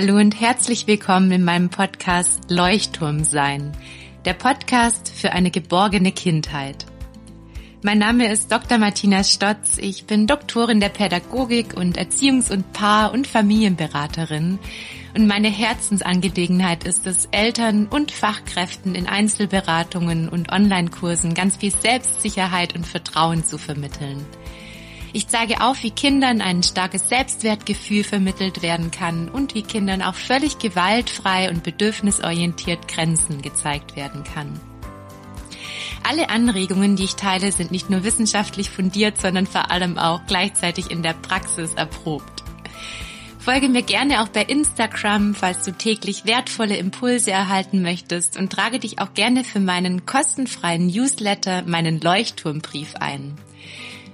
Hallo 0.00 0.14
und 0.14 0.40
herzlich 0.40 0.86
willkommen 0.86 1.32
in 1.32 1.42
meinem 1.42 1.70
Podcast 1.70 2.52
Leuchtturm 2.52 3.24
sein, 3.24 3.72
der 4.24 4.32
Podcast 4.32 5.10
für 5.10 5.32
eine 5.32 5.50
geborgene 5.50 6.12
Kindheit. 6.12 6.86
Mein 7.82 7.98
Name 7.98 8.30
ist 8.30 8.52
Dr. 8.52 8.78
Martina 8.78 9.24
Stotz. 9.24 9.76
Ich 9.76 10.06
bin 10.06 10.28
Doktorin 10.28 10.78
der 10.78 10.90
Pädagogik 10.90 11.76
und 11.76 11.98
Erziehungs- 11.98 12.52
und 12.52 12.72
Paar- 12.72 13.12
und 13.12 13.26
Familienberaterin. 13.26 14.60
Und 15.16 15.26
meine 15.26 15.48
Herzensangelegenheit 15.48 16.84
ist 16.84 17.04
es, 17.08 17.26
Eltern 17.32 17.88
und 17.88 18.12
Fachkräften 18.12 18.94
in 18.94 19.08
Einzelberatungen 19.08 20.28
und 20.28 20.52
Online-Kursen 20.52 21.34
ganz 21.34 21.56
viel 21.56 21.72
Selbstsicherheit 21.72 22.76
und 22.76 22.86
Vertrauen 22.86 23.44
zu 23.44 23.58
vermitteln. 23.58 24.24
Ich 25.12 25.28
zeige 25.28 25.62
auf, 25.62 25.82
wie 25.82 25.90
Kindern 25.90 26.40
ein 26.40 26.62
starkes 26.62 27.08
Selbstwertgefühl 27.08 28.04
vermittelt 28.04 28.62
werden 28.62 28.90
kann 28.90 29.28
und 29.28 29.54
wie 29.54 29.62
Kindern 29.62 30.02
auch 30.02 30.14
völlig 30.14 30.58
gewaltfrei 30.58 31.48
und 31.48 31.62
bedürfnisorientiert 31.62 32.88
Grenzen 32.88 33.40
gezeigt 33.40 33.96
werden 33.96 34.24
kann. 34.24 34.60
Alle 36.02 36.30
Anregungen, 36.30 36.96
die 36.96 37.04
ich 37.04 37.16
teile, 37.16 37.52
sind 37.52 37.70
nicht 37.70 37.90
nur 37.90 38.04
wissenschaftlich 38.04 38.70
fundiert, 38.70 39.20
sondern 39.20 39.46
vor 39.46 39.70
allem 39.70 39.98
auch 39.98 40.20
gleichzeitig 40.26 40.90
in 40.90 41.02
der 41.02 41.14
Praxis 41.14 41.74
erprobt. 41.74 42.44
Folge 43.38 43.68
mir 43.68 43.82
gerne 43.82 44.22
auch 44.22 44.28
bei 44.28 44.42
Instagram, 44.42 45.34
falls 45.34 45.64
du 45.64 45.72
täglich 45.72 46.26
wertvolle 46.26 46.76
Impulse 46.76 47.30
erhalten 47.30 47.80
möchtest 47.80 48.36
und 48.36 48.52
trage 48.52 48.78
dich 48.78 49.00
auch 49.00 49.14
gerne 49.14 49.42
für 49.42 49.60
meinen 49.60 50.04
kostenfreien 50.04 50.86
Newsletter, 50.86 51.62
meinen 51.62 52.00
Leuchtturmbrief 52.00 52.96
ein. 52.96 53.38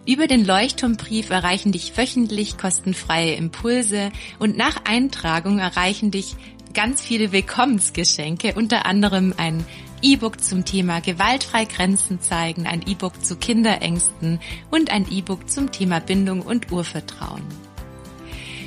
Über 0.06 0.26
den 0.26 0.44
Leuchtturmbrief 0.44 1.30
erreichen 1.30 1.72
dich 1.72 1.96
wöchentlich 1.96 2.58
kostenfreie 2.58 3.36
Impulse 3.36 4.10
und 4.38 4.54
nach 4.54 4.84
Eintragung 4.84 5.58
erreichen 5.58 6.10
dich 6.10 6.36
ganz 6.74 7.00
viele 7.00 7.32
Willkommensgeschenke, 7.32 8.52
unter 8.54 8.84
anderem 8.84 9.32
ein 9.38 9.64
E-Book 10.02 10.44
zum 10.44 10.66
Thema 10.66 11.00
gewaltfrei 11.00 11.64
Grenzen 11.64 12.20
zeigen, 12.20 12.66
ein 12.66 12.82
E-Book 12.86 13.24
zu 13.24 13.36
Kinderängsten 13.36 14.40
und 14.70 14.90
ein 14.90 15.10
E-Book 15.10 15.48
zum 15.48 15.72
Thema 15.72 16.00
Bindung 16.00 16.42
und 16.42 16.70
Urvertrauen. 16.70 17.42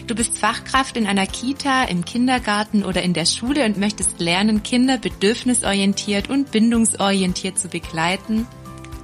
Du 0.07 0.15
bist 0.15 0.39
Fachkraft 0.39 0.97
in 0.97 1.05
einer 1.05 1.27
Kita, 1.27 1.83
im 1.83 2.03
Kindergarten 2.03 2.83
oder 2.83 3.03
in 3.03 3.13
der 3.13 3.25
Schule 3.25 3.63
und 3.65 3.77
möchtest 3.77 4.19
lernen, 4.19 4.63
Kinder 4.63 4.97
bedürfnisorientiert 4.97 6.31
und 6.31 6.49
bindungsorientiert 6.49 7.59
zu 7.59 7.67
begleiten 7.67 8.47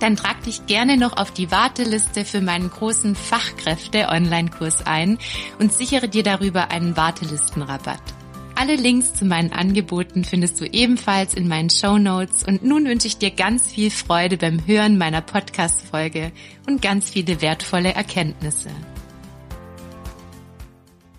dann 0.04 0.18
trag 0.18 0.44
dich 0.44 0.66
gerne 0.66 0.98
noch 0.98 1.16
auf 1.16 1.32
die 1.32 1.50
Warteliste 1.50 2.26
für 2.26 2.42
meinen 2.42 2.70
großen 2.70 3.16
Fachkräfte-Online-Kurs 3.16 4.86
ein 4.86 5.18
und 5.60 5.72
sichere 5.72 6.10
dir 6.10 6.24
darüber 6.24 6.72
einen 6.72 6.98
Wartelistenrabatt. 6.98 8.02
Alle 8.54 8.76
Links 8.76 9.14
zu 9.14 9.24
meinen 9.24 9.54
Angeboten 9.54 10.26
findest 10.26 10.60
du 10.60 10.66
ebenfalls 10.66 11.34
in 11.34 11.48
meinen 11.48 11.70
Show 11.70 11.98
Notes 11.98 12.44
und 12.44 12.64
nun 12.64 12.86
wünsche 12.86 13.08
ich 13.08 13.18
dir 13.18 13.32
ganz 13.32 13.72
viel 13.72 13.90
Freude 13.90 14.36
beim 14.36 14.68
Hören 14.68 14.98
meiner 14.98 15.22
Podcast-Folge 15.22 16.34
und 16.68 16.82
ganz 16.82 17.10
viele 17.10 17.42
wertvolle 17.42 17.94
Erkenntnisse. 17.94 18.72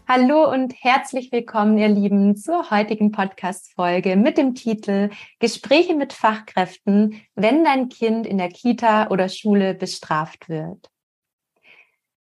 Hallo 0.07 0.53
und 0.53 0.75
herzlich 0.83 1.33
willkommen, 1.33 1.79
ihr 1.79 1.89
Lieben, 1.89 2.37
zur 2.37 2.71
heutigen 2.71 3.11
Podcast-Folge 3.11 4.17
mit 4.17 4.37
dem 4.37 4.55
Titel 4.55 5.09
Gespräche 5.39 5.95
mit 5.95 6.13
Fachkräften, 6.13 7.23
wenn 7.35 7.65
dein 7.65 7.89
Kind 7.89 8.27
in 8.27 8.37
der 8.37 8.51
Kita 8.51 9.09
oder 9.09 9.31
Schule 9.31 9.73
bestraft 9.73 10.51
wird. 10.51 10.91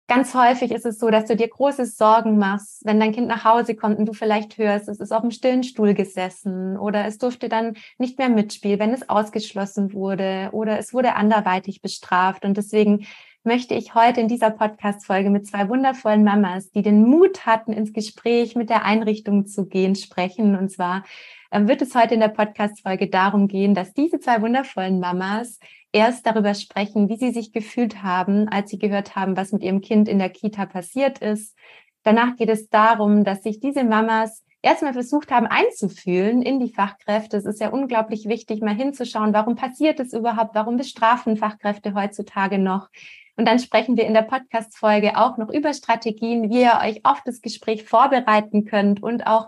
Ganz 0.08 0.36
häufig 0.36 0.72
ist 0.72 0.86
es 0.86 1.00
so, 1.00 1.10
dass 1.10 1.26
du 1.26 1.36
dir 1.36 1.48
große 1.48 1.88
Sorgen 1.88 2.38
machst, 2.38 2.86
wenn 2.86 3.00
dein 3.00 3.14
Kind 3.14 3.28
nach 3.28 3.46
Hause 3.46 3.76
kommt 3.76 3.98
und 3.98 4.06
du 4.06 4.14
vielleicht 4.14 4.60
hörst, 4.60 4.88
es 4.88 5.00
ist 5.00 5.12
auf 5.12 5.22
dem 5.22 5.32
stillen 5.32 5.64
Stuhl 5.64 5.95
gesessen 5.95 6.78
oder 6.78 7.05
es 7.05 7.17
durfte 7.17 7.50
dann 7.50 7.78
nicht 7.98 8.20
mehr 8.20 8.30
mitspielen, 8.30 8.80
wenn 8.80 8.94
es 8.94 9.10
ausgeschlossen 9.10 9.92
wurde 9.94 10.50
oder 10.52 10.78
es 10.78 10.94
wurde 10.94 11.16
anderweitig 11.16 11.82
bestraft. 11.82 12.45
Und 12.45 12.58
deswegen 12.58 13.08
möchte 13.44 13.74
ich 13.74 13.96
heute 13.96 14.22
in 14.22 14.28
dieser 14.28 14.52
Podcast-Folge 14.52 15.30
mit 15.30 15.48
zwei 15.48 15.68
wundervollen 15.68 16.24
Mamas, 16.24 16.70
die 16.70 16.84
den 16.84 17.04
Mut 17.08 17.46
hatten, 17.46 17.74
ins 17.74 17.92
Gespräch 17.92 18.56
mit 18.56 18.70
der 18.70 18.86
Einrichtung 18.86 19.48
zu 19.48 19.66
gehen, 19.66 19.96
sprechen. 19.96 20.56
Und 20.56 20.70
zwar 20.70 21.04
ähm, 21.52 21.68
wird 21.68 21.82
es 21.82 21.96
heute 21.96 22.14
in 22.14 22.20
der 22.20 22.28
Podcast-Folge 22.28 23.10
darum 23.10 23.48
gehen, 23.48 23.74
dass 23.74 23.94
diese 23.94 24.20
zwei 24.20 24.42
wundervollen 24.42 25.00
Mamas 25.00 25.60
erst 25.92 26.26
darüber 26.28 26.54
sprechen, 26.54 27.10
wie 27.10 27.18
sie 27.18 27.32
sich 27.32 27.52
gefühlt 27.52 28.04
haben, 28.04 28.48
als 28.48 28.70
sie 28.70 28.78
gehört 28.78 29.16
haben, 29.16 29.36
was 29.36 29.52
mit 29.52 29.64
ihrem 29.64 29.82
Kind 29.82 30.08
in 30.08 30.20
der 30.20 30.30
Kita 30.30 30.68
passiert 30.68 31.20
ist. 31.20 31.58
Danach 32.04 32.36
geht 32.36 32.50
es 32.50 32.70
darum, 32.70 33.23
dass 33.23 33.44
sich 33.44 33.60
diese 33.60 33.84
Mamas 33.84 34.44
erstmal 34.62 34.94
versucht 34.94 35.32
haben 35.32 35.48
einzufühlen 35.48 36.42
in 36.42 36.60
die 36.60 36.72
Fachkräfte. 36.72 37.38
Es 37.38 37.46
ist 37.46 37.60
ja 37.60 37.70
unglaublich 37.70 38.28
wichtig, 38.28 38.62
mal 38.62 38.76
hinzuschauen, 38.76 39.34
warum 39.34 39.56
passiert 39.56 40.00
es 40.00 40.14
überhaupt, 40.14 40.54
warum 40.56 40.78
bestrafen 40.78 41.38
Fachkräfte 41.38 41.94
heutzutage 41.96 42.60
noch, 42.60 42.90
und 43.37 43.47
dann 43.47 43.59
sprechen 43.59 43.97
wir 43.97 44.05
in 44.05 44.14
der 44.14 44.23
Podcast-Folge 44.23 45.17
auch 45.17 45.37
noch 45.37 45.49
über 45.49 45.73
Strategien, 45.73 46.49
wie 46.49 46.61
ihr 46.61 46.80
euch 46.83 47.02
auf 47.03 47.21
das 47.23 47.42
Gespräch 47.42 47.83
vorbereiten 47.83 48.65
könnt 48.65 49.02
und 49.02 49.25
auch 49.25 49.47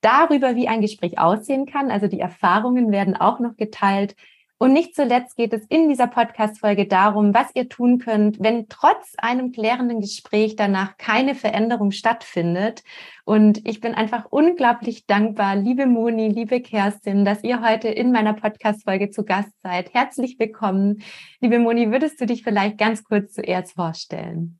darüber, 0.00 0.54
wie 0.54 0.68
ein 0.68 0.80
Gespräch 0.80 1.18
aussehen 1.18 1.66
kann. 1.66 1.90
Also 1.90 2.06
die 2.06 2.20
Erfahrungen 2.20 2.92
werden 2.92 3.16
auch 3.16 3.40
noch 3.40 3.56
geteilt. 3.56 4.14
Und 4.58 4.72
nicht 4.72 4.94
zuletzt 4.94 5.36
geht 5.36 5.52
es 5.52 5.66
in 5.68 5.90
dieser 5.90 6.06
Podcast-Folge 6.06 6.86
darum, 6.86 7.34
was 7.34 7.48
ihr 7.52 7.68
tun 7.68 7.98
könnt, 7.98 8.40
wenn 8.40 8.68
trotz 8.70 9.12
einem 9.18 9.52
klärenden 9.52 10.00
Gespräch 10.00 10.56
danach 10.56 10.96
keine 10.96 11.34
Veränderung 11.34 11.90
stattfindet. 11.90 12.82
Und 13.26 13.66
ich 13.68 13.80
bin 13.80 13.94
einfach 13.94 14.24
unglaublich 14.30 15.04
dankbar, 15.04 15.56
liebe 15.56 15.84
Moni, 15.84 16.28
liebe 16.28 16.62
Kerstin, 16.62 17.26
dass 17.26 17.44
ihr 17.44 17.60
heute 17.60 17.88
in 17.88 18.12
meiner 18.12 18.32
Podcast-Folge 18.32 19.10
zu 19.10 19.24
Gast 19.24 19.52
seid. 19.62 19.92
Herzlich 19.92 20.38
willkommen. 20.38 21.02
Liebe 21.40 21.58
Moni, 21.58 21.90
würdest 21.90 22.18
du 22.18 22.24
dich 22.24 22.42
vielleicht 22.42 22.78
ganz 22.78 23.04
kurz 23.04 23.34
zuerst 23.34 23.74
vorstellen? 23.74 24.58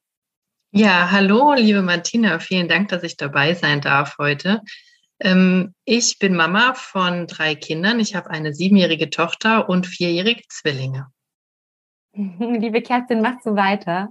Ja, 0.72 1.10
hallo, 1.10 1.54
liebe 1.54 1.80
Martina. 1.80 2.38
Vielen 2.38 2.68
Dank, 2.68 2.88
dass 2.88 3.02
ich 3.02 3.16
dabei 3.16 3.54
sein 3.54 3.80
darf 3.80 4.18
heute. 4.18 4.60
Ähm, 5.20 5.74
ich 5.84 6.18
bin 6.18 6.36
Mama 6.36 6.74
von 6.74 7.26
drei 7.26 7.54
Kindern. 7.54 8.00
Ich 8.00 8.14
habe 8.14 8.30
eine 8.30 8.54
siebenjährige 8.54 9.10
Tochter 9.10 9.68
und 9.68 9.86
vierjährige 9.86 10.42
Zwillinge. 10.48 11.06
Liebe 12.12 12.82
Kerstin, 12.82 13.22
machst 13.22 13.46
du 13.46 13.54
weiter? 13.56 14.10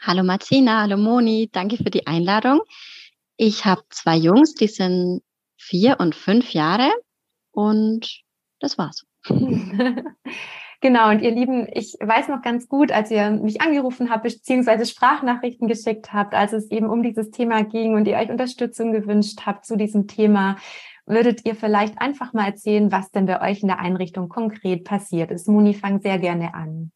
Hallo 0.00 0.24
Martina, 0.24 0.82
hallo 0.82 0.96
Moni, 0.96 1.48
danke 1.52 1.76
für 1.76 1.90
die 1.90 2.06
Einladung. 2.06 2.60
Ich 3.36 3.64
habe 3.64 3.82
zwei 3.90 4.16
Jungs, 4.16 4.54
die 4.54 4.66
sind 4.66 5.22
vier 5.56 6.00
und 6.00 6.14
fünf 6.14 6.52
Jahre 6.52 6.90
und 7.52 8.22
das 8.58 8.78
war's. 8.78 9.06
Genau, 10.82 11.10
und 11.10 11.22
ihr 11.22 11.30
Lieben, 11.30 11.68
ich 11.72 11.96
weiß 12.00 12.26
noch 12.26 12.42
ganz 12.42 12.68
gut, 12.68 12.90
als 12.90 13.08
ihr 13.12 13.30
mich 13.30 13.60
angerufen 13.60 14.10
habt, 14.10 14.24
beziehungsweise 14.24 14.84
Sprachnachrichten 14.84 15.68
geschickt 15.68 16.12
habt, 16.12 16.34
als 16.34 16.52
es 16.52 16.72
eben 16.72 16.90
um 16.90 17.04
dieses 17.04 17.30
Thema 17.30 17.62
ging 17.62 17.94
und 17.94 18.08
ihr 18.08 18.16
euch 18.16 18.30
Unterstützung 18.30 18.90
gewünscht 18.90 19.42
habt 19.46 19.64
zu 19.64 19.76
diesem 19.76 20.08
Thema, 20.08 20.56
würdet 21.06 21.46
ihr 21.46 21.54
vielleicht 21.54 22.00
einfach 22.00 22.32
mal 22.32 22.46
erzählen, 22.46 22.90
was 22.90 23.12
denn 23.12 23.26
bei 23.26 23.40
euch 23.48 23.62
in 23.62 23.68
der 23.68 23.78
Einrichtung 23.78 24.28
konkret 24.28 24.82
passiert 24.82 25.30
ist. 25.30 25.46
Moni, 25.46 25.72
fang 25.72 26.00
sehr 26.00 26.18
gerne 26.18 26.52
an. 26.52 26.90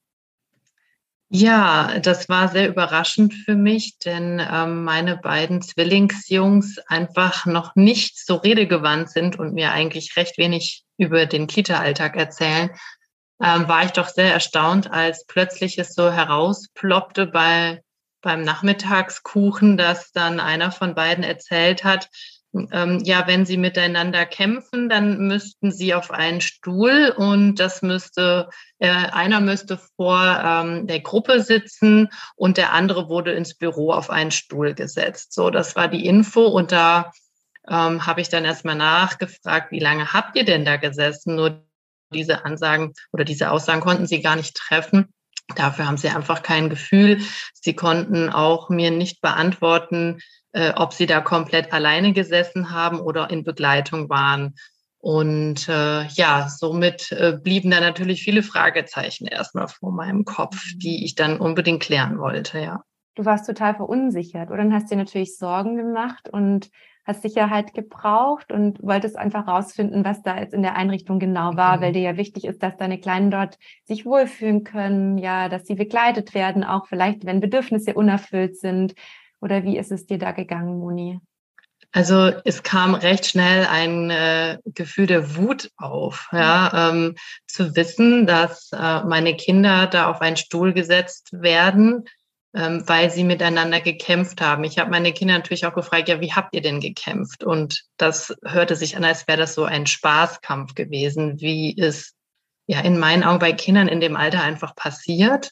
Ja, 1.28 2.00
das 2.00 2.28
war 2.28 2.48
sehr 2.48 2.68
überraschend 2.68 3.34
für 3.34 3.54
mich, 3.54 3.98
denn 3.98 4.42
ähm, 4.52 4.82
meine 4.82 5.16
beiden 5.16 5.62
Zwillingsjungs 5.62 6.78
einfach 6.88 7.46
noch 7.46 7.76
nicht 7.76 8.18
so 8.18 8.34
redegewandt 8.34 9.10
sind 9.10 9.38
und 9.38 9.54
mir 9.54 9.70
eigentlich 9.70 10.16
recht 10.16 10.38
wenig 10.38 10.84
über 10.98 11.26
den 11.26 11.46
Kita-Alltag 11.46 12.16
erzählen 12.16 12.70
ähm, 13.42 13.68
war 13.68 13.84
ich 13.84 13.92
doch 13.92 14.08
sehr 14.08 14.32
erstaunt, 14.32 14.90
als 14.90 15.26
plötzlich 15.26 15.78
es 15.78 15.94
so 15.94 16.10
herausploppte 16.10 17.26
bei, 17.26 17.82
beim 18.22 18.42
Nachmittagskuchen, 18.42 19.76
dass 19.76 20.12
dann 20.12 20.40
einer 20.40 20.72
von 20.72 20.94
beiden 20.94 21.24
erzählt 21.24 21.84
hat, 21.84 22.08
ähm, 22.72 23.00
ja, 23.04 23.26
wenn 23.26 23.44
sie 23.44 23.56
miteinander 23.56 24.24
kämpfen, 24.26 24.88
dann 24.88 25.26
müssten 25.26 25.70
sie 25.70 25.94
auf 25.94 26.10
einen 26.10 26.40
Stuhl 26.40 27.12
und 27.16 27.56
das 27.56 27.82
müsste, 27.82 28.48
äh, 28.78 28.88
einer 28.88 29.40
müsste 29.40 29.78
vor 29.96 30.22
ähm, 30.22 30.86
der 30.86 31.00
Gruppe 31.00 31.42
sitzen 31.42 32.08
und 32.34 32.56
der 32.56 32.72
andere 32.72 33.08
wurde 33.08 33.32
ins 33.32 33.54
Büro 33.54 33.92
auf 33.92 34.10
einen 34.10 34.30
Stuhl 34.30 34.74
gesetzt. 34.74 35.32
So, 35.32 35.50
das 35.50 35.76
war 35.76 35.88
die 35.88 36.06
Info 36.06 36.46
und 36.46 36.72
da 36.72 37.12
ähm, 37.68 38.06
habe 38.06 38.20
ich 38.20 38.28
dann 38.28 38.44
erstmal 38.44 38.76
nachgefragt, 38.76 39.72
wie 39.72 39.80
lange 39.80 40.12
habt 40.12 40.36
ihr 40.36 40.44
denn 40.44 40.64
da 40.64 40.76
gesessen? 40.76 41.34
Nur 41.34 41.65
diese 42.12 42.44
Ansagen 42.44 42.92
oder 43.12 43.24
diese 43.24 43.50
Aussagen 43.50 43.80
konnten 43.80 44.06
sie 44.06 44.22
gar 44.22 44.36
nicht 44.36 44.56
treffen. 44.56 45.08
Dafür 45.54 45.86
haben 45.86 45.96
sie 45.96 46.08
einfach 46.08 46.42
kein 46.42 46.70
Gefühl. 46.70 47.20
Sie 47.54 47.74
konnten 47.74 48.30
auch 48.30 48.68
mir 48.68 48.90
nicht 48.90 49.20
beantworten, 49.20 50.18
äh, 50.52 50.72
ob 50.74 50.92
sie 50.92 51.06
da 51.06 51.20
komplett 51.20 51.72
alleine 51.72 52.12
gesessen 52.12 52.70
haben 52.70 53.00
oder 53.00 53.30
in 53.30 53.44
Begleitung 53.44 54.08
waren. 54.08 54.54
Und 54.98 55.68
äh, 55.68 56.04
ja, 56.06 56.48
somit 56.48 57.12
äh, 57.12 57.38
blieben 57.40 57.70
da 57.70 57.80
natürlich 57.80 58.22
viele 58.22 58.42
Fragezeichen 58.42 59.26
erstmal 59.26 59.68
vor 59.68 59.92
meinem 59.92 60.24
Kopf, 60.24 60.60
die 60.76 61.04
ich 61.04 61.14
dann 61.14 61.38
unbedingt 61.38 61.82
klären 61.82 62.18
wollte, 62.18 62.58
ja. 62.58 62.82
Du 63.14 63.24
warst 63.24 63.46
total 63.46 63.74
verunsichert 63.74 64.50
oder 64.50 64.58
dann 64.58 64.74
hast 64.74 64.90
dir 64.90 64.96
natürlich 64.96 65.38
Sorgen 65.38 65.76
gemacht 65.76 66.28
und 66.28 66.70
hast 67.06 67.22
Sicherheit 67.22 67.72
gebraucht 67.72 68.50
und 68.50 68.82
wolltest 68.82 69.16
einfach 69.16 69.46
rausfinden, 69.46 70.04
was 70.04 70.22
da 70.22 70.38
jetzt 70.38 70.52
in 70.54 70.62
der 70.62 70.76
Einrichtung 70.76 71.18
genau 71.18 71.56
war, 71.56 71.76
mhm. 71.76 71.80
weil 71.80 71.92
dir 71.92 72.02
ja 72.02 72.16
wichtig 72.16 72.44
ist, 72.44 72.62
dass 72.62 72.76
deine 72.76 72.98
Kleinen 72.98 73.30
dort 73.30 73.58
sich 73.84 74.04
wohlfühlen 74.04 74.64
können, 74.64 75.16
ja, 75.16 75.48
dass 75.48 75.66
sie 75.66 75.76
begleitet 75.76 76.34
werden, 76.34 76.64
auch 76.64 76.86
vielleicht, 76.86 77.24
wenn 77.24 77.40
Bedürfnisse 77.40 77.94
unerfüllt 77.94 78.58
sind. 78.58 78.94
Oder 79.40 79.62
wie 79.62 79.78
ist 79.78 79.92
es 79.92 80.06
dir 80.06 80.18
da 80.18 80.32
gegangen, 80.32 80.78
Moni? 80.78 81.20
Also 81.92 82.32
es 82.44 82.62
kam 82.62 82.94
recht 82.94 83.26
schnell 83.26 83.66
ein 83.66 84.10
äh, 84.10 84.58
Gefühl 84.66 85.06
der 85.06 85.36
Wut 85.36 85.70
auf, 85.76 86.28
ja, 86.32 86.90
ähm, 86.90 87.14
zu 87.46 87.74
wissen, 87.76 88.26
dass 88.26 88.70
äh, 88.72 89.04
meine 89.04 89.34
Kinder 89.36 89.86
da 89.86 90.10
auf 90.10 90.20
einen 90.20 90.36
Stuhl 90.36 90.74
gesetzt 90.74 91.30
werden, 91.32 92.04
ähm, 92.56 92.82
weil 92.86 93.10
sie 93.10 93.22
miteinander 93.22 93.80
gekämpft 93.80 94.40
haben. 94.40 94.64
Ich 94.64 94.78
habe 94.78 94.90
meine 94.90 95.12
Kinder 95.12 95.34
natürlich 95.34 95.66
auch 95.66 95.74
gefragt, 95.74 96.08
ja, 96.08 96.20
wie 96.22 96.32
habt 96.32 96.54
ihr 96.54 96.62
denn 96.62 96.80
gekämpft? 96.80 97.44
Und 97.44 97.84
das 97.98 98.34
hörte 98.44 98.76
sich 98.76 98.96
an, 98.96 99.04
als 99.04 99.28
wäre 99.28 99.38
das 99.38 99.54
so 99.54 99.64
ein 99.64 99.86
Spaßkampf 99.86 100.74
gewesen, 100.74 101.38
wie 101.40 101.76
es 101.78 102.14
ja 102.66 102.80
in 102.80 102.98
meinen 102.98 103.24
Augen 103.24 103.40
bei 103.40 103.52
Kindern 103.52 103.88
in 103.88 104.00
dem 104.00 104.16
Alter 104.16 104.42
einfach 104.42 104.74
passiert. 104.74 105.50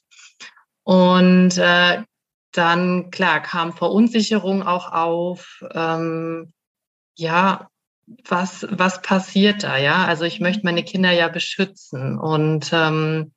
Und 0.82 1.58
äh, 1.58 2.02
dann, 2.52 3.10
klar, 3.10 3.40
kam 3.40 3.74
Verunsicherung 3.74 4.62
auch 4.62 4.90
auf. 4.90 5.62
Ähm, 5.74 6.54
ja, 7.16 7.68
was, 8.26 8.66
was 8.70 9.02
passiert 9.02 9.62
da? 9.62 9.76
Ja, 9.76 10.06
also 10.06 10.24
ich 10.24 10.40
möchte 10.40 10.64
meine 10.64 10.84
Kinder 10.84 11.10
ja 11.10 11.28
beschützen. 11.28 12.18
Und 12.18 12.70
ähm, 12.72 13.33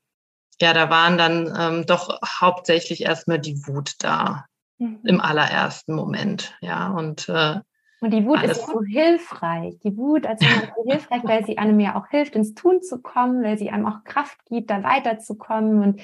ja, 0.61 0.73
da 0.73 0.89
waren 0.89 1.17
dann 1.17 1.53
ähm, 1.57 1.85
doch 1.85 2.19
hauptsächlich 2.41 3.03
erstmal 3.03 3.39
die 3.39 3.65
Wut 3.67 3.93
da 3.99 4.45
mhm. 4.77 4.99
im 5.03 5.21
allerersten 5.21 5.93
Moment. 5.93 6.55
Ja, 6.61 6.89
und 6.89 7.29
äh, 7.29 7.59
und 7.99 8.11
die 8.11 8.25
Wut 8.25 8.43
ist 8.43 8.67
so 8.67 8.83
hilfreich. 8.83 9.79
Die 9.83 9.97
Wut 9.97 10.27
als 10.27 10.41
so 10.41 10.47
hilfreich, 10.87 11.23
weil 11.23 11.45
sie 11.45 11.57
einem 11.57 11.79
ja 11.79 11.95
auch 11.95 12.07
hilft, 12.09 12.35
ins 12.35 12.53
Tun 12.53 12.81
zu 12.81 13.01
kommen, 13.01 13.43
weil 13.43 13.57
sie 13.57 13.71
einem 13.71 13.87
auch 13.87 14.03
Kraft 14.03 14.37
gibt, 14.45 14.69
da 14.69 14.83
weiterzukommen 14.83 15.81
und 15.81 16.01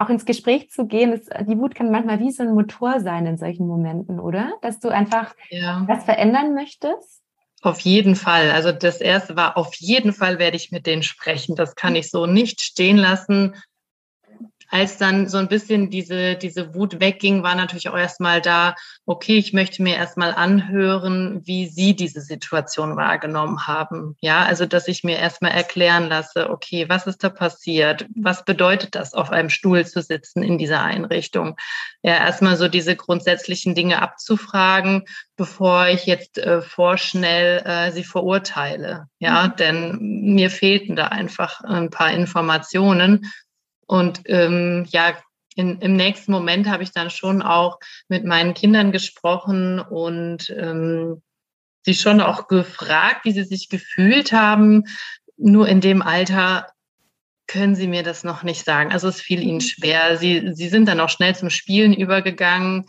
auch 0.00 0.08
ins 0.08 0.24
Gespräch 0.24 0.70
zu 0.70 0.86
gehen. 0.86 1.12
Ist, 1.12 1.30
die 1.46 1.56
Wut 1.56 1.76
kann 1.76 1.92
manchmal 1.92 2.18
wie 2.18 2.32
so 2.32 2.42
ein 2.42 2.54
Motor 2.54 2.98
sein 3.00 3.26
in 3.26 3.38
solchen 3.38 3.66
Momenten, 3.68 4.18
oder? 4.18 4.54
Dass 4.62 4.80
du 4.80 4.88
einfach 4.88 5.34
ja. 5.50 5.84
was 5.86 6.04
verändern 6.04 6.54
möchtest. 6.54 7.22
Auf 7.62 7.80
jeden 7.80 8.16
Fall. 8.16 8.50
Also 8.50 8.72
das 8.72 9.00
erste 9.00 9.36
war, 9.36 9.56
auf 9.56 9.74
jeden 9.74 10.12
Fall 10.12 10.38
werde 10.38 10.56
ich 10.56 10.72
mit 10.72 10.86
denen 10.86 11.02
sprechen. 11.02 11.54
Das 11.54 11.74
kann 11.74 11.94
ich 11.94 12.10
so 12.10 12.26
nicht 12.26 12.60
stehen 12.60 12.96
lassen 12.96 13.54
als 14.70 14.98
dann 14.98 15.28
so 15.28 15.38
ein 15.38 15.48
bisschen 15.48 15.90
diese, 15.90 16.36
diese 16.36 16.74
Wut 16.74 17.00
wegging, 17.00 17.42
war 17.42 17.56
natürlich 17.56 17.88
auch 17.88 17.98
erstmal 17.98 18.40
da, 18.40 18.76
okay, 19.04 19.36
ich 19.36 19.52
möchte 19.52 19.82
mir 19.82 19.96
erstmal 19.96 20.32
anhören, 20.32 21.42
wie 21.44 21.66
Sie 21.66 21.96
diese 21.96 22.20
Situation 22.20 22.96
wahrgenommen 22.96 23.66
haben. 23.66 24.16
Ja, 24.20 24.44
also, 24.44 24.66
dass 24.66 24.86
ich 24.86 25.02
mir 25.02 25.18
erstmal 25.18 25.50
erklären 25.50 26.08
lasse, 26.08 26.50
okay, 26.50 26.88
was 26.88 27.06
ist 27.06 27.24
da 27.24 27.30
passiert? 27.30 28.06
Was 28.14 28.44
bedeutet 28.44 28.94
das, 28.94 29.12
auf 29.12 29.30
einem 29.30 29.50
Stuhl 29.50 29.84
zu 29.84 30.02
sitzen 30.02 30.42
in 30.44 30.56
dieser 30.56 30.82
Einrichtung? 30.82 31.56
Ja, 32.02 32.14
erstmal 32.14 32.56
so 32.56 32.68
diese 32.68 32.94
grundsätzlichen 32.94 33.74
Dinge 33.74 34.00
abzufragen, 34.00 35.04
bevor 35.36 35.88
ich 35.88 36.06
jetzt 36.06 36.38
äh, 36.38 36.62
vorschnell 36.62 37.62
äh, 37.64 37.90
sie 37.90 38.04
verurteile. 38.04 39.06
Ja, 39.18 39.48
mhm. 39.48 39.56
denn 39.56 39.98
mir 40.34 40.50
fehlten 40.50 40.94
da 40.94 41.08
einfach 41.08 41.60
ein 41.62 41.90
paar 41.90 42.12
Informationen 42.12 43.26
und 43.90 44.20
ähm, 44.26 44.86
ja, 44.90 45.14
in, 45.56 45.80
im 45.80 45.96
nächsten 45.96 46.30
Moment 46.30 46.68
habe 46.68 46.84
ich 46.84 46.92
dann 46.92 47.10
schon 47.10 47.42
auch 47.42 47.80
mit 48.06 48.24
meinen 48.24 48.54
Kindern 48.54 48.92
gesprochen 48.92 49.80
und 49.80 50.48
ähm, 50.50 51.22
sie 51.84 51.94
schon 51.94 52.20
auch 52.20 52.46
gefragt, 52.46 53.24
wie 53.24 53.32
sie 53.32 53.42
sich 53.42 53.68
gefühlt 53.68 54.30
haben. 54.30 54.84
Nur 55.36 55.66
in 55.66 55.80
dem 55.80 56.02
Alter 56.02 56.68
können 57.48 57.74
sie 57.74 57.88
mir 57.88 58.04
das 58.04 58.22
noch 58.22 58.44
nicht 58.44 58.64
sagen. 58.64 58.92
Also 58.92 59.08
es 59.08 59.20
fiel 59.20 59.42
ihnen 59.42 59.60
schwer. 59.60 60.16
Sie, 60.18 60.52
sie 60.54 60.68
sind 60.68 60.86
dann 60.86 61.00
auch 61.00 61.08
schnell 61.08 61.34
zum 61.34 61.50
Spielen 61.50 61.92
übergegangen. 61.92 62.86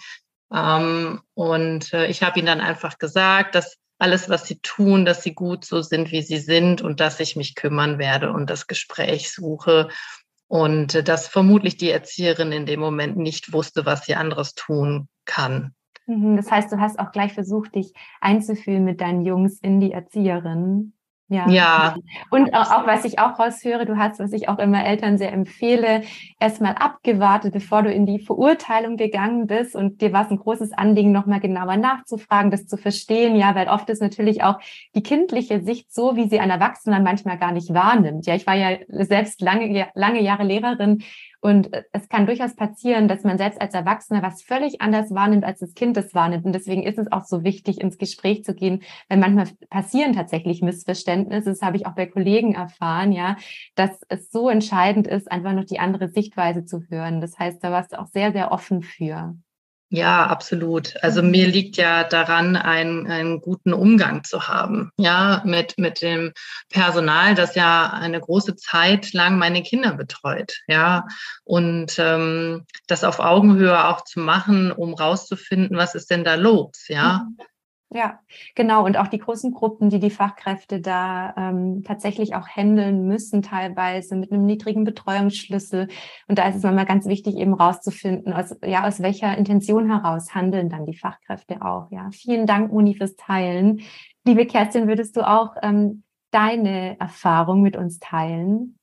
Ähm, 0.53 1.21
und 1.33 1.91
äh, 1.93 2.05
ich 2.09 2.21
habe 2.21 2.37
ihnen 2.37 2.45
dann 2.45 2.61
einfach 2.61 2.99
gesagt, 2.99 3.55
dass 3.55 3.75
alles, 3.97 4.29
was 4.29 4.45
sie 4.45 4.59
tun, 4.59 5.05
dass 5.05 5.23
sie 5.23 5.33
gut 5.33 5.65
so 5.65 5.81
sind, 5.81 6.11
wie 6.11 6.21
sie 6.21 6.37
sind 6.37 6.83
und 6.83 6.99
dass 6.99 7.19
ich 7.19 7.35
mich 7.35 7.55
kümmern 7.55 7.97
werde 7.97 8.31
und 8.31 8.51
das 8.51 8.67
Gespräch 8.67 9.31
suche 9.31 9.89
und 10.51 10.95
äh, 10.95 11.01
dass 11.01 11.29
vermutlich 11.29 11.77
die 11.77 11.89
Erzieherin 11.89 12.51
in 12.51 12.65
dem 12.65 12.81
Moment 12.81 13.15
nicht 13.15 13.53
wusste, 13.53 13.85
was 13.85 14.03
sie 14.03 14.15
anderes 14.15 14.53
tun 14.53 15.07
kann. 15.23 15.73
Mhm, 16.07 16.35
das 16.35 16.51
heißt, 16.51 16.69
du 16.73 16.77
hast 16.77 16.99
auch 16.99 17.13
gleich 17.13 17.31
versucht, 17.31 17.73
dich 17.73 17.93
einzufühlen 18.19 18.83
mit 18.83 18.99
deinen 18.99 19.25
Jungs 19.25 19.59
in 19.61 19.79
die 19.79 19.93
Erzieherin. 19.93 20.91
Ja. 21.31 21.49
ja. 21.49 21.95
Und 22.29 22.53
auch, 22.53 22.71
auch, 22.71 22.85
was 22.85 23.05
ich 23.05 23.17
auch 23.17 23.39
raushöre, 23.39 23.85
du 23.85 23.95
hast, 23.95 24.19
was 24.19 24.33
ich 24.33 24.49
auch 24.49 24.59
immer 24.59 24.85
Eltern 24.85 25.17
sehr 25.17 25.31
empfehle, 25.31 26.01
erstmal 26.41 26.73
abgewartet, 26.73 27.53
bevor 27.53 27.83
du 27.83 27.91
in 27.91 28.05
die 28.05 28.19
Verurteilung 28.19 28.97
gegangen 28.97 29.47
bist. 29.47 29.73
Und 29.73 30.01
dir 30.01 30.11
war 30.11 30.25
es 30.25 30.29
ein 30.29 30.39
großes 30.39 30.73
Anliegen, 30.73 31.13
nochmal 31.13 31.39
genauer 31.39 31.77
nachzufragen, 31.77 32.51
das 32.51 32.67
zu 32.67 32.75
verstehen. 32.75 33.37
Ja, 33.37 33.55
weil 33.55 33.69
oft 33.69 33.89
ist 33.89 34.01
natürlich 34.01 34.43
auch 34.43 34.59
die 34.93 35.03
kindliche 35.03 35.61
Sicht 35.61 35.93
so, 35.93 36.17
wie 36.17 36.27
sie 36.27 36.41
ein 36.41 36.49
Erwachsener 36.49 36.99
manchmal 36.99 37.37
gar 37.37 37.53
nicht 37.53 37.73
wahrnimmt. 37.73 38.25
Ja, 38.25 38.35
ich 38.35 38.45
war 38.45 38.55
ja 38.55 38.77
selbst 38.89 39.39
lange, 39.39 39.87
lange 39.93 40.21
Jahre 40.21 40.43
Lehrerin 40.43 41.01
und 41.41 41.73
äh, 41.73 41.83
es 41.91 42.07
kann 42.07 42.27
durchaus 42.27 42.55
passieren, 42.55 43.07
dass 43.07 43.23
man 43.23 43.37
selbst 43.37 43.59
als 43.59 43.73
Erwachsener 43.73 44.21
was 44.21 44.43
völlig 44.43 44.79
anders 44.79 45.11
wahrnimmt, 45.13 45.43
als 45.43 45.59
das 45.59 45.73
Kind 45.73 45.97
es 45.97 46.13
wahrnimmt. 46.13 46.45
Und 46.45 46.53
deswegen 46.53 46.83
ist 46.83 46.99
es 46.99 47.11
auch 47.11 47.25
so 47.25 47.43
wichtig, 47.43 47.81
ins 47.81 47.97
Gespräch 47.97 48.43
zu 48.43 48.53
gehen, 48.53 48.83
weil 49.09 49.17
manchmal 49.17 49.47
passieren 49.69 50.13
tatsächlich 50.13 50.61
Missverständnisse. 50.61 51.49
Das 51.49 51.61
habe 51.61 51.77
ich 51.77 51.87
auch 51.87 51.95
bei 51.95 52.05
Kollegen 52.05 52.53
erfahren, 52.53 53.11
ja, 53.11 53.37
dass 53.75 54.01
es 54.07 54.31
so 54.31 54.49
entscheidend 54.49 55.07
ist, 55.07 55.31
einfach 55.31 55.53
noch 55.53 55.65
die 55.65 55.79
andere 55.79 56.09
Sichtweise 56.09 56.63
zu 56.63 56.83
hören. 56.89 57.21
Das 57.21 57.37
heißt, 57.39 57.63
da 57.63 57.71
warst 57.71 57.93
du 57.93 57.99
auch 57.99 58.07
sehr, 58.07 58.31
sehr 58.31 58.51
offen 58.51 58.83
für. 58.83 59.35
Ja, 59.93 60.25
absolut. 60.27 60.93
Also 61.03 61.21
mir 61.21 61.47
mhm. 61.47 61.53
liegt 61.53 61.75
ja 61.75 62.05
daran, 62.05 62.55
einen, 62.55 63.07
einen 63.07 63.41
guten 63.41 63.73
Umgang 63.73 64.23
zu 64.23 64.47
haben, 64.47 64.89
ja, 64.95 65.41
mit, 65.43 65.77
mit 65.77 66.01
dem 66.01 66.31
Personal, 66.69 67.35
das 67.35 67.55
ja 67.55 67.91
eine 67.91 68.21
große 68.21 68.55
Zeit 68.55 69.11
lang 69.11 69.37
meine 69.37 69.63
Kinder 69.63 69.93
betreut, 69.93 70.61
ja, 70.67 71.05
und 71.43 71.99
ähm, 71.99 72.65
das 72.87 73.03
auf 73.03 73.19
Augenhöhe 73.19 73.85
auch 73.89 74.05
zu 74.05 74.21
machen, 74.21 74.71
um 74.71 74.93
rauszufinden, 74.93 75.75
was 75.75 75.93
ist 75.93 76.09
denn 76.09 76.23
da 76.23 76.35
los, 76.35 76.85
ja. 76.87 77.27
Ja, 77.93 78.19
genau. 78.55 78.85
Und 78.85 78.95
auch 78.97 79.07
die 79.07 79.17
großen 79.17 79.51
Gruppen, 79.51 79.89
die 79.89 79.99
die 79.99 80.09
Fachkräfte 80.09 80.79
da 80.79 81.33
ähm, 81.35 81.83
tatsächlich 81.85 82.35
auch 82.35 82.47
handeln 82.47 83.05
müssen, 83.05 83.41
teilweise 83.41 84.15
mit 84.15 84.31
einem 84.31 84.45
niedrigen 84.45 84.85
Betreuungsschlüssel. 84.85 85.89
Und 86.29 86.39
da 86.39 86.47
ist 86.47 86.55
es 86.55 86.63
manchmal 86.63 86.85
ganz 86.85 87.05
wichtig, 87.05 87.35
eben 87.35 87.53
rauszufinden, 87.53 88.31
aus, 88.31 88.55
ja, 88.63 88.87
aus 88.87 89.01
welcher 89.01 89.37
Intention 89.37 89.89
heraus 89.91 90.33
handeln 90.33 90.69
dann 90.69 90.85
die 90.85 90.95
Fachkräfte 90.95 91.61
auch. 91.61 91.91
Ja, 91.91 92.09
vielen 92.11 92.45
Dank, 92.47 92.71
Moni, 92.71 92.95
fürs 92.95 93.17
Teilen. 93.17 93.81
Liebe 94.23 94.45
Kerstin, 94.45 94.87
würdest 94.87 95.17
du 95.17 95.27
auch 95.27 95.55
ähm, 95.61 96.03
deine 96.31 96.97
Erfahrung 96.97 97.61
mit 97.61 97.75
uns 97.75 97.99
teilen? 97.99 98.79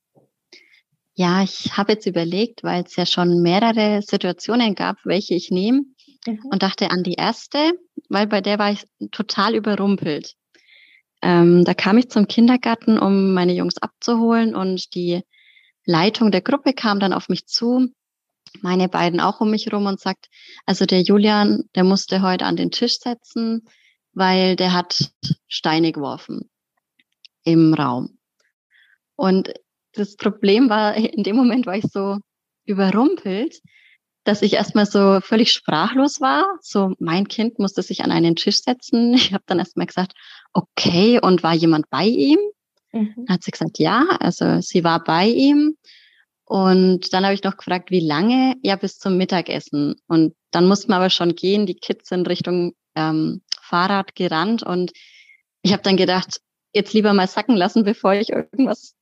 Ja, 1.14 1.42
ich 1.42 1.76
habe 1.78 1.92
jetzt 1.92 2.06
überlegt, 2.06 2.62
weil 2.62 2.84
es 2.84 2.94
ja 2.94 3.06
schon 3.06 3.40
mehrere 3.40 4.02
Situationen 4.02 4.74
gab, 4.74 4.96
welche 5.04 5.34
ich 5.34 5.50
nehme 5.50 5.84
mhm. 6.26 6.40
und 6.50 6.62
dachte 6.62 6.90
an 6.90 7.02
die 7.02 7.14
erste, 7.14 7.72
weil 8.08 8.26
bei 8.26 8.40
der 8.40 8.58
war 8.58 8.72
ich 8.72 8.86
total 9.10 9.54
überrumpelt. 9.54 10.34
Ähm, 11.22 11.64
da 11.64 11.74
kam 11.74 11.98
ich 11.98 12.10
zum 12.10 12.28
Kindergarten, 12.28 12.98
um 12.98 13.34
meine 13.34 13.52
Jungs 13.52 13.78
abzuholen 13.78 14.54
und 14.54 14.94
die 14.94 15.22
Leitung 15.84 16.30
der 16.30 16.42
Gruppe 16.42 16.74
kam 16.74 17.00
dann 17.00 17.12
auf 17.12 17.28
mich 17.28 17.46
zu, 17.46 17.88
meine 18.60 18.88
beiden 18.88 19.20
auch 19.20 19.40
um 19.40 19.50
mich 19.50 19.72
rum 19.72 19.86
und 19.86 20.00
sagt, 20.00 20.28
also 20.66 20.86
der 20.86 21.02
Julian, 21.02 21.64
der 21.74 21.84
musste 21.84 22.22
heute 22.22 22.44
an 22.44 22.56
den 22.56 22.70
Tisch 22.70 22.98
setzen, 22.98 23.64
weil 24.12 24.56
der 24.56 24.72
hat 24.72 25.10
Steine 25.48 25.92
geworfen 25.92 26.50
im 27.44 27.74
Raum. 27.74 28.18
Und 29.16 29.52
das 29.92 30.16
Problem 30.16 30.68
war, 30.70 30.94
in 30.94 31.22
dem 31.22 31.36
Moment 31.36 31.66
war 31.66 31.76
ich 31.76 31.86
so 31.90 32.18
überrumpelt, 32.64 33.60
dass 34.28 34.42
ich 34.42 34.52
erstmal 34.52 34.84
so 34.84 35.20
völlig 35.22 35.52
sprachlos 35.52 36.20
war. 36.20 36.58
So, 36.60 36.92
mein 36.98 37.28
Kind 37.28 37.58
musste 37.58 37.82
sich 37.82 38.04
an 38.04 38.10
einen 38.10 38.36
Tisch 38.36 38.60
setzen. 38.60 39.14
Ich 39.28 39.32
habe 39.32 39.44
dann 39.46 39.58
erstmal 39.58 39.86
gesagt, 39.86 40.12
okay, 40.52 41.18
und 41.18 41.42
war 41.42 41.54
jemand 41.54 41.88
bei 41.88 42.04
ihm? 42.04 42.38
Mhm. 42.92 43.24
Hat 43.26 43.42
sie 43.42 43.50
gesagt, 43.50 43.78
ja, 43.78 44.04
also 44.20 44.60
sie 44.60 44.84
war 44.84 45.02
bei 45.02 45.26
ihm. 45.26 45.76
Und 46.44 47.12
dann 47.12 47.24
habe 47.24 47.34
ich 47.34 47.42
noch 47.42 47.56
gefragt, 47.56 47.90
wie 47.90 48.06
lange? 48.06 48.56
Ja, 48.62 48.76
bis 48.76 48.98
zum 48.98 49.16
Mittagessen. 49.16 49.96
Und 50.06 50.34
dann 50.50 50.66
mussten 50.66 50.90
wir 50.90 50.96
aber 50.96 51.10
schon 51.10 51.34
gehen. 51.34 51.64
Die 51.64 51.76
Kids 51.76 52.10
sind 52.10 52.28
Richtung 52.28 52.74
ähm, 52.94 53.40
Fahrrad 53.62 54.14
gerannt. 54.14 54.62
Und 54.62 54.92
ich 55.62 55.72
habe 55.72 55.82
dann 55.82 55.96
gedacht, 55.96 56.40
jetzt 56.74 56.92
lieber 56.92 57.14
mal 57.14 57.28
sacken 57.28 57.56
lassen, 57.56 57.82
bevor 57.82 58.12
ich 58.12 58.28
irgendwas 58.28 58.94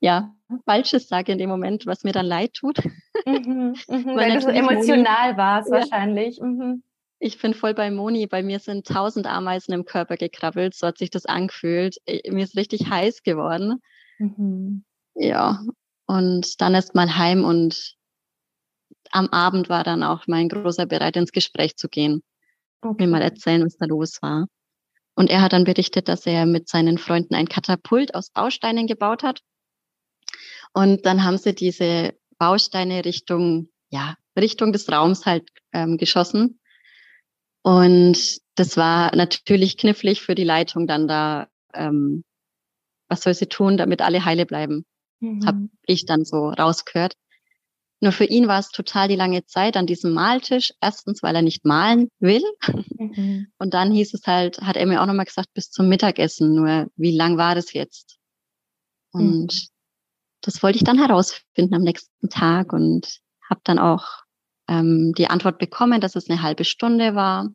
ja, 0.00 0.34
Falsches 0.64 1.08
sage 1.08 1.32
in 1.32 1.38
dem 1.38 1.48
Moment, 1.48 1.86
was 1.86 2.04
mir 2.04 2.12
dann 2.12 2.26
leid 2.26 2.54
tut. 2.54 2.78
Mhm, 3.26 3.74
mhm, 3.88 4.16
weil, 4.16 4.34
du 4.34 4.40
so 4.42 4.48
emotional 4.48 5.36
warst 5.36 5.70
ja. 5.70 5.78
wahrscheinlich. 5.78 6.40
Mhm. 6.40 6.82
Ich 7.18 7.40
bin 7.40 7.54
voll 7.54 7.74
bei 7.74 7.90
Moni. 7.90 8.26
Bei 8.26 8.42
mir 8.42 8.60
sind 8.60 8.86
tausend 8.86 9.26
Ameisen 9.26 9.74
im 9.74 9.84
Körper 9.84 10.16
gekrabbelt. 10.16 10.74
So 10.74 10.86
hat 10.86 10.98
sich 10.98 11.10
das 11.10 11.26
angefühlt. 11.26 11.96
Mir 12.28 12.44
ist 12.44 12.56
richtig 12.56 12.88
heiß 12.88 13.22
geworden. 13.22 13.82
Mhm. 14.18 14.84
Ja. 15.14 15.60
Und 16.06 16.60
dann 16.60 16.74
erst 16.74 16.94
mal 16.94 17.16
heim 17.16 17.44
und 17.44 17.96
am 19.10 19.28
Abend 19.28 19.68
war 19.68 19.84
dann 19.84 20.02
auch 20.02 20.26
mein 20.26 20.48
Großer 20.48 20.86
bereit, 20.86 21.16
ins 21.16 21.32
Gespräch 21.32 21.76
zu 21.76 21.88
gehen. 21.88 22.22
Okay. 22.82 23.04
Mir 23.04 23.10
mal 23.10 23.22
erzählen, 23.22 23.64
was 23.64 23.76
da 23.76 23.86
los 23.86 24.22
war. 24.22 24.46
Und 25.14 25.30
er 25.30 25.42
hat 25.42 25.52
dann 25.52 25.64
berichtet, 25.64 26.08
dass 26.08 26.26
er 26.26 26.46
mit 26.46 26.68
seinen 26.68 26.96
Freunden 26.96 27.34
ein 27.34 27.48
Katapult 27.48 28.14
aus 28.14 28.30
Bausteinen 28.30 28.86
gebaut 28.86 29.24
hat. 29.24 29.40
Und 30.72 31.04
dann 31.06 31.24
haben 31.24 31.38
sie 31.38 31.54
diese 31.54 32.14
Bausteine 32.38 33.04
Richtung, 33.04 33.68
ja, 33.90 34.16
Richtung 34.36 34.72
des 34.72 34.90
Raums 34.90 35.26
halt 35.26 35.48
ähm, 35.72 35.96
geschossen. 35.96 36.60
Und 37.62 38.38
das 38.54 38.76
war 38.76 39.14
natürlich 39.14 39.76
knifflig 39.76 40.22
für 40.22 40.34
die 40.34 40.44
Leitung 40.44 40.86
dann 40.86 41.08
da, 41.08 41.48
ähm, 41.74 42.24
was 43.08 43.22
soll 43.22 43.34
sie 43.34 43.46
tun, 43.46 43.76
damit 43.76 44.00
alle 44.00 44.24
heile 44.24 44.46
bleiben. 44.46 44.84
Mhm. 45.20 45.44
Habe 45.46 45.68
ich 45.86 46.06
dann 46.06 46.24
so 46.24 46.48
rausgehört. 46.48 47.14
Nur 48.00 48.12
für 48.12 48.24
ihn 48.24 48.46
war 48.46 48.60
es 48.60 48.68
total 48.68 49.08
die 49.08 49.16
lange 49.16 49.44
Zeit 49.44 49.76
an 49.76 49.86
diesem 49.86 50.12
Maltisch. 50.12 50.72
Erstens, 50.80 51.22
weil 51.22 51.34
er 51.34 51.42
nicht 51.42 51.64
malen 51.64 52.08
will. 52.20 52.42
Mhm. 52.96 53.48
Und 53.58 53.74
dann 53.74 53.90
hieß 53.90 54.14
es 54.14 54.26
halt, 54.26 54.60
hat 54.60 54.76
er 54.76 54.86
mir 54.86 55.02
auch 55.02 55.06
nochmal 55.06 55.26
gesagt, 55.26 55.52
bis 55.52 55.70
zum 55.70 55.88
Mittagessen. 55.88 56.54
Nur 56.54 56.88
wie 56.96 57.16
lang 57.16 57.36
war 57.36 57.54
das 57.54 57.72
jetzt? 57.72 58.18
Und 59.12 59.52
mhm. 59.52 59.68
Das 60.40 60.62
wollte 60.62 60.78
ich 60.78 60.84
dann 60.84 60.98
herausfinden 60.98 61.74
am 61.74 61.82
nächsten 61.82 62.28
Tag 62.28 62.72
und 62.72 63.20
habe 63.48 63.60
dann 63.64 63.78
auch 63.78 64.04
ähm, 64.68 65.12
die 65.16 65.28
Antwort 65.28 65.58
bekommen, 65.58 66.00
dass 66.00 66.16
es 66.16 66.28
eine 66.28 66.42
halbe 66.42 66.64
Stunde 66.64 67.14
war, 67.14 67.48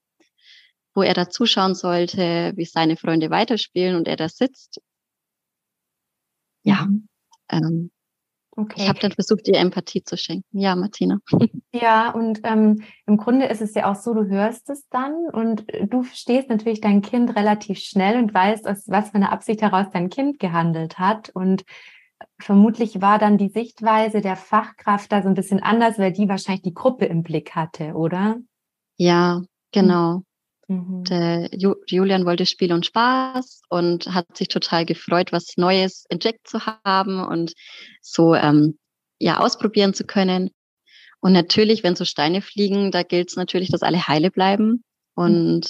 wo 0.94 1.02
er 1.02 1.13
da 1.13 1.30
zuschauen 1.30 1.75
sollte, 1.75 2.54
wie 2.56 2.66
seine 2.66 2.98
Freunde 2.98 3.30
weiterspielen 3.30 3.96
und 3.96 4.08
er 4.08 4.16
da 4.16 4.30
sitzt. 4.30 4.82
Ja, 6.63 6.86
mhm. 6.86 7.08
ähm, 7.50 7.92
Okay. 8.56 8.84
Ich 8.84 8.88
habe 8.88 9.00
dann 9.00 9.12
versucht, 9.12 9.48
ihr 9.48 9.58
Empathie 9.58 10.04
zu 10.04 10.16
schenken. 10.16 10.60
Ja, 10.60 10.75
Martina. 10.75 11.20
Ja, 11.75 12.12
und 12.12 12.42
ähm, 12.44 12.84
im 13.08 13.18
Grunde 13.18 13.48
ist 13.48 13.62
es 13.62 13.74
ja 13.74 13.92
auch 13.92 13.96
so, 13.96 14.13
du 14.13 14.28
hörst 14.28 14.70
es 14.70 14.88
dann 14.90 15.16
und 15.32 15.66
du 15.88 16.04
verstehst 16.04 16.48
natürlich 16.48 16.82
dein 16.82 17.02
Kind 17.02 17.36
relativ 17.36 17.80
schnell 17.80 18.20
und 18.20 18.32
weißt, 18.32 18.68
aus 18.68 18.84
was 18.88 19.10
für 19.10 19.16
eine 19.16 19.32
Absicht 19.32 19.63
heraus 19.63 19.88
dein 19.92 20.12
Kind 20.12 20.38
gehandelt 20.38 21.00
hat. 21.00 21.30
Und 21.30 21.63
vermutlich 22.39 23.01
war 23.01 23.20
dann 23.20 23.38
die 23.38 23.50
Sichtweise 23.50 24.22
der 24.22 24.36
Fachkraft 24.36 25.12
da 25.12 25.22
so 25.22 25.27
ein 25.27 25.34
bisschen 25.34 25.62
anders, 25.62 25.98
weil 26.00 26.12
die 26.12 26.30
wahrscheinlich 26.30 26.63
die 26.63 26.74
Gruppe 26.74 27.06
im 27.06 27.24
Blick 27.24 27.56
hatte, 27.56 27.94
oder? 27.94 28.38
Ja, 28.98 29.42
genau. 29.72 30.24
Mhm. 30.68 31.03
Der 31.03 31.50
Julian 31.88 32.25
wollte 32.25 32.46
Spiel 32.46 32.74
und 32.74 32.86
Spaß 32.86 33.63
und 33.70 34.13
hat 34.13 34.38
sich 34.38 34.48
total 34.48 34.86
gefreut, 34.86 35.32
was 35.32 35.58
Neues 35.58 36.06
entdeckt 36.10 36.48
zu 36.48 36.60
haben 36.86 37.20
und 37.20 37.53
so 38.01 38.34
ähm, 38.34 38.77
ja 39.20 39.39
ausprobieren 39.39 39.94
zu 39.94 40.06
können. 40.06 40.51
Und 41.20 41.34
natürlich, 41.34 41.84
wenn 41.84 41.96
so 41.96 42.06
Steine 42.06 42.42
fliegen, 42.42 42.92
da 42.92 43.03
gilt 43.03 43.30
es 43.30 43.36
natürlich, 43.36 43.72
dass 43.72 43.82
alle 43.82 44.08
heile 44.08 44.30
bleiben. 44.30 44.84
Und 45.15 45.60
mhm. 45.60 45.62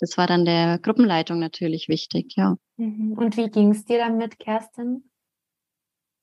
das 0.00 0.18
war 0.18 0.26
dann 0.26 0.44
der 0.44 0.78
Gruppenleitung 0.78 1.38
natürlich 1.38 1.88
wichtig, 1.88 2.34
ja. 2.36 2.56
Mhm. 2.76 3.12
Und 3.12 3.36
wie 3.36 3.48
ging 3.48 3.70
es 3.70 3.84
dir 3.84 3.98
damit, 3.98 4.38
Kerstin? 4.38 5.08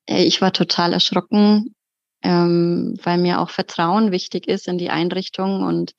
Äh, 0.06 0.24
ich 0.24 0.42
war 0.42 0.54
total 0.54 0.94
erschrocken, 0.94 1.76
ähm, 2.22 2.98
weil 3.04 3.18
mir 3.18 3.40
auch 3.40 3.50
Vertrauen 3.50 4.12
wichtig 4.12 4.48
ist 4.48 4.68
in 4.68 4.78
die 4.78 4.90
Einrichtung 4.90 5.64
und 5.64 5.94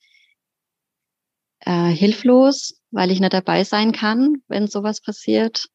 äh, 1.59 1.89
hilflos, 1.89 2.81
weil 2.91 3.11
ich 3.11 3.19
nicht 3.19 3.33
dabei 3.33 3.63
sein 3.63 3.91
kann, 3.91 4.43
wenn 4.47 4.67
sowas 4.67 5.01
passiert. 5.01 5.67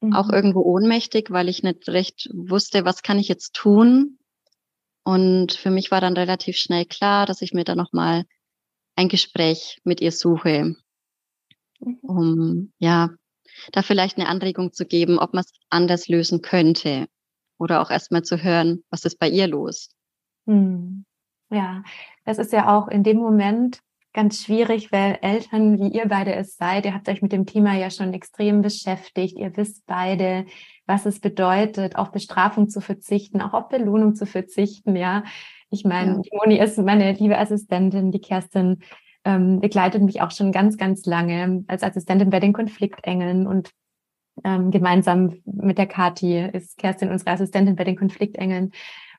Mhm. 0.00 0.12
Auch 0.12 0.30
irgendwo 0.30 0.60
ohnmächtig, 0.60 1.30
weil 1.30 1.48
ich 1.48 1.62
nicht 1.62 1.88
recht 1.88 2.28
wusste, 2.32 2.84
was 2.84 3.02
kann 3.02 3.18
ich 3.18 3.28
jetzt 3.28 3.54
tun. 3.54 4.18
Und 5.04 5.52
für 5.52 5.70
mich 5.70 5.90
war 5.90 6.00
dann 6.00 6.16
relativ 6.16 6.56
schnell 6.56 6.84
klar, 6.84 7.24
dass 7.26 7.42
ich 7.42 7.54
mir 7.54 7.64
da 7.64 7.74
nochmal 7.74 8.24
ein 8.94 9.08
Gespräch 9.08 9.80
mit 9.84 10.00
ihr 10.00 10.12
suche, 10.12 10.76
mhm. 11.80 11.98
um 12.02 12.72
ja 12.78 13.10
da 13.72 13.82
vielleicht 13.82 14.18
eine 14.18 14.28
Anregung 14.28 14.72
zu 14.72 14.84
geben, 14.84 15.18
ob 15.18 15.34
man 15.34 15.44
es 15.44 15.52
anders 15.70 16.08
lösen 16.08 16.42
könnte 16.42 17.08
oder 17.58 17.80
auch 17.80 17.90
erstmal 17.90 18.22
zu 18.22 18.42
hören, 18.42 18.82
was 18.90 19.04
ist 19.04 19.18
bei 19.18 19.28
ihr 19.28 19.46
los. 19.46 19.90
Mhm. 20.46 21.04
Ja, 21.50 21.82
das 22.24 22.38
ist 22.38 22.52
ja 22.52 22.76
auch 22.76 22.88
in 22.88 23.02
dem 23.02 23.18
Moment, 23.18 23.80
ganz 24.12 24.42
schwierig, 24.42 24.90
weil 24.90 25.18
Eltern, 25.22 25.78
wie 25.78 25.96
ihr 25.96 26.08
beide 26.08 26.34
es 26.34 26.56
seid, 26.56 26.84
ihr 26.84 26.94
habt 26.94 27.08
euch 27.08 27.22
mit 27.22 27.32
dem 27.32 27.46
Thema 27.46 27.76
ja 27.76 27.90
schon 27.90 28.12
extrem 28.14 28.62
beschäftigt. 28.62 29.38
Ihr 29.38 29.56
wisst 29.56 29.86
beide, 29.86 30.46
was 30.86 31.06
es 31.06 31.20
bedeutet, 31.20 31.96
auf 31.96 32.10
Bestrafung 32.10 32.68
zu 32.68 32.80
verzichten, 32.80 33.40
auch 33.40 33.52
auf 33.52 33.68
Belohnung 33.68 34.14
zu 34.14 34.26
verzichten. 34.26 34.96
Ja, 34.96 35.24
ich 35.70 35.84
meine, 35.84 36.14
ja. 36.14 36.18
die 36.18 36.30
Moni 36.32 36.58
ist 36.58 36.78
meine 36.78 37.12
liebe 37.12 37.38
Assistentin, 37.38 38.10
die 38.10 38.20
Kerstin 38.20 38.80
ähm, 39.24 39.60
begleitet 39.60 40.02
mich 40.02 40.20
auch 40.20 40.30
schon 40.30 40.52
ganz, 40.52 40.76
ganz 40.78 41.04
lange 41.06 41.64
als 41.68 41.82
Assistentin 41.82 42.30
bei 42.30 42.40
den 42.40 42.52
Konfliktengeln 42.52 43.46
und 43.46 43.70
ähm, 44.44 44.70
gemeinsam 44.70 45.36
mit 45.44 45.78
der 45.78 45.86
Kati 45.86 46.40
ist 46.52 46.78
Kerstin 46.78 47.10
unsere 47.10 47.30
Assistentin 47.30 47.76
bei 47.76 47.84
den 47.84 47.96
Konfliktengeln. 47.96 48.72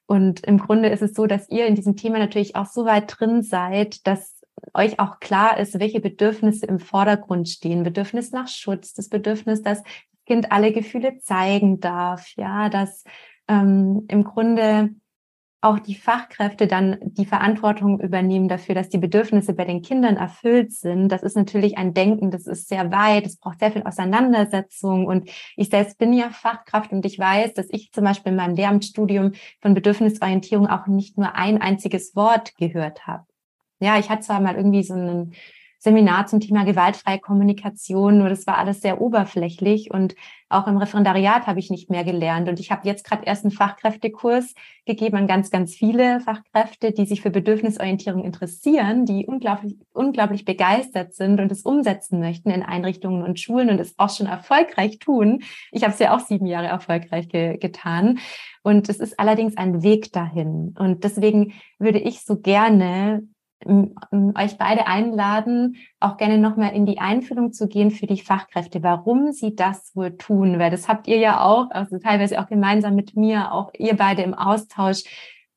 Und 0.05 0.41
im 0.41 0.57
Grunde 0.57 0.89
ist 0.89 1.01
es 1.01 1.13
so, 1.13 1.27
dass 1.27 1.49
ihr 1.49 1.67
in 1.67 1.75
diesem 1.75 1.95
Thema 1.95 2.17
natürlich 2.17 2.55
auch 2.55 2.65
so 2.65 2.85
weit 2.85 3.13
drin 3.19 3.43
seid, 3.43 4.07
dass 4.07 4.41
euch 4.73 4.99
auch 4.99 5.19
klar 5.19 5.59
ist, 5.59 5.79
welche 5.79 5.99
Bedürfnisse 5.99 6.65
im 6.65 6.79
Vordergrund 6.79 7.47
stehen. 7.47 7.83
Bedürfnis 7.83 8.31
nach 8.31 8.47
Schutz, 8.47 8.93
das 8.93 9.09
Bedürfnis, 9.09 9.61
dass 9.61 9.83
das 9.83 9.93
Kind 10.25 10.51
alle 10.51 10.71
Gefühle 10.71 11.17
zeigen 11.19 11.79
darf, 11.79 12.33
ja, 12.37 12.69
dass 12.69 13.03
ähm, 13.47 14.05
im 14.09 14.23
Grunde 14.23 14.89
auch 15.61 15.79
die 15.79 15.95
Fachkräfte 15.95 16.67
dann 16.67 16.97
die 17.01 17.25
Verantwortung 17.25 17.99
übernehmen 17.99 18.47
dafür, 18.47 18.75
dass 18.75 18.87
die 18.87 18.97
Bedürfnisse 18.97 19.53
bei 19.53 19.65
den 19.65 19.81
Kindern 19.81 20.15
erfüllt 20.15 20.71
sind. 20.71 21.09
Das 21.09 21.21
ist 21.21 21.35
natürlich 21.35 21.77
ein 21.77 21.93
Denken, 21.93 22.31
das 22.31 22.47
ist 22.47 22.69
sehr 22.69 22.91
weit, 22.91 23.25
es 23.25 23.37
braucht 23.37 23.59
sehr 23.59 23.71
viel 23.71 23.83
Auseinandersetzung. 23.83 25.05
Und 25.05 25.29
ich 25.57 25.69
selbst 25.69 25.97
bin 25.97 26.13
ja 26.13 26.29
Fachkraft 26.29 26.93
und 26.93 27.05
ich 27.05 27.19
weiß, 27.19 27.53
dass 27.55 27.67
ich 27.71 27.91
zum 27.91 28.05
Beispiel 28.05 28.31
in 28.31 28.37
meinem 28.37 28.55
Lehramtsstudium 28.55 29.33
von 29.61 29.73
Bedürfnisorientierung 29.73 30.67
auch 30.67 30.87
nicht 30.87 31.17
nur 31.17 31.35
ein 31.35 31.61
einziges 31.61 32.15
Wort 32.15 32.55
gehört 32.55 33.05
habe. 33.05 33.25
Ja, 33.81 33.99
ich 33.99 34.09
hatte 34.09 34.21
zwar 34.21 34.39
mal 34.39 34.55
irgendwie 34.55 34.83
so 34.83 34.93
ein 34.93 35.33
Seminar 35.81 36.27
zum 36.27 36.41
Thema 36.41 36.65
gewaltfreie 36.65 37.19
Kommunikation, 37.19 38.17
nur 38.17 38.27
das 38.27 38.45
war 38.45 38.57
alles 38.57 38.81
sehr 38.81 38.99
oberflächlich 38.99 39.91
und 39.91 40.13
auch 40.49 40.67
im 40.67 40.77
Referendariat 40.77 41.47
habe 41.47 41.59
ich 41.59 41.69
nicht 41.69 41.89
mehr 41.89 42.03
gelernt. 42.03 42.49
Und 42.49 42.59
ich 42.59 42.71
habe 42.71 42.87
jetzt 42.87 43.05
gerade 43.05 43.23
erst 43.25 43.45
einen 43.45 43.51
Fachkräftekurs 43.51 44.55
gegeben 44.85 45.15
an 45.15 45.27
ganz, 45.27 45.51
ganz 45.51 45.75
viele 45.75 46.19
Fachkräfte, 46.19 46.91
die 46.91 47.05
sich 47.05 47.21
für 47.21 47.29
Bedürfnisorientierung 47.29 48.25
interessieren, 48.25 49.05
die 49.05 49.25
unglaublich, 49.25 49.77
unglaublich 49.93 50.43
begeistert 50.45 51.13
sind 51.13 51.39
und 51.39 51.51
es 51.51 51.61
umsetzen 51.61 52.19
möchten 52.19 52.49
in 52.49 52.63
Einrichtungen 52.63 53.23
und 53.23 53.39
Schulen 53.39 53.69
und 53.69 53.79
es 53.79 53.93
auch 53.97 54.09
schon 54.09 54.27
erfolgreich 54.27 54.99
tun. 54.99 55.43
Ich 55.71 55.83
habe 55.83 55.93
es 55.93 55.99
ja 55.99 56.15
auch 56.15 56.19
sieben 56.19 56.47
Jahre 56.47 56.67
erfolgreich 56.67 57.29
ge 57.29 57.57
getan. 57.57 58.19
Und 58.63 58.89
es 58.89 58.99
ist 58.99 59.19
allerdings 59.19 59.55
ein 59.55 59.83
Weg 59.83 60.11
dahin. 60.11 60.75
Und 60.77 61.03
deswegen 61.03 61.53
würde 61.77 61.99
ich 61.99 62.25
so 62.25 62.37
gerne 62.37 63.23
euch 63.65 64.57
beide 64.57 64.87
einladen, 64.87 65.75
auch 65.99 66.17
gerne 66.17 66.37
nochmal 66.37 66.73
in 66.73 66.85
die 66.85 66.99
Einfühlung 66.99 67.51
zu 67.51 67.67
gehen 67.67 67.91
für 67.91 68.07
die 68.07 68.21
Fachkräfte, 68.21 68.83
warum 68.83 69.31
sie 69.31 69.55
das 69.55 69.95
wohl 69.95 70.15
tun, 70.17 70.59
weil 70.59 70.71
das 70.71 70.87
habt 70.87 71.07
ihr 71.07 71.17
ja 71.17 71.41
auch, 71.41 71.69
also 71.71 71.97
teilweise 71.99 72.39
auch 72.39 72.47
gemeinsam 72.47 72.95
mit 72.95 73.17
mir, 73.17 73.51
auch 73.51 73.71
ihr 73.77 73.95
beide 73.97 74.21
im 74.21 74.33
Austausch, 74.33 75.03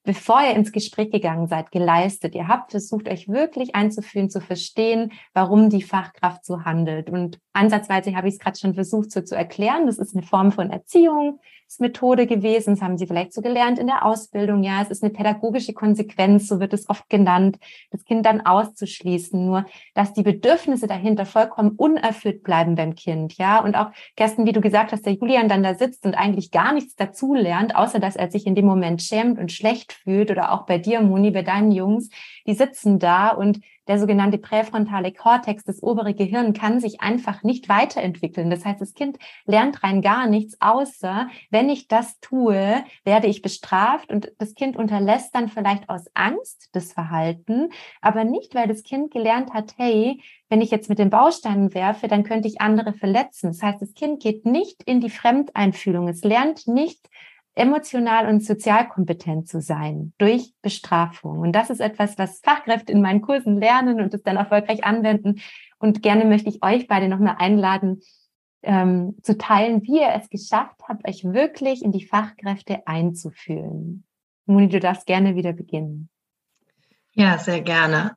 bevor 0.05 0.43
ihr 0.43 0.57
ins 0.57 0.73
Gespräch 0.73 1.11
gegangen 1.11 1.47
seid, 1.47 1.71
geleistet. 1.71 2.35
Ihr 2.35 2.49
habt 2.49 2.73
versucht, 2.73 3.09
euch 3.09 3.29
wirklich 3.29 3.75
einzufühlen, 3.75 4.31
zu 4.31 4.41
verstehen, 4.41 5.13
warum 5.33 5.71
die 5.71 5.83
Fachkraft 5.83 6.45
so 6.45 6.65
handelt. 6.65 7.09
Und 7.09 7.39
ansatzweise 7.53 8.17
habe 8.17 8.29
ich 8.29 8.35
es 8.35 8.41
gerade 8.41 8.59
schon 8.59 8.75
versucht, 8.75 9.13
so 9.13 9.21
zu 9.21 9.37
erklären. 9.37 9.87
Das 9.87 9.99
ist 9.99 10.17
eine 10.17 10.27
Form 10.27 10.51
von 10.51 10.71
Erziehung, 10.71 11.39
Methode 11.81 12.27
gewesen. 12.27 12.75
Das 12.75 12.83
haben 12.83 12.99
Sie 12.99 13.07
vielleicht 13.07 13.33
so 13.33 13.43
gelernt 13.43 13.79
in 13.79 13.87
der 13.87 14.05
Ausbildung. 14.05 14.63
Ja, 14.63 14.83
es 14.83 14.91
ist 14.91 15.03
eine 15.03 15.13
pädagogische 15.13 15.73
Konsequenz, 15.73 16.49
so 16.49 16.61
wird 16.61 16.73
es 16.73 16.89
oft 16.89 17.09
genannt, 17.09 17.59
das 17.91 18.05
Kind 18.05 18.27
dann 18.27 18.41
auszuschließen. 18.41 19.45
Nur, 19.45 19.65
dass 19.95 20.13
die 20.13 20.23
Bedürfnisse 20.23 20.87
dahinter 20.87 21.27
vollkommen 21.27 21.73
unerfüllt 21.77 22.43
bleiben 22.43 22.75
beim 22.75 22.95
Kind. 22.95 23.37
Ja, 23.39 23.61
und 23.61 23.77
auch, 23.77 23.91
Kerstin, 24.17 24.47
wie 24.47 24.53
du 24.53 24.61
gesagt 24.61 24.93
hast, 24.93 25.07
der 25.07 25.15
Julian 25.15 25.49
dann 25.49 25.63
da 25.63 25.75
sitzt 25.75 26.05
und 26.05 26.15
eigentlich 26.15 26.51
gar 26.51 26.73
nichts 26.73 26.95
dazu 26.97 27.35
lernt, 27.35 27.77
außer 27.77 27.99
dass 27.99 28.17
er 28.17 28.31
sich 28.31 28.47
in 28.47 28.55
dem 28.55 28.67
Moment 28.67 29.03
schämt 29.03 29.39
und 29.39 29.53
schlecht 29.53 29.93
fühlt 29.93 30.31
oder 30.31 30.53
auch 30.53 30.67
bei 30.67 30.79
dir, 30.79 31.01
Moni, 31.01 31.31
bei 31.31 31.43
deinen 31.43 31.73
Jungs, 31.73 32.11
die 32.47 32.55
sitzen 32.55 32.99
da 32.99 33.29
und 33.31 33.61
der 33.89 33.99
sogenannte 33.99 34.39
präfrontale 34.39 35.13
Kortex, 35.13 35.65
das 35.65 35.83
obere 35.83 36.15
Gehirn, 36.15 36.53
kann 36.53 36.81
sich 36.81 37.01
einfach 37.01 37.43
nicht 37.43 37.69
weiterentwickeln. 37.69 38.51
Das 38.51 38.65
heißt, 38.65 38.81
das 38.81 38.95
Kind 38.95 39.19
lernt 39.45 39.83
rein 39.83 40.03
gar 40.03 40.27
nichts, 40.27 40.57
außer 40.61 41.29
wenn 41.51 41.69
ich 41.69 41.89
das 41.89 42.21
tue, 42.21 42.85
werde 43.05 43.27
ich 43.27 43.43
bestraft 43.43 44.11
und 44.11 44.33
das 44.39 44.55
Kind 44.55 44.77
unterlässt 44.77 45.35
dann 45.35 45.49
vielleicht 45.49 45.89
aus 45.89 46.05
Angst 46.15 46.69
das 46.73 46.93
Verhalten, 46.93 47.71
aber 48.01 48.25
nicht, 48.25 48.55
weil 48.55 48.69
das 48.69 48.83
Kind 48.83 49.11
gelernt 49.11 49.53
hat, 49.53 49.75
hey, 49.77 50.21
wenn 50.49 50.61
ich 50.61 50.71
jetzt 50.71 50.89
mit 50.89 50.99
den 50.99 51.11
Bausteinen 51.11 51.73
werfe, 51.75 52.09
dann 52.09 52.25
könnte 52.25 52.47
ich 52.47 52.61
andere 52.61 52.93
verletzen. 52.93 53.49
Das 53.49 53.63
heißt, 53.63 53.81
das 53.81 53.95
Kind 53.95 54.23
geht 54.23 54.45
nicht 54.45 54.83
in 54.83 55.01
die 55.01 55.09
Fremdeinfühlung. 55.09 56.09
Es 56.09 56.23
lernt 56.25 56.67
nicht 56.67 57.09
emotional 57.55 58.29
und 58.29 58.43
sozial 58.45 58.89
kompetent 58.89 59.49
zu 59.49 59.61
sein 59.61 60.13
durch 60.19 60.55
Bestrafung. 60.63 61.41
Und 61.41 61.53
das 61.53 61.71
ist 61.71 61.81
etwas, 61.81 62.17
was 62.19 62.41
Fachkräfte 62.41 62.93
in 62.93 63.03
meinen 63.03 63.21
Kursen 63.21 63.59
lernen 63.59 64.01
und 64.01 64.15
es 64.15 64.23
dann 64.23 64.37
erfolgreich 64.37 64.85
anwenden. 64.85 65.41
Und 65.79 66.03
gerne 66.03 66.25
möchte 66.25 66.49
ich 66.49 66.63
euch 66.63 66.87
beide 66.87 67.09
nochmal 67.09 67.37
einladen, 67.39 68.01
ähm, 68.63 69.17
zu 69.23 69.37
teilen, 69.37 69.83
wie 69.83 70.01
ihr 70.01 70.13
es 70.15 70.31
geschafft 70.31 70.81
habt, 70.89 71.07
euch 71.07 71.25
wirklich 71.25 71.83
in 71.83 71.93
die 71.93 72.07
Fachkräfte 72.07 72.87
einzufühlen. 72.87 74.05
Moni, 74.47 74.69
du 74.69 74.81
darfst 74.81 75.07
gerne 75.07 75.35
wieder 75.35 75.53
beginnen. 75.53 76.09
Ja, 77.13 77.39
sehr 77.39 77.61
gerne. 77.61 78.17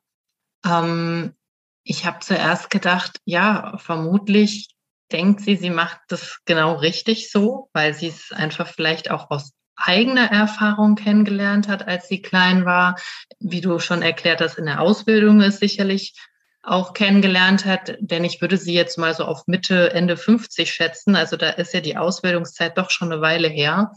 Ähm, 0.64 1.34
ich 1.82 2.06
habe 2.06 2.20
zuerst 2.20 2.70
gedacht, 2.70 3.20
ja, 3.24 3.76
vermutlich 3.78 4.75
denkt 5.12 5.40
sie, 5.40 5.56
sie 5.56 5.70
macht 5.70 5.98
das 6.08 6.38
genau 6.44 6.74
richtig 6.74 7.30
so, 7.30 7.68
weil 7.72 7.94
sie 7.94 8.08
es 8.08 8.32
einfach 8.32 8.68
vielleicht 8.68 9.10
auch 9.10 9.30
aus 9.30 9.52
eigener 9.76 10.30
Erfahrung 10.32 10.94
kennengelernt 10.94 11.68
hat, 11.68 11.86
als 11.86 12.08
sie 12.08 12.22
klein 12.22 12.64
war. 12.64 12.96
Wie 13.38 13.60
du 13.60 13.78
schon 13.78 14.02
erklärt 14.02 14.40
hast, 14.40 14.58
in 14.58 14.66
der 14.66 14.80
Ausbildung 14.80 15.40
ist 15.42 15.60
sicherlich 15.60 16.14
auch 16.62 16.94
kennengelernt 16.94 17.64
hat, 17.64 17.96
denn 18.00 18.24
ich 18.24 18.40
würde 18.40 18.56
sie 18.56 18.74
jetzt 18.74 18.98
mal 18.98 19.14
so 19.14 19.24
auf 19.24 19.46
Mitte, 19.46 19.92
Ende 19.92 20.16
50 20.16 20.72
schätzen. 20.72 21.14
Also 21.14 21.36
da 21.36 21.50
ist 21.50 21.72
ja 21.72 21.80
die 21.80 21.96
Ausbildungszeit 21.96 22.76
doch 22.76 22.90
schon 22.90 23.12
eine 23.12 23.20
Weile 23.20 23.48
her. 23.48 23.92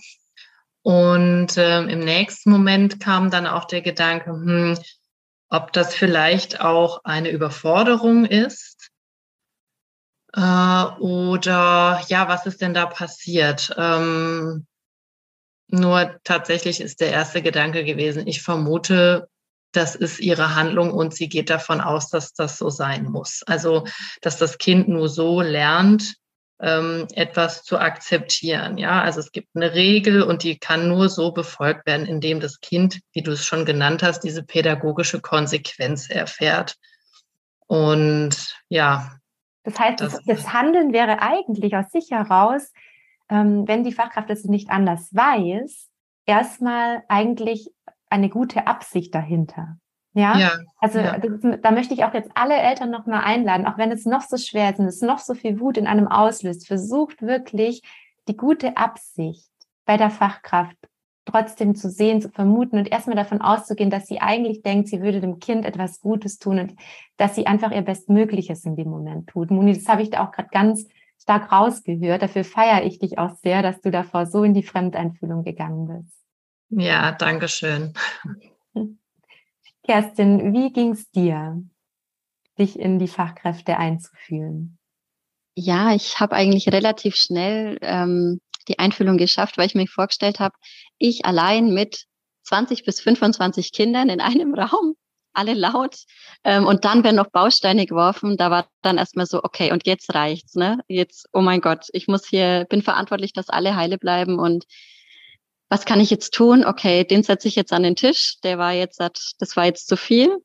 Und 0.84 1.58
ähm, 1.58 1.90
im 1.90 2.00
nächsten 2.00 2.52
Moment 2.52 3.00
kam 3.00 3.32
dann 3.32 3.48
auch 3.48 3.66
der 3.66 3.82
Gedanke, 3.82 4.32
hm, 4.32 4.78
ob 5.50 5.74
das 5.74 5.96
vielleicht 5.96 6.62
auch 6.62 7.04
eine 7.04 7.30
Überforderung 7.30 8.26
ist 8.26 8.89
äh, 10.34 10.86
oder 11.00 12.02
ja, 12.08 12.28
was 12.28 12.46
ist 12.46 12.62
denn 12.62 12.74
da 12.74 12.86
passiert? 12.86 13.74
Ähm, 13.78 14.66
nur 15.68 16.20
tatsächlich 16.24 16.82
ist 16.82 17.00
der 17.00 17.12
erste 17.12 17.42
Gedanke 17.42 17.84
gewesen, 17.84 18.28
ich 18.28 18.42
vermute, 18.42 19.30
das 19.72 19.96
ist 19.96 20.20
ihre 20.20 20.56
Handlung 20.56 20.92
und 20.92 21.14
sie 21.14 21.30
geht 21.30 21.50
davon 21.50 21.80
aus, 21.80 22.10
dass 22.10 22.34
das 22.34 22.58
so 22.58 22.70
sein 22.70 23.06
muss. 23.06 23.44
Also, 23.46 23.86
dass 24.22 24.38
das 24.38 24.58
Kind 24.58 24.88
nur 24.88 25.10
so 25.10 25.42
lernt, 25.42 26.16
ähm, 26.60 27.08
etwas 27.14 27.64
zu 27.64 27.78
akzeptieren. 27.78 28.78
Ja, 28.78 29.02
also 29.02 29.20
es 29.20 29.32
gibt 29.32 29.50
eine 29.56 29.74
Regel 29.74 30.24
und 30.24 30.44
die 30.44 30.58
kann 30.58 30.90
nur 30.90 31.08
so 31.08 31.32
befolgt 31.32 31.86
werden, 31.86 32.06
indem 32.06 32.40
das 32.40 32.60
Kind, 32.60 33.00
wie 33.14 33.22
du 33.22 33.32
es 33.32 33.46
schon 33.46 33.66
genannt 33.66 34.04
hast, 34.04 34.22
diese 34.22 34.44
pädagogische 34.44 35.22
Konsequenz 35.22 36.10
erfährt. 36.10 36.76
Und 37.68 38.56
ja, 38.70 39.19
das 39.70 39.80
heißt, 39.80 40.02
das, 40.02 40.24
das 40.26 40.54
Handeln 40.54 40.94
wäre 40.94 41.22
eigentlich 41.22 41.76
aus 41.76 41.92
sich 41.92 42.12
heraus, 42.12 42.72
ähm, 43.30 43.68
wenn 43.68 43.84
die 43.84 43.94
Fachkraft 43.94 44.30
es 44.30 44.46
nicht 44.46 44.70
anders 44.70 45.14
weiß, 45.14 45.90
erstmal 46.26 47.04
eigentlich 47.08 47.72
eine 48.10 48.30
gute 48.30 48.68
Absicht 48.68 49.14
dahinter. 49.14 49.78
Ja, 50.14 50.38
ja 50.38 50.52
also 50.80 51.00
ja. 51.00 51.18
Das, 51.18 51.62
da 51.62 51.72
möchte 51.72 51.94
ich 51.94 52.04
auch 52.04 52.14
jetzt 52.14 52.32
alle 52.34 52.56
Eltern 52.56 52.90
nochmal 52.90 53.24
einladen, 53.24 53.68
auch 53.68 53.78
wenn 53.78 53.92
es 53.92 54.06
noch 54.06 54.22
so 54.22 54.38
schwer 54.38 54.72
ist 54.72 54.80
und 54.80 54.88
es 54.88 55.02
noch 55.02 55.20
so 55.20 55.36
viel 55.36 55.60
Wut 55.60 55.78
in 55.78 55.88
einem 55.88 56.08
auslöst, 56.08 56.68
versucht 56.68 57.22
wirklich 57.22 57.84
die 58.28 58.36
gute 58.36 58.78
Absicht 58.78 59.50
bei 59.86 59.98
der 59.98 60.10
Fachkraft 60.10 60.78
trotzdem 61.30 61.76
zu 61.76 61.90
sehen, 61.90 62.22
zu 62.22 62.30
vermuten 62.30 62.78
und 62.78 62.92
erstmal 62.92 63.16
davon 63.16 63.42
auszugehen, 63.42 63.90
dass 63.90 64.08
sie 64.08 64.20
eigentlich 64.20 64.62
denkt, 64.62 64.88
sie 64.88 65.02
würde 65.02 65.22
dem 65.22 65.40
Kind 65.40 65.66
etwas 65.66 66.00
Gutes 66.00 66.40
tun 66.40 66.60
und 66.60 66.76
dass 67.18 67.36
sie 67.36 67.48
einfach 67.48 67.72
ihr 67.72 67.82
Bestmögliches 67.82 68.66
in 68.66 68.76
dem 68.76 68.90
Moment 68.90 69.30
tut. 69.30 69.52
Moni, 69.52 69.74
das 69.74 69.88
habe 69.88 70.02
ich 70.02 70.10
da 70.10 70.26
auch 70.26 70.32
gerade 70.32 70.50
ganz 70.52 70.88
stark 71.22 71.52
rausgehört. 71.52 72.22
Dafür 72.22 72.44
feiere 72.44 72.86
ich 72.86 73.00
dich 73.00 73.18
auch 73.18 73.36
sehr, 73.36 73.62
dass 73.62 73.82
du 73.82 73.92
davor 73.92 74.26
so 74.26 74.44
in 74.44 74.54
die 74.54 74.64
Fremdeinfühlung 74.64 75.44
gegangen 75.44 75.88
bist. 75.88 76.18
Ja, 76.70 77.12
danke 77.12 77.48
schön. 77.48 77.94
Kerstin, 79.84 80.54
wie 80.54 80.72
ging 80.72 80.92
es 80.92 81.10
dir, 81.10 81.64
dich 82.60 82.80
in 82.80 83.00
die 83.00 83.08
Fachkräfte 83.08 83.78
einzufühlen? 83.78 84.78
Ja, 85.56 85.94
ich 85.94 86.20
habe 86.20 86.36
eigentlich 86.36 86.72
relativ 86.72 87.16
schnell 87.16 87.80
ähm, 87.82 88.40
die 88.70 88.80
Einfühlung 88.80 89.18
geschafft, 89.18 89.58
weil 89.58 89.68
ich 89.68 89.76
mir 89.76 89.88
vorgestellt 89.88 90.40
habe, 90.40 90.56
ich 90.98 91.26
allein 91.26 91.74
mit 91.74 92.06
20 92.44 92.86
bis 92.86 93.02
25 93.02 93.72
Kindern 93.74 94.10
in 94.10 94.22
einem 94.22 94.54
Raum, 94.54 94.96
alle 95.34 95.54
laut. 95.54 95.96
Ähm, 96.44 96.66
und 96.66 96.86
dann 96.86 97.04
werden 97.04 97.16
noch 97.16 97.32
Bausteine 97.32 97.86
geworfen. 97.86 98.38
Da 98.38 98.52
war 98.52 98.68
dann 98.82 98.98
erstmal 98.98 99.26
so, 99.26 99.44
okay, 99.44 99.72
und 99.72 99.86
jetzt 99.86 100.14
reicht's, 100.14 100.56
ne? 100.56 100.80
Jetzt, 100.88 101.28
oh 101.34 101.42
mein 101.42 101.62
Gott, 101.62 101.88
ich 101.94 102.08
muss 102.08 102.28
hier, 102.28 102.66
bin 102.70 102.82
verantwortlich, 102.82 103.34
dass 103.34 103.50
alle 103.50 103.76
heile 103.76 103.98
bleiben 103.98 104.40
und 104.40 104.66
was 105.70 105.86
kann 105.86 106.00
ich 106.00 106.10
jetzt 106.10 106.34
tun? 106.34 106.66
Okay, 106.66 107.04
den 107.04 107.22
setze 107.22 107.48
ich 107.48 107.56
jetzt 107.56 107.74
an 107.74 107.84
den 107.84 107.96
Tisch. 107.96 108.38
Der 108.44 108.58
war 108.58 108.74
jetzt, 108.74 109.00
das 109.00 109.56
war 109.56 109.66
jetzt 109.66 109.88
zu 109.88 109.98
viel. 109.98 110.36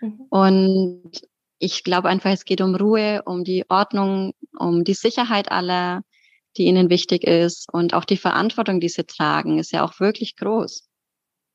Mhm. 0.00 0.26
Und 0.30 1.20
ich 1.58 1.84
glaube 1.84 2.08
einfach, 2.08 2.30
es 2.30 2.46
geht 2.46 2.62
um 2.62 2.74
Ruhe, 2.74 3.22
um 3.26 3.44
die 3.44 3.66
Ordnung, 3.68 4.32
um 4.58 4.82
die 4.82 4.94
Sicherheit 4.94 5.52
aller 5.52 6.00
die 6.56 6.64
ihnen 6.64 6.90
wichtig 6.90 7.24
ist 7.24 7.72
und 7.72 7.94
auch 7.94 8.04
die 8.04 8.16
Verantwortung, 8.16 8.80
die 8.80 8.88
sie 8.88 9.04
tragen, 9.04 9.58
ist 9.58 9.72
ja 9.72 9.84
auch 9.84 10.00
wirklich 10.00 10.36
groß. 10.36 10.88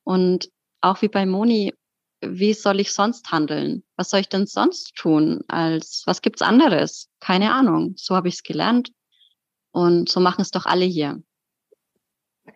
Und 0.03 0.49
auch 0.81 1.01
wie 1.01 1.07
bei 1.07 1.25
Moni, 1.25 1.73
wie 2.21 2.53
soll 2.53 2.79
ich 2.79 2.93
sonst 2.93 3.31
handeln? 3.31 3.83
Was 3.97 4.09
soll 4.09 4.21
ich 4.21 4.29
denn 4.29 4.45
sonst 4.45 4.95
tun? 4.95 5.41
Als 5.47 6.03
was 6.05 6.21
gibt's 6.21 6.41
anderes? 6.41 7.09
Keine 7.19 7.53
Ahnung. 7.53 7.93
So 7.97 8.15
habe 8.15 8.27
ich 8.27 8.35
es 8.35 8.43
gelernt 8.43 8.91
und 9.71 10.09
so 10.09 10.19
machen 10.19 10.41
es 10.41 10.51
doch 10.51 10.65
alle 10.65 10.85
hier. 10.85 11.21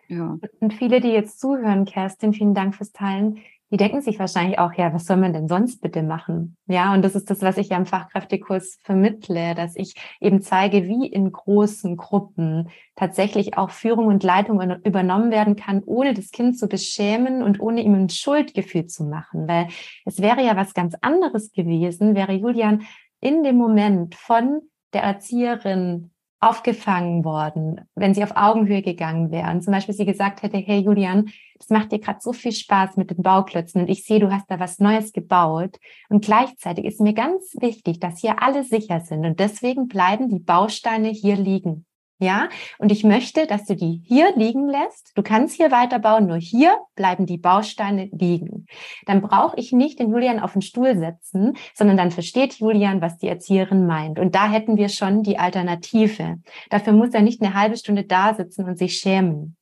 Ja. 0.08 0.38
Und 0.60 0.74
viele, 0.74 1.00
die 1.00 1.08
jetzt 1.08 1.40
zuhören, 1.40 1.84
Kerstin, 1.84 2.32
vielen 2.32 2.54
Dank 2.54 2.74
fürs 2.74 2.92
Teilen, 2.92 3.42
die 3.70 3.76
denken 3.76 4.02
sich 4.02 4.18
wahrscheinlich 4.18 4.58
auch, 4.58 4.72
ja, 4.72 4.92
was 4.92 5.06
soll 5.06 5.16
man 5.16 5.32
denn 5.32 5.48
sonst 5.48 5.80
bitte 5.80 6.02
machen? 6.02 6.56
Ja, 6.66 6.92
und 6.92 7.02
das 7.02 7.14
ist 7.14 7.30
das, 7.30 7.40
was 7.40 7.56
ich 7.56 7.68
ja 7.68 7.76
im 7.76 7.86
Fachkräftekurs 7.86 8.78
vermittle, 8.82 9.54
dass 9.54 9.76
ich 9.76 9.94
eben 10.20 10.42
zeige, 10.42 10.84
wie 10.88 11.06
in 11.06 11.30
großen 11.30 11.96
Gruppen 11.96 12.68
tatsächlich 12.96 13.56
auch 13.56 13.70
Führung 13.70 14.06
und 14.06 14.24
Leitung 14.24 14.60
übernommen 14.84 15.30
werden 15.30 15.54
kann, 15.54 15.82
ohne 15.84 16.14
das 16.14 16.30
Kind 16.30 16.58
zu 16.58 16.66
beschämen 16.66 17.42
und 17.42 17.60
ohne 17.60 17.82
ihm 17.82 17.94
ein 17.94 18.10
Schuldgefühl 18.10 18.86
zu 18.86 19.04
machen. 19.04 19.46
Weil 19.46 19.68
es 20.04 20.20
wäre 20.20 20.44
ja 20.44 20.56
was 20.56 20.74
ganz 20.74 20.96
anderes 21.00 21.52
gewesen, 21.52 22.16
wäre 22.16 22.32
Julian 22.32 22.82
in 23.20 23.44
dem 23.44 23.56
Moment 23.56 24.16
von 24.16 24.62
der 24.92 25.04
Erzieherin 25.04 26.10
aufgefangen 26.40 27.24
worden, 27.24 27.82
wenn 27.94 28.14
sie 28.14 28.24
auf 28.24 28.34
Augenhöhe 28.34 28.80
gegangen 28.80 29.30
wären. 29.30 29.60
Zum 29.60 29.72
Beispiel 29.72 29.94
sie 29.94 30.06
gesagt 30.06 30.42
hätte, 30.42 30.56
hey 30.56 30.78
Julian, 30.80 31.30
das 31.58 31.68
macht 31.68 31.92
dir 31.92 31.98
gerade 31.98 32.20
so 32.22 32.32
viel 32.32 32.52
Spaß 32.52 32.96
mit 32.96 33.10
den 33.10 33.22
Bauklötzen 33.22 33.82
und 33.82 33.88
ich 33.90 34.04
sehe, 34.04 34.20
du 34.20 34.32
hast 34.32 34.50
da 34.50 34.58
was 34.58 34.78
Neues 34.78 35.12
gebaut. 35.12 35.78
Und 36.08 36.24
gleichzeitig 36.24 36.86
ist 36.86 37.00
mir 37.00 37.12
ganz 37.12 37.54
wichtig, 37.60 38.00
dass 38.00 38.18
hier 38.18 38.42
alle 38.42 38.64
sicher 38.64 39.00
sind 39.00 39.26
und 39.26 39.38
deswegen 39.38 39.86
bleiben 39.86 40.30
die 40.30 40.38
Bausteine 40.38 41.08
hier 41.08 41.36
liegen. 41.36 41.84
Ja, 42.22 42.50
und 42.76 42.92
ich 42.92 43.02
möchte, 43.02 43.46
dass 43.46 43.64
du 43.64 43.74
die 43.74 44.02
hier 44.04 44.36
liegen 44.36 44.68
lässt. 44.68 45.12
Du 45.14 45.22
kannst 45.22 45.56
hier 45.56 45.70
weiterbauen, 45.70 46.26
nur 46.26 46.36
hier 46.36 46.76
bleiben 46.94 47.24
die 47.24 47.38
Bausteine 47.38 48.10
liegen. 48.12 48.66
Dann 49.06 49.22
brauche 49.22 49.56
ich 49.56 49.72
nicht 49.72 49.98
den 49.98 50.10
Julian 50.10 50.38
auf 50.38 50.52
den 50.52 50.60
Stuhl 50.60 50.98
setzen, 50.98 51.56
sondern 51.74 51.96
dann 51.96 52.10
versteht 52.10 52.58
Julian, 52.58 53.00
was 53.00 53.16
die 53.16 53.28
Erzieherin 53.28 53.86
meint. 53.86 54.18
Und 54.18 54.34
da 54.34 54.50
hätten 54.50 54.76
wir 54.76 54.90
schon 54.90 55.22
die 55.22 55.38
Alternative. 55.38 56.36
Dafür 56.68 56.92
muss 56.92 57.14
er 57.14 57.22
nicht 57.22 57.40
eine 57.40 57.54
halbe 57.54 57.78
Stunde 57.78 58.04
da 58.04 58.34
sitzen 58.34 58.66
und 58.66 58.76
sich 58.76 58.98
schämen. 58.98 59.56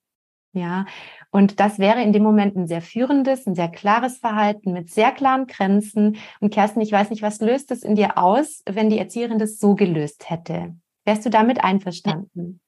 Ja, 0.53 0.87
und 1.31 1.61
das 1.61 1.79
wäre 1.79 2.03
in 2.03 2.13
dem 2.13 2.25
Moment 2.25 2.57
ein 2.57 2.67
sehr 2.67 2.83
führendes, 2.83 3.47
ein 3.47 3.55
sehr 3.55 3.69
klares 3.69 4.19
Verhalten 4.19 4.73
mit 4.73 4.91
sehr 4.91 5.13
klaren 5.13 5.47
Grenzen. 5.47 6.17
Und 6.41 6.53
Kerstin, 6.53 6.83
ich 6.83 6.91
weiß 6.91 7.11
nicht, 7.11 7.23
was 7.23 7.41
löst 7.41 7.71
es 7.71 7.85
in 7.85 7.95
dir 7.95 8.19
aus, 8.19 8.63
wenn 8.67 8.91
die 8.91 8.99
Erzieherin 8.99 9.39
das 9.39 9.61
so 9.61 9.77
gelöst 9.77 10.29
hätte? 10.29 10.75
Wärst 11.09 11.25
du 11.25 11.31
damit 11.31 11.65
einverstanden? 11.65 12.61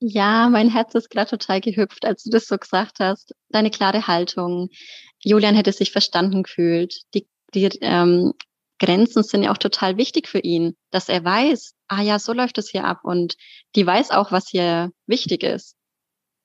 Ja, 0.00 0.48
mein 0.48 0.70
Herz 0.70 0.94
ist 0.94 1.10
gerade 1.10 1.28
total 1.28 1.60
gehüpft, 1.60 2.06
als 2.06 2.22
du 2.22 2.30
das 2.30 2.46
so 2.46 2.56
gesagt 2.56 2.98
hast. 2.98 3.34
Deine 3.50 3.70
klare 3.70 4.06
Haltung. 4.06 4.70
Julian 5.22 5.54
hätte 5.54 5.72
sich 5.72 5.92
verstanden 5.92 6.44
gefühlt. 6.44 7.02
Die, 7.12 7.28
die 7.52 7.66
ähm, 7.82 8.32
Grenzen 8.78 9.22
sind 9.22 9.42
ja 9.42 9.52
auch 9.52 9.58
total 9.58 9.98
wichtig 9.98 10.28
für 10.28 10.38
ihn, 10.38 10.78
dass 10.90 11.10
er 11.10 11.22
weiß, 11.22 11.74
ah 11.88 12.00
ja, 12.00 12.18
so 12.18 12.32
läuft 12.32 12.56
es 12.56 12.70
hier 12.70 12.84
ab 12.84 13.00
und 13.02 13.36
die 13.76 13.86
weiß 13.86 14.12
auch, 14.12 14.32
was 14.32 14.48
hier 14.48 14.90
wichtig 15.06 15.42
ist. 15.42 15.76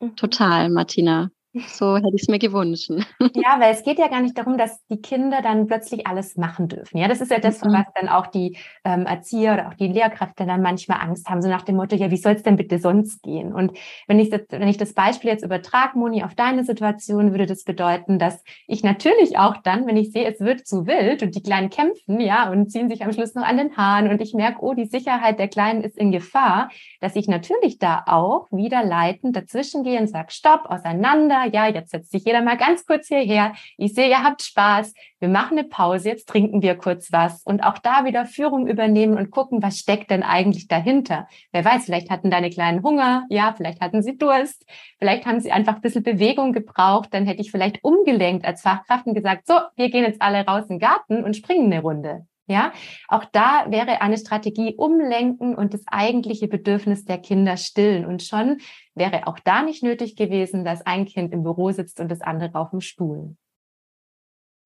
Mhm. 0.01 0.17
Total, 0.17 0.69
Martina. 0.69 1.29
So 1.68 1.98
hätte 1.98 2.16
ich 2.16 2.24
es 2.24 2.28
mir 2.28 2.39
gewünscht. 2.39 2.89
Ja, 3.36 3.60
weil 3.60 3.74
es 3.74 3.84
geht 3.84 4.00
ja 4.00 4.08
gar 4.08 4.22
nicht 4.22 4.38
darum, 4.38 4.58
dass 4.58 4.86
die 4.88 5.02
Kinder 5.02 5.42
dann 5.42 5.68
plötzlich 5.68 6.08
alles 6.08 6.36
machen 6.36 6.68
dürfen. 6.68 6.98
Ja, 6.98 7.08
das 7.08 7.22
ist 7.22 7.32
ja 7.32 7.39
das, 7.39 7.62
mhm. 7.62 7.74
was 7.74 7.86
dann 7.96 8.10
auch 8.10 8.28
die 8.28 8.58
ähm, 8.84 9.06
Erzieher 9.06 9.54
oder 9.54 9.68
auch 9.68 9.74
die 9.74 9.88
Lehrkräfte 9.88 10.46
dann 10.46 10.62
manchmal 10.62 11.00
Angst 11.02 11.30
haben, 11.30 11.42
so 11.42 11.50
nach 11.50 11.62
dem 11.62 11.76
Motto, 11.76 11.96
ja, 11.96 12.10
wie 12.12 12.18
soll 12.18 12.34
es 12.34 12.44
denn 12.44 12.56
bitte 12.56 12.80
sonst 12.80 13.22
gehen? 13.22 13.54
Und 13.54 13.78
wenn 14.08 14.20
ich 14.20 14.30
das, 14.30 14.42
wenn 14.50 14.68
ich 14.68 14.78
das 14.78 14.94
Beispiel 14.94 15.30
jetzt 15.30 15.44
übertrage, 15.44 15.98
Moni, 15.98 16.24
auf 16.24 16.36
deine 16.36 16.63
Situation, 16.63 17.32
würde 17.32 17.46
das 17.46 17.63
bedeuten, 17.63 18.20
dass 18.20 18.44
ich 18.68 18.84
natürlich 18.84 19.38
auch 19.38 19.58
dann, 19.58 19.86
wenn 19.86 19.98
ich 19.98 20.12
sehe, 20.12 20.26
es 20.26 20.39
wird 20.39 20.66
zu 20.68 20.88
wild 20.88 21.24
und 21.24 21.36
die 21.36 21.44
Kleinen 21.44 21.70
kämpfen, 21.70 22.20
ja, 22.20 22.50
und 22.50 22.72
ziehen 22.72 22.89
sich 22.89 23.04
am 23.04 23.13
Schluss 23.13 23.36
noch 23.36 23.44
an 23.44 23.58
den 23.58 23.78
Haaren 23.78 24.10
und 24.10 24.22
ich 24.22 24.34
merke, 24.34 24.62
oh, 24.62 24.74
die 24.74 24.86
Sicherheit 24.86 25.39
der 25.39 25.48
Kleinen 25.48 25.84
ist 25.84 25.98
in 25.98 26.12
Gefahr, 26.12 26.70
dass 27.00 27.16
ich 27.16 27.28
natürlich 27.28 27.80
da 27.80 28.04
auch 28.08 28.48
wieder 28.52 28.84
leitend 28.84 29.36
dazwischen 29.36 29.84
gehe 29.84 30.00
und 30.00 30.08
sage, 30.08 30.32
stopp, 30.32 30.66
auseinander, 30.70 31.42
ja, 31.51 31.67
jetzt 31.67 31.91
setzt 31.91 32.12
sich 32.12 32.23
jeder 32.25 32.41
mal 32.41 32.58
ganz 32.58 32.86
kurz 32.86 33.08
hierher. 33.08 33.53
Ich 33.77 33.93
sehe, 33.93 34.10
ihr 34.10 34.23
habt 34.23 34.41
Spaß. 34.41 34.93
Wir 35.19 35.29
machen 35.29 35.58
eine 35.58 35.67
Pause, 35.67 36.10
jetzt 36.10 36.27
trinken 36.27 36.62
wir 36.62 36.75
kurz 36.75 37.12
was 37.12 37.43
und 37.43 37.63
auch 37.63 37.77
da 37.77 38.06
wieder 38.06 38.25
Führung 38.25 38.67
übernehmen 38.67 39.17
und 39.17 39.32
gucken, 39.32 39.63
was 39.63 39.79
steckt 39.79 40.12
denn 40.12 40.23
eigentlich 40.23 40.67
dahinter. 40.67 41.27
Wer 41.51 41.63
weiß, 41.63 41.86
vielleicht 41.86 42.10
hatten 42.10 42.29
deine 42.29 42.49
Kleinen 42.49 42.84
Hunger, 42.84 43.25
ja, 43.29 43.53
vielleicht 43.56 43.79
hatten 43.79 44.03
sie 44.03 44.17
Durst, 44.17 44.65
vielleicht 44.99 45.25
haben 45.25 45.39
sie 45.39 45.51
einfach 45.51 45.75
ein 45.75 45.82
bisschen 45.82 46.03
Bewegung 46.03 46.51
gebraucht, 46.51 47.10
dann 47.13 47.25
hätte 47.25 47.41
ich 47.41 47.51
vielleicht 47.51 47.84
umgelenkt 47.84 48.45
als 48.45 48.62
Fachkraft 48.62 49.06
und 49.08 49.13
gesagt, 49.13 49.47
so, 49.47 49.56
wir 49.75 49.89
gehen 49.89 50.03
jetzt 50.03 50.21
alle 50.21 50.45
raus 50.45 50.63
in 50.63 50.75
den 50.75 50.79
Garten 50.79 51.23
und 51.23 51.38
springen 51.38 51.71
eine 51.71 51.82
Runde. 51.82 52.25
Ja, 52.45 52.73
auch 53.08 53.23
da 53.32 53.67
wäre 53.69 54.01
eine 54.01 54.17
Strategie 54.17 54.75
umlenken 54.75 55.56
und 55.56 55.73
das 55.73 55.84
eigentliche 55.88 56.49
Bedürfnis 56.49 57.06
der 57.06 57.17
Kinder 57.17 57.56
stillen. 57.56 58.06
Und 58.06 58.21
schon 58.21 58.60
wäre 58.95 59.27
auch 59.27 59.39
da 59.39 59.62
nicht 59.62 59.82
nötig 59.82 60.17
gewesen, 60.17 60.65
dass 60.65 60.86
ein 60.86 61.06
Kind 61.06 61.32
im 61.32 61.43
Büro 61.43 61.71
sitzt 61.71 62.01
und 62.01 62.10
das 62.10 62.21
andere 62.21 62.60
auf 62.60 62.71
dem 62.71 62.82
Stuhl. 62.82 63.38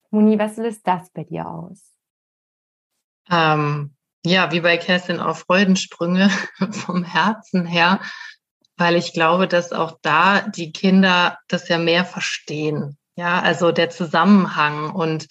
Moni, 0.09 0.39
was 0.39 0.57
löst 0.57 0.87
das 0.87 1.11
bei 1.11 1.23
dir 1.23 1.47
aus? 1.47 1.93
Ähm, 3.29 3.95
ja, 4.25 4.51
wie 4.51 4.61
bei 4.61 4.77
Kerstin 4.77 5.19
auch 5.19 5.37
Freudensprünge 5.37 6.29
vom 6.71 7.03
Herzen 7.03 7.65
her, 7.65 7.99
weil 8.77 8.95
ich 8.95 9.13
glaube, 9.13 9.47
dass 9.47 9.71
auch 9.71 9.99
da 10.01 10.41
die 10.41 10.71
Kinder 10.71 11.37
das 11.47 11.69
ja 11.69 11.77
mehr 11.77 12.05
verstehen. 12.05 12.97
Ja, 13.15 13.39
also 13.41 13.71
der 13.71 13.89
Zusammenhang 13.89 14.91
und 14.91 15.27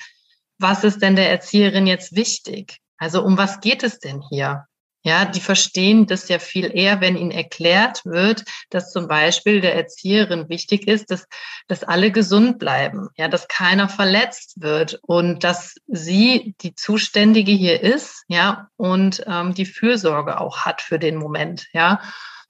was 0.59 0.85
ist 0.85 1.03
denn 1.03 1.17
der 1.17 1.31
Erzieherin 1.31 1.87
jetzt 1.87 2.15
wichtig? 2.15 2.79
Also 2.99 3.23
um 3.23 3.37
was 3.37 3.61
geht 3.61 3.83
es 3.83 3.99
denn 3.99 4.23
hier? 4.31 4.67
Ja, 5.07 5.25
die 5.25 5.41
verstehen 5.41 6.09
das 6.09 6.29
ja 6.29 6.41
viel 6.41 6.69
eher, 6.77 7.01
wenn 7.01 7.17
ihnen 7.17 7.31
erklärt 7.31 8.05
wird, 8.05 8.43
dass 8.71 8.91
zum 8.91 9.07
Beispiel 9.07 9.61
der 9.61 9.77
Erzieherin 9.77 10.49
wichtig 10.49 10.89
ist, 10.89 11.13
dass, 11.13 11.29
dass 11.69 11.85
alle 11.85 12.11
gesund 12.11 12.59
bleiben, 12.59 13.09
ja, 13.17 13.29
dass 13.29 13.47
keiner 13.47 13.89
verletzt 13.89 14.61
wird 14.61 14.99
und 15.03 15.45
dass 15.45 15.77
sie 15.87 16.57
die 16.61 16.75
Zuständige 16.75 17.53
hier 17.53 17.81
ist, 17.81 18.25
ja, 18.27 18.69
und 18.75 19.23
ähm, 19.29 19.55
die 19.55 19.67
Fürsorge 19.67 20.41
auch 20.41 20.63
hat 20.65 20.83
für 20.83 20.99
den 20.99 21.15
Moment, 21.15 21.69
ja. 21.73 22.01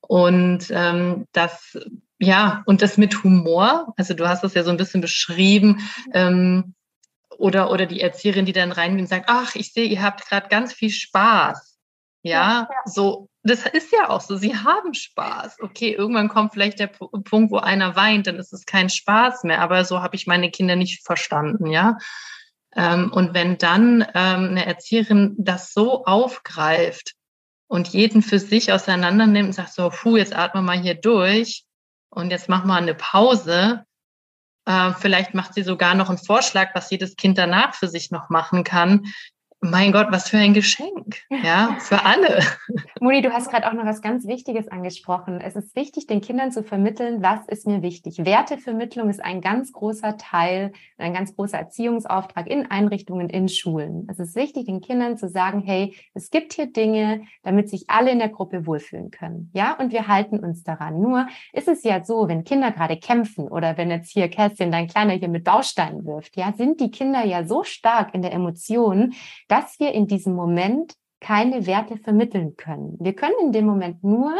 Und 0.00 0.70
ähm, 0.70 1.26
das, 1.32 1.76
ja, 2.18 2.62
und 2.64 2.80
das 2.80 2.96
mit 2.96 3.22
Humor, 3.22 3.92
also 3.98 4.14
du 4.14 4.26
hast 4.26 4.42
das 4.44 4.54
ja 4.54 4.64
so 4.64 4.70
ein 4.70 4.78
bisschen 4.78 5.02
beschrieben, 5.02 5.86
ähm, 6.14 6.74
oder, 7.38 7.70
oder 7.70 7.86
die 7.86 8.00
Erzieherin, 8.00 8.46
die 8.46 8.52
dann 8.52 8.72
reingehen 8.72 9.04
und 9.04 9.08
sagt, 9.08 9.26
ach, 9.28 9.54
ich 9.54 9.72
sehe, 9.72 9.86
ihr 9.86 10.02
habt 10.02 10.26
gerade 10.28 10.48
ganz 10.48 10.72
viel 10.72 10.90
Spaß. 10.90 11.78
Ja, 12.22 12.32
ja, 12.32 12.68
ja, 12.70 12.90
so, 12.90 13.28
das 13.44 13.64
ist 13.66 13.92
ja 13.92 14.08
auch 14.08 14.20
so, 14.20 14.36
sie 14.36 14.56
haben 14.56 14.94
Spaß. 14.94 15.58
Okay, 15.60 15.92
irgendwann 15.92 16.28
kommt 16.28 16.52
vielleicht 16.52 16.80
der 16.80 16.88
Punkt, 16.88 17.52
wo 17.52 17.58
einer 17.58 17.94
weint, 17.94 18.26
dann 18.26 18.36
ist 18.36 18.52
es 18.52 18.66
kein 18.66 18.90
Spaß 18.90 19.44
mehr, 19.44 19.60
aber 19.60 19.84
so 19.84 20.02
habe 20.02 20.16
ich 20.16 20.26
meine 20.26 20.50
Kinder 20.50 20.74
nicht 20.74 21.04
verstanden, 21.04 21.66
ja. 21.66 21.98
Ähm, 22.74 23.12
und 23.12 23.32
wenn 23.32 23.58
dann 23.58 24.02
ähm, 24.14 24.50
eine 24.50 24.66
Erzieherin 24.66 25.36
das 25.38 25.72
so 25.72 26.04
aufgreift 26.04 27.14
und 27.68 27.88
jeden 27.88 28.22
für 28.22 28.38
sich 28.38 28.72
auseinander 28.72 29.26
nimmt 29.26 29.48
und 29.48 29.52
sagt 29.52 29.72
so, 29.72 29.90
puh, 29.90 30.16
jetzt 30.16 30.34
atmen 30.34 30.64
wir 30.64 30.74
mal 30.74 30.82
hier 30.82 30.94
durch 30.94 31.64
und 32.10 32.30
jetzt 32.30 32.48
machen 32.48 32.66
wir 32.66 32.74
eine 32.74 32.94
Pause, 32.94 33.85
äh, 34.66 34.92
vielleicht 34.98 35.34
macht 35.34 35.54
sie 35.54 35.62
sogar 35.62 35.94
noch 35.94 36.08
einen 36.08 36.18
Vorschlag, 36.18 36.74
was 36.74 36.90
jedes 36.90 37.16
Kind 37.16 37.38
danach 37.38 37.74
für 37.74 37.88
sich 37.88 38.10
noch 38.10 38.28
machen 38.28 38.64
kann 38.64 39.06
mein 39.60 39.92
Gott, 39.92 40.08
was 40.10 40.28
für 40.28 40.36
ein 40.36 40.54
Geschenk, 40.54 41.16
ja, 41.30 41.76
für 41.80 42.04
alle. 42.04 42.40
Moni, 43.00 43.22
du 43.22 43.32
hast 43.32 43.50
gerade 43.50 43.68
auch 43.68 43.72
noch 43.72 43.86
was 43.86 44.02
ganz 44.02 44.26
Wichtiges 44.26 44.68
angesprochen. 44.68 45.40
Es 45.40 45.56
ist 45.56 45.74
wichtig, 45.74 46.06
den 46.06 46.20
Kindern 46.20 46.52
zu 46.52 46.62
vermitteln, 46.62 47.22
was 47.22 47.46
ist 47.48 47.66
mir 47.66 47.82
wichtig. 47.82 48.18
Wertevermittlung 48.24 49.08
ist 49.08 49.24
ein 49.24 49.40
ganz 49.40 49.72
großer 49.72 50.16
Teil, 50.18 50.72
ein 50.98 51.14
ganz 51.14 51.34
großer 51.34 51.58
Erziehungsauftrag 51.58 52.46
in 52.46 52.70
Einrichtungen, 52.70 53.28
in 53.28 53.48
Schulen. 53.48 54.06
Es 54.10 54.18
ist 54.18 54.36
wichtig, 54.36 54.66
den 54.66 54.80
Kindern 54.80 55.16
zu 55.16 55.28
sagen, 55.28 55.60
hey, 55.60 55.96
es 56.14 56.30
gibt 56.30 56.52
hier 56.52 56.72
Dinge, 56.72 57.22
damit 57.42 57.70
sich 57.70 57.84
alle 57.88 58.10
in 58.10 58.18
der 58.18 58.28
Gruppe 58.28 58.66
wohlfühlen 58.66 59.10
können. 59.10 59.50
Ja, 59.54 59.76
und 59.78 59.92
wir 59.92 60.06
halten 60.06 60.38
uns 60.38 60.62
daran. 60.64 61.00
Nur 61.00 61.26
ist 61.52 61.68
es 61.68 61.82
ja 61.82 62.04
so, 62.04 62.28
wenn 62.28 62.44
Kinder 62.44 62.72
gerade 62.72 62.98
kämpfen 62.98 63.48
oder 63.48 63.76
wenn 63.76 63.90
jetzt 63.90 64.12
hier 64.12 64.28
Kerstin, 64.28 64.70
dein 64.70 64.86
Kleiner 64.86 65.14
hier 65.14 65.28
mit 65.28 65.44
Bausteinen 65.44 66.04
wirft, 66.04 66.36
ja, 66.36 66.52
sind 66.52 66.80
die 66.80 66.90
Kinder 66.90 67.24
ja 67.24 67.44
so 67.44 67.64
stark 67.64 68.14
in 68.14 68.22
der 68.22 68.32
Emotion, 68.32 69.14
dass 69.48 69.78
wir 69.78 69.92
in 69.92 70.06
diesem 70.06 70.34
Moment 70.34 70.94
keine 71.20 71.66
Werte 71.66 71.96
vermitteln 71.96 72.56
können. 72.56 72.96
Wir 73.00 73.14
können 73.14 73.34
in 73.40 73.52
dem 73.52 73.66
Moment 73.66 74.04
nur 74.04 74.34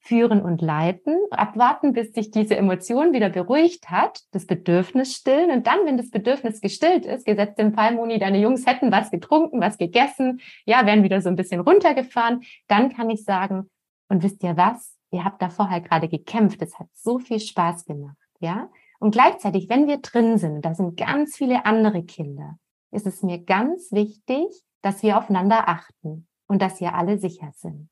führen 0.00 0.40
und 0.40 0.62
leiten, 0.62 1.18
abwarten, 1.30 1.92
bis 1.92 2.12
sich 2.12 2.30
diese 2.30 2.56
Emotion 2.56 3.12
wieder 3.12 3.28
beruhigt 3.28 3.90
hat, 3.90 4.20
das 4.32 4.46
Bedürfnis 4.46 5.14
stillen 5.14 5.50
und 5.50 5.66
dann, 5.66 5.84
wenn 5.84 5.98
das 5.98 6.10
Bedürfnis 6.10 6.60
gestillt 6.60 7.04
ist, 7.04 7.26
gesetzt 7.26 7.58
im 7.58 7.74
Fall, 7.74 7.94
Moni, 7.94 8.18
deine 8.18 8.40
Jungs 8.40 8.66
hätten 8.66 8.90
was 8.90 9.10
getrunken, 9.10 9.60
was 9.60 9.76
gegessen, 9.76 10.40
ja, 10.64 10.86
werden 10.86 11.04
wieder 11.04 11.20
so 11.20 11.28
ein 11.28 11.36
bisschen 11.36 11.60
runtergefahren, 11.60 12.42
dann 12.66 12.92
kann 12.94 13.10
ich 13.10 13.24
sagen, 13.24 13.70
und 14.08 14.22
wisst 14.22 14.42
ihr 14.42 14.56
was? 14.56 14.96
Ihr 15.12 15.24
habt 15.24 15.42
da 15.42 15.50
vorher 15.50 15.80
gerade 15.80 16.08
gekämpft, 16.08 16.62
es 16.62 16.78
hat 16.78 16.88
so 16.94 17.18
viel 17.18 17.38
Spaß 17.38 17.84
gemacht, 17.84 18.16
ja? 18.40 18.70
Und 19.00 19.12
gleichzeitig, 19.12 19.68
wenn 19.68 19.86
wir 19.86 19.98
drin 19.98 20.38
sind, 20.38 20.64
da 20.64 20.74
sind 20.74 20.96
ganz 20.96 21.36
viele 21.36 21.66
andere 21.66 22.02
Kinder, 22.04 22.58
ist 22.90 23.06
es 23.06 23.22
mir 23.22 23.38
ganz 23.38 23.92
wichtig, 23.92 24.46
dass 24.82 25.02
wir 25.02 25.18
aufeinander 25.18 25.68
achten 25.68 26.26
und 26.46 26.62
dass 26.62 26.80
wir 26.80 26.94
alle 26.94 27.18
sicher 27.18 27.52
sind. 27.54 27.88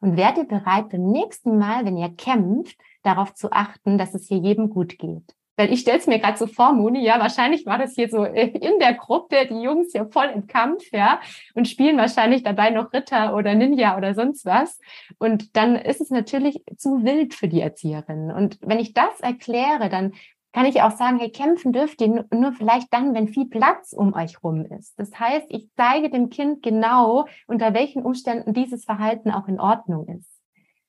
Und 0.00 0.16
werdet 0.16 0.48
bereit, 0.48 0.90
beim 0.90 1.10
nächsten 1.10 1.58
Mal, 1.58 1.84
wenn 1.86 1.96
ihr 1.96 2.10
kämpft, 2.10 2.76
darauf 3.02 3.34
zu 3.34 3.52
achten, 3.52 3.96
dass 3.96 4.14
es 4.14 4.26
hier 4.28 4.38
jedem 4.38 4.68
gut 4.68 4.98
geht. 4.98 5.34
Weil 5.56 5.72
ich 5.72 5.80
stelle 5.80 5.98
es 5.98 6.06
mir 6.06 6.18
gerade 6.18 6.36
so 6.36 6.46
vor, 6.48 6.72
Moni, 6.72 7.04
ja, 7.04 7.20
wahrscheinlich 7.20 7.64
war 7.64 7.78
das 7.78 7.94
hier 7.94 8.08
so 8.08 8.24
in 8.24 8.78
der 8.80 8.94
Gruppe, 8.94 9.46
die 9.48 9.62
Jungs 9.62 9.92
hier 9.92 10.06
voll 10.06 10.26
im 10.34 10.46
Kampf, 10.48 10.90
ja, 10.92 11.20
und 11.54 11.68
spielen 11.68 11.96
wahrscheinlich 11.96 12.42
dabei 12.42 12.70
noch 12.70 12.92
Ritter 12.92 13.36
oder 13.36 13.54
Ninja 13.54 13.96
oder 13.96 14.14
sonst 14.14 14.44
was. 14.44 14.80
Und 15.18 15.56
dann 15.56 15.76
ist 15.76 16.00
es 16.00 16.10
natürlich 16.10 16.64
zu 16.76 17.04
wild 17.04 17.34
für 17.34 17.46
die 17.46 17.60
Erzieherinnen. 17.60 18.32
Und 18.32 18.58
wenn 18.62 18.80
ich 18.80 18.94
das 18.94 19.20
erkläre, 19.20 19.88
dann 19.88 20.14
kann 20.54 20.66
ich 20.66 20.82
auch 20.82 20.92
sagen, 20.92 21.18
hey, 21.18 21.30
kämpfen 21.30 21.72
dürft 21.72 22.00
ihr 22.00 22.26
nur 22.32 22.52
vielleicht 22.52 22.94
dann, 22.94 23.12
wenn 23.12 23.26
viel 23.26 23.46
Platz 23.46 23.92
um 23.92 24.14
euch 24.14 24.40
rum 24.44 24.64
ist. 24.64 24.96
Das 24.96 25.18
heißt, 25.18 25.46
ich 25.48 25.68
zeige 25.74 26.10
dem 26.10 26.30
Kind 26.30 26.62
genau, 26.62 27.26
unter 27.48 27.74
welchen 27.74 28.04
Umständen 28.04 28.54
dieses 28.54 28.84
Verhalten 28.84 29.32
auch 29.32 29.48
in 29.48 29.58
Ordnung 29.58 30.06
ist. 30.06 30.30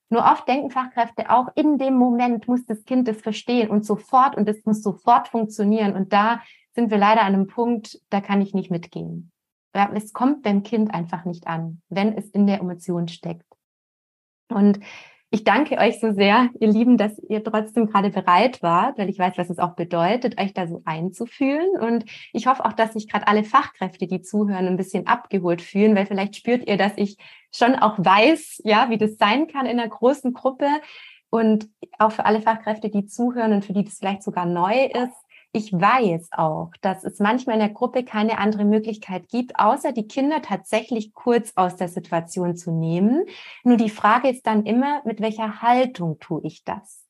Nur 0.09 0.21
oft 0.21 0.47
denken 0.47 0.69
Fachkräfte 0.69 1.31
auch, 1.31 1.47
in 1.55 1.79
dem 1.79 1.95
Moment 1.97 2.47
muss 2.47 2.63
das 2.67 2.85
Kind 2.85 3.07
es 3.07 3.23
verstehen 3.23 3.71
und 3.71 3.83
sofort 3.83 4.37
und 4.37 4.47
es 4.47 4.63
muss 4.65 4.83
sofort 4.83 5.29
funktionieren. 5.29 5.95
Und 5.95 6.13
da 6.13 6.43
sind 6.75 6.91
wir 6.91 6.99
leider 6.99 7.21
an 7.21 7.33
einem 7.33 7.47
Punkt, 7.47 7.99
da 8.11 8.21
kann 8.21 8.43
ich 8.43 8.53
nicht 8.53 8.69
mitgehen. 8.69 9.31
Es 9.95 10.13
kommt 10.13 10.43
beim 10.43 10.61
Kind 10.61 10.93
einfach 10.93 11.25
nicht 11.25 11.47
an, 11.47 11.81
wenn 11.89 12.15
es 12.15 12.29
in 12.29 12.45
der 12.45 12.59
Emotion 12.59 13.07
steckt. 13.07 13.47
Und 14.47 14.79
ich 15.35 15.43
danke 15.43 15.77
euch 15.79 15.99
so 15.99 16.13
sehr, 16.13 16.49
ihr 16.61 16.69
Lieben, 16.69 16.95
dass 16.95 17.19
ihr 17.27 17.43
trotzdem 17.43 17.87
gerade 17.87 18.09
bereit 18.09 18.63
wart, 18.63 18.97
weil 18.97 19.09
ich 19.09 19.19
weiß, 19.19 19.37
was 19.37 19.49
es 19.49 19.59
auch 19.59 19.75
bedeutet, 19.75 20.39
euch 20.39 20.53
da 20.53 20.65
so 20.65 20.81
einzufühlen. 20.85 21.77
Und 21.77 22.05
ich 22.31 22.47
hoffe 22.47 22.63
auch, 22.63 22.71
dass 22.71 22.93
sich 22.93 23.09
gerade 23.09 23.27
alle 23.27 23.43
Fachkräfte, 23.43 24.07
die 24.07 24.21
zuhören, 24.21 24.65
ein 24.65 24.77
bisschen 24.77 25.07
abgeholt 25.07 25.61
fühlen, 25.61 25.93
weil 25.93 26.05
vielleicht 26.05 26.37
spürt 26.37 26.65
ihr, 26.65 26.77
dass 26.77 26.93
ich 26.95 27.17
schon 27.53 27.75
auch 27.75 27.95
weiß, 27.97 28.61
ja, 28.63 28.89
wie 28.89 28.97
das 28.97 29.17
sein 29.17 29.47
kann 29.47 29.65
in 29.65 29.77
einer 29.77 29.89
großen 29.89 30.31
Gruppe. 30.31 30.67
Und 31.29 31.67
auch 31.99 32.13
für 32.13 32.25
alle 32.25 32.39
Fachkräfte, 32.39 32.89
die 32.89 33.05
zuhören 33.05 33.51
und 33.51 33.65
für 33.65 33.73
die 33.73 33.83
das 33.83 33.97
vielleicht 33.97 34.23
sogar 34.23 34.45
neu 34.45 34.85
ist, 34.85 35.24
ich 35.55 35.71
weiß 35.71 36.33
auch, 36.33 36.71
dass 36.81 37.05
es 37.05 37.19
manchmal 37.19 37.55
in 37.55 37.61
der 37.61 37.69
Gruppe 37.69 38.03
keine 38.03 38.39
andere 38.39 38.65
Möglichkeit 38.65 39.29
gibt, 39.29 39.57
außer 39.57 39.93
die 39.93 40.05
Kinder 40.05 40.41
tatsächlich 40.41 41.13
kurz 41.13 41.53
aus 41.55 41.77
der 41.77 41.87
Situation 41.87 42.57
zu 42.57 42.71
nehmen. 42.71 43.25
Nur 43.63 43.77
die 43.77 43.89
Frage 43.89 44.27
ist 44.27 44.45
dann 44.45 44.65
immer, 44.65 45.01
mit 45.05 45.21
welcher 45.21 45.61
Haltung 45.61 46.19
tue 46.19 46.41
ich 46.43 46.65
das? 46.65 47.05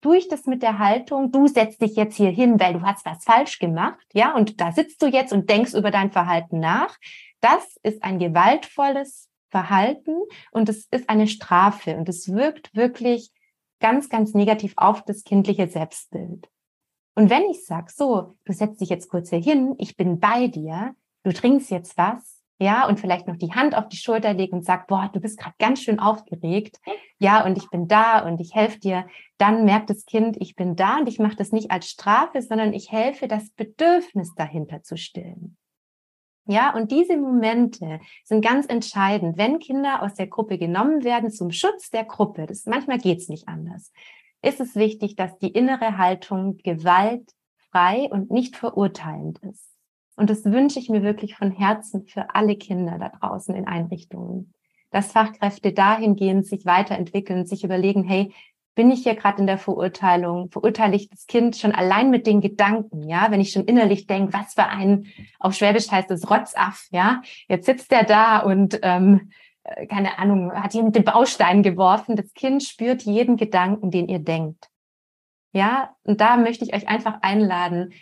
Tue 0.00 0.16
ich 0.16 0.28
das 0.28 0.46
mit 0.46 0.62
der 0.62 0.78
Haltung, 0.78 1.32
du 1.32 1.46
setzt 1.46 1.82
dich 1.82 1.94
jetzt 1.94 2.16
hier 2.16 2.30
hin, 2.30 2.58
weil 2.58 2.72
du 2.72 2.80
hast 2.80 3.04
was 3.04 3.24
falsch 3.24 3.58
gemacht, 3.58 4.06
ja, 4.14 4.34
und 4.34 4.58
da 4.58 4.72
sitzt 4.72 5.02
du 5.02 5.06
jetzt 5.06 5.34
und 5.34 5.50
denkst 5.50 5.74
über 5.74 5.90
dein 5.90 6.10
Verhalten 6.10 6.60
nach. 6.60 6.96
Das 7.42 7.76
ist 7.82 8.02
ein 8.02 8.18
gewaltvolles 8.18 9.28
Verhalten 9.50 10.16
und 10.50 10.70
es 10.70 10.86
ist 10.90 11.10
eine 11.10 11.28
Strafe 11.28 11.98
und 11.98 12.08
es 12.08 12.32
wirkt 12.32 12.74
wirklich 12.74 13.32
ganz, 13.80 14.08
ganz 14.08 14.32
negativ 14.32 14.72
auf 14.76 15.04
das 15.04 15.24
kindliche 15.24 15.68
Selbstbild. 15.68 16.48
Und 17.14 17.30
wenn 17.30 17.42
ich 17.50 17.66
sage, 17.66 17.92
so, 17.94 18.36
du 18.44 18.52
setzt 18.52 18.80
dich 18.80 18.88
jetzt 18.88 19.08
kurz 19.08 19.30
hier 19.30 19.40
hin, 19.40 19.74
ich 19.78 19.96
bin 19.96 20.18
bei 20.18 20.48
dir, 20.48 20.94
du 21.24 21.32
trinkst 21.32 21.70
jetzt 21.70 21.96
was, 21.98 22.42
ja, 22.58 22.86
und 22.86 23.00
vielleicht 23.00 23.26
noch 23.26 23.36
die 23.36 23.52
Hand 23.52 23.74
auf 23.74 23.88
die 23.88 23.96
Schulter 23.96 24.34
legt 24.34 24.52
und 24.52 24.64
sagt, 24.64 24.86
boah, 24.86 25.10
du 25.12 25.20
bist 25.20 25.38
gerade 25.38 25.56
ganz 25.58 25.82
schön 25.82 25.98
aufgeregt, 25.98 26.78
ja, 27.18 27.44
und 27.44 27.58
ich 27.58 27.68
bin 27.70 27.88
da 27.88 28.20
und 28.20 28.40
ich 28.40 28.54
helfe 28.54 28.78
dir, 28.78 29.06
dann 29.36 29.64
merkt 29.64 29.90
das 29.90 30.06
Kind, 30.06 30.36
ich 30.38 30.54
bin 30.54 30.76
da 30.76 30.98
und 30.98 31.08
ich 31.08 31.18
mache 31.18 31.36
das 31.36 31.50
nicht 31.50 31.70
als 31.70 31.88
Strafe, 31.88 32.40
sondern 32.40 32.72
ich 32.72 32.92
helfe, 32.92 33.26
das 33.26 33.50
Bedürfnis 33.50 34.34
dahinter 34.36 34.82
zu 34.82 34.96
stillen. 34.96 35.56
Ja, 36.46 36.74
und 36.74 36.90
diese 36.90 37.16
Momente 37.16 38.00
sind 38.24 38.44
ganz 38.44 38.66
entscheidend, 38.66 39.38
wenn 39.38 39.58
Kinder 39.58 40.02
aus 40.02 40.14
der 40.14 40.26
Gruppe 40.26 40.58
genommen 40.58 41.04
werden 41.04 41.30
zum 41.30 41.52
Schutz 41.52 41.90
der 41.90 42.04
Gruppe. 42.04 42.46
Das, 42.46 42.66
manchmal 42.66 42.98
geht's 42.98 43.28
nicht 43.28 43.48
anders. 43.48 43.92
Ist 44.42 44.60
es 44.60 44.74
wichtig, 44.74 45.16
dass 45.16 45.38
die 45.38 45.52
innere 45.52 45.98
Haltung 45.98 46.58
gewaltfrei 46.58 48.08
und 48.10 48.30
nicht 48.30 48.56
verurteilend 48.56 49.38
ist. 49.38 49.72
Und 50.16 50.30
das 50.30 50.44
wünsche 50.44 50.78
ich 50.78 50.90
mir 50.90 51.02
wirklich 51.02 51.36
von 51.36 51.52
Herzen 51.52 52.04
für 52.06 52.34
alle 52.34 52.56
Kinder 52.56 52.98
da 52.98 53.08
draußen 53.08 53.54
in 53.54 53.66
Einrichtungen. 53.66 54.52
Dass 54.90 55.12
Fachkräfte 55.12 55.72
dahingehend 55.72 56.46
sich 56.46 56.66
weiterentwickeln, 56.66 57.46
sich 57.46 57.64
überlegen, 57.64 58.04
hey, 58.04 58.34
bin 58.74 58.90
ich 58.90 59.02
hier 59.02 59.14
gerade 59.14 59.38
in 59.38 59.46
der 59.46 59.58
Verurteilung? 59.58 60.50
Verurteile 60.50 60.96
ich 60.96 61.08
das 61.08 61.26
Kind 61.26 61.56
schon 61.56 61.72
allein 61.72 62.10
mit 62.10 62.26
den 62.26 62.40
Gedanken, 62.40 63.08
ja? 63.08 63.30
Wenn 63.30 63.40
ich 63.40 63.52
schon 63.52 63.64
innerlich 63.64 64.06
denke, 64.06 64.32
was 64.32 64.54
für 64.54 64.64
ein, 64.64 65.06
auf 65.38 65.54
Schwäbisch 65.54 65.90
heißt 65.90 66.10
es 66.10 66.30
Rotzaff, 66.30 66.88
ja? 66.90 67.22
Jetzt 67.48 67.66
sitzt 67.66 67.90
der 67.90 68.04
da 68.04 68.38
und, 68.38 68.80
ähm, 68.82 69.30
äh, 69.30 69.41
keine 69.88 70.18
Ahnung, 70.18 70.52
hat 70.52 70.74
jemand 70.74 70.96
den 70.96 71.04
Baustein 71.04 71.62
geworfen. 71.62 72.16
Das 72.16 72.32
Kind 72.34 72.62
spürt 72.62 73.02
jeden 73.02 73.36
Gedanken, 73.36 73.90
den 73.90 74.08
ihr 74.08 74.18
denkt. 74.18 74.68
Ja, 75.52 75.94
und 76.04 76.20
da 76.20 76.36
möchte 76.36 76.64
ich 76.64 76.74
euch 76.74 76.88
einfach 76.88 77.18
einladen, 77.20 77.92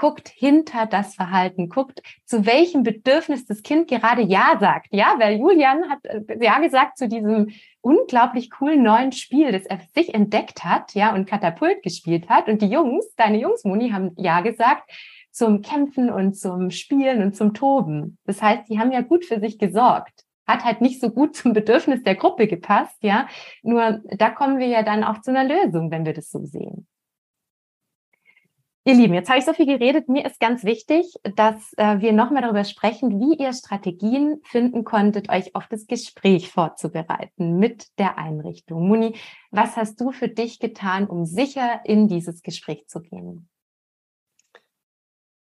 guckt 0.00 0.28
hinter 0.28 0.86
das 0.86 1.14
Verhalten, 1.14 1.68
guckt, 1.68 2.00
zu 2.24 2.46
welchem 2.46 2.82
Bedürfnis 2.84 3.44
das 3.44 3.62
Kind 3.62 3.88
gerade 3.88 4.22
Ja 4.22 4.56
sagt. 4.58 4.88
Ja, 4.92 5.16
weil 5.18 5.38
Julian 5.38 5.90
hat 5.90 5.98
äh, 6.04 6.22
Ja 6.40 6.58
gesagt 6.60 6.96
zu 6.96 7.06
diesem 7.06 7.50
unglaublich 7.82 8.50
coolen 8.50 8.82
neuen 8.82 9.12
Spiel, 9.12 9.52
das 9.52 9.66
er 9.66 9.80
sich 9.94 10.14
entdeckt 10.14 10.64
hat, 10.64 10.94
ja, 10.94 11.14
und 11.14 11.28
Katapult 11.28 11.82
gespielt 11.82 12.30
hat. 12.30 12.48
Und 12.48 12.62
die 12.62 12.68
Jungs, 12.68 13.14
deine 13.16 13.38
Jungs, 13.38 13.64
Moni, 13.64 13.90
haben 13.90 14.12
Ja 14.16 14.40
gesagt 14.40 14.90
zum 15.32 15.60
Kämpfen 15.60 16.10
und 16.10 16.34
zum 16.34 16.70
Spielen 16.70 17.22
und 17.22 17.36
zum 17.36 17.52
Toben. 17.52 18.18
Das 18.24 18.40
heißt, 18.40 18.68
die 18.68 18.78
haben 18.78 18.92
ja 18.92 19.02
gut 19.02 19.24
für 19.26 19.38
sich 19.38 19.58
gesorgt. 19.58 20.24
Hat 20.50 20.64
halt 20.64 20.80
nicht 20.80 21.00
so 21.00 21.10
gut 21.10 21.36
zum 21.36 21.52
Bedürfnis 21.52 22.02
der 22.02 22.16
Gruppe 22.16 22.46
gepasst, 22.46 22.96
ja. 23.02 23.28
Nur 23.62 24.00
da 24.16 24.30
kommen 24.30 24.58
wir 24.58 24.66
ja 24.66 24.82
dann 24.82 25.04
auch 25.04 25.20
zu 25.20 25.30
einer 25.30 25.44
Lösung, 25.44 25.90
wenn 25.90 26.04
wir 26.04 26.12
das 26.12 26.30
so 26.30 26.44
sehen. 26.44 26.86
Ihr 28.84 28.94
Lieben, 28.94 29.12
jetzt 29.12 29.28
habe 29.28 29.38
ich 29.38 29.44
so 29.44 29.52
viel 29.52 29.66
geredet. 29.66 30.08
Mir 30.08 30.24
ist 30.24 30.40
ganz 30.40 30.64
wichtig, 30.64 31.14
dass 31.36 31.74
äh, 31.76 32.00
wir 32.00 32.14
nochmal 32.14 32.42
darüber 32.42 32.64
sprechen, 32.64 33.20
wie 33.20 33.36
ihr 33.36 33.52
Strategien 33.52 34.40
finden 34.42 34.84
konntet, 34.84 35.28
euch 35.28 35.54
auf 35.54 35.68
das 35.68 35.86
Gespräch 35.86 36.50
vorzubereiten 36.50 37.58
mit 37.58 37.86
der 37.98 38.16
Einrichtung. 38.16 38.88
Muni, 38.88 39.16
was 39.50 39.76
hast 39.76 40.00
du 40.00 40.12
für 40.12 40.28
dich 40.28 40.60
getan, 40.60 41.06
um 41.06 41.26
sicher 41.26 41.82
in 41.84 42.08
dieses 42.08 42.42
Gespräch 42.42 42.86
zu 42.88 43.00
gehen? 43.02 43.50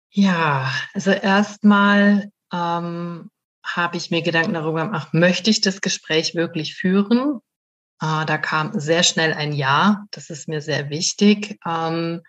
Ja, 0.10 0.70
also 0.94 1.12
erstmal 1.12 2.32
ähm, 2.54 3.32
habe 3.64 3.98
ich 3.98 4.12
mir 4.12 4.22
Gedanken 4.22 4.54
darüber 4.54 4.86
gemacht, 4.86 5.14
möchte 5.14 5.50
ich 5.50 5.62
das 5.62 5.82
Gespräch 5.82 6.36
wirklich 6.36 6.76
führen? 6.76 7.40
Äh, 8.02 8.26
da 8.26 8.38
kam 8.38 8.80
sehr 8.80 9.04
schnell 9.04 9.34
ein 9.34 9.54
Ja. 9.54 10.06
Das 10.12 10.30
ist 10.30 10.48
mir 10.48 10.62
sehr 10.62 10.90
wichtig. 10.90 11.60
Ähm, 11.66 12.22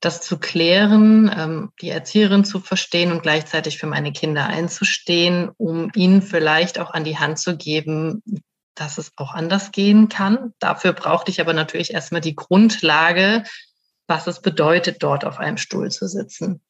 das 0.00 0.20
zu 0.22 0.38
klären, 0.38 1.30
ähm, 1.36 1.72
die 1.80 1.90
Erzieherin 1.90 2.44
zu 2.44 2.60
verstehen 2.60 3.10
und 3.10 3.22
gleichzeitig 3.22 3.78
für 3.78 3.86
meine 3.86 4.12
Kinder 4.12 4.46
einzustehen, 4.46 5.50
um 5.56 5.90
ihnen 5.94 6.22
vielleicht 6.22 6.78
auch 6.78 6.92
an 6.92 7.04
die 7.04 7.18
Hand 7.18 7.38
zu 7.38 7.56
geben, 7.56 8.22
dass 8.76 8.98
es 8.98 9.10
auch 9.16 9.34
anders 9.34 9.72
gehen 9.72 10.08
kann. 10.08 10.54
Dafür 10.60 10.92
brauchte 10.92 11.32
ich 11.32 11.40
aber 11.40 11.52
natürlich 11.52 11.92
erstmal 11.92 12.20
die 12.20 12.36
Grundlage, 12.36 13.42
was 14.06 14.28
es 14.28 14.40
bedeutet, 14.40 15.02
dort 15.02 15.24
auf 15.24 15.38
einem 15.38 15.56
Stuhl 15.56 15.90
zu 15.90 16.06
sitzen. 16.06 16.60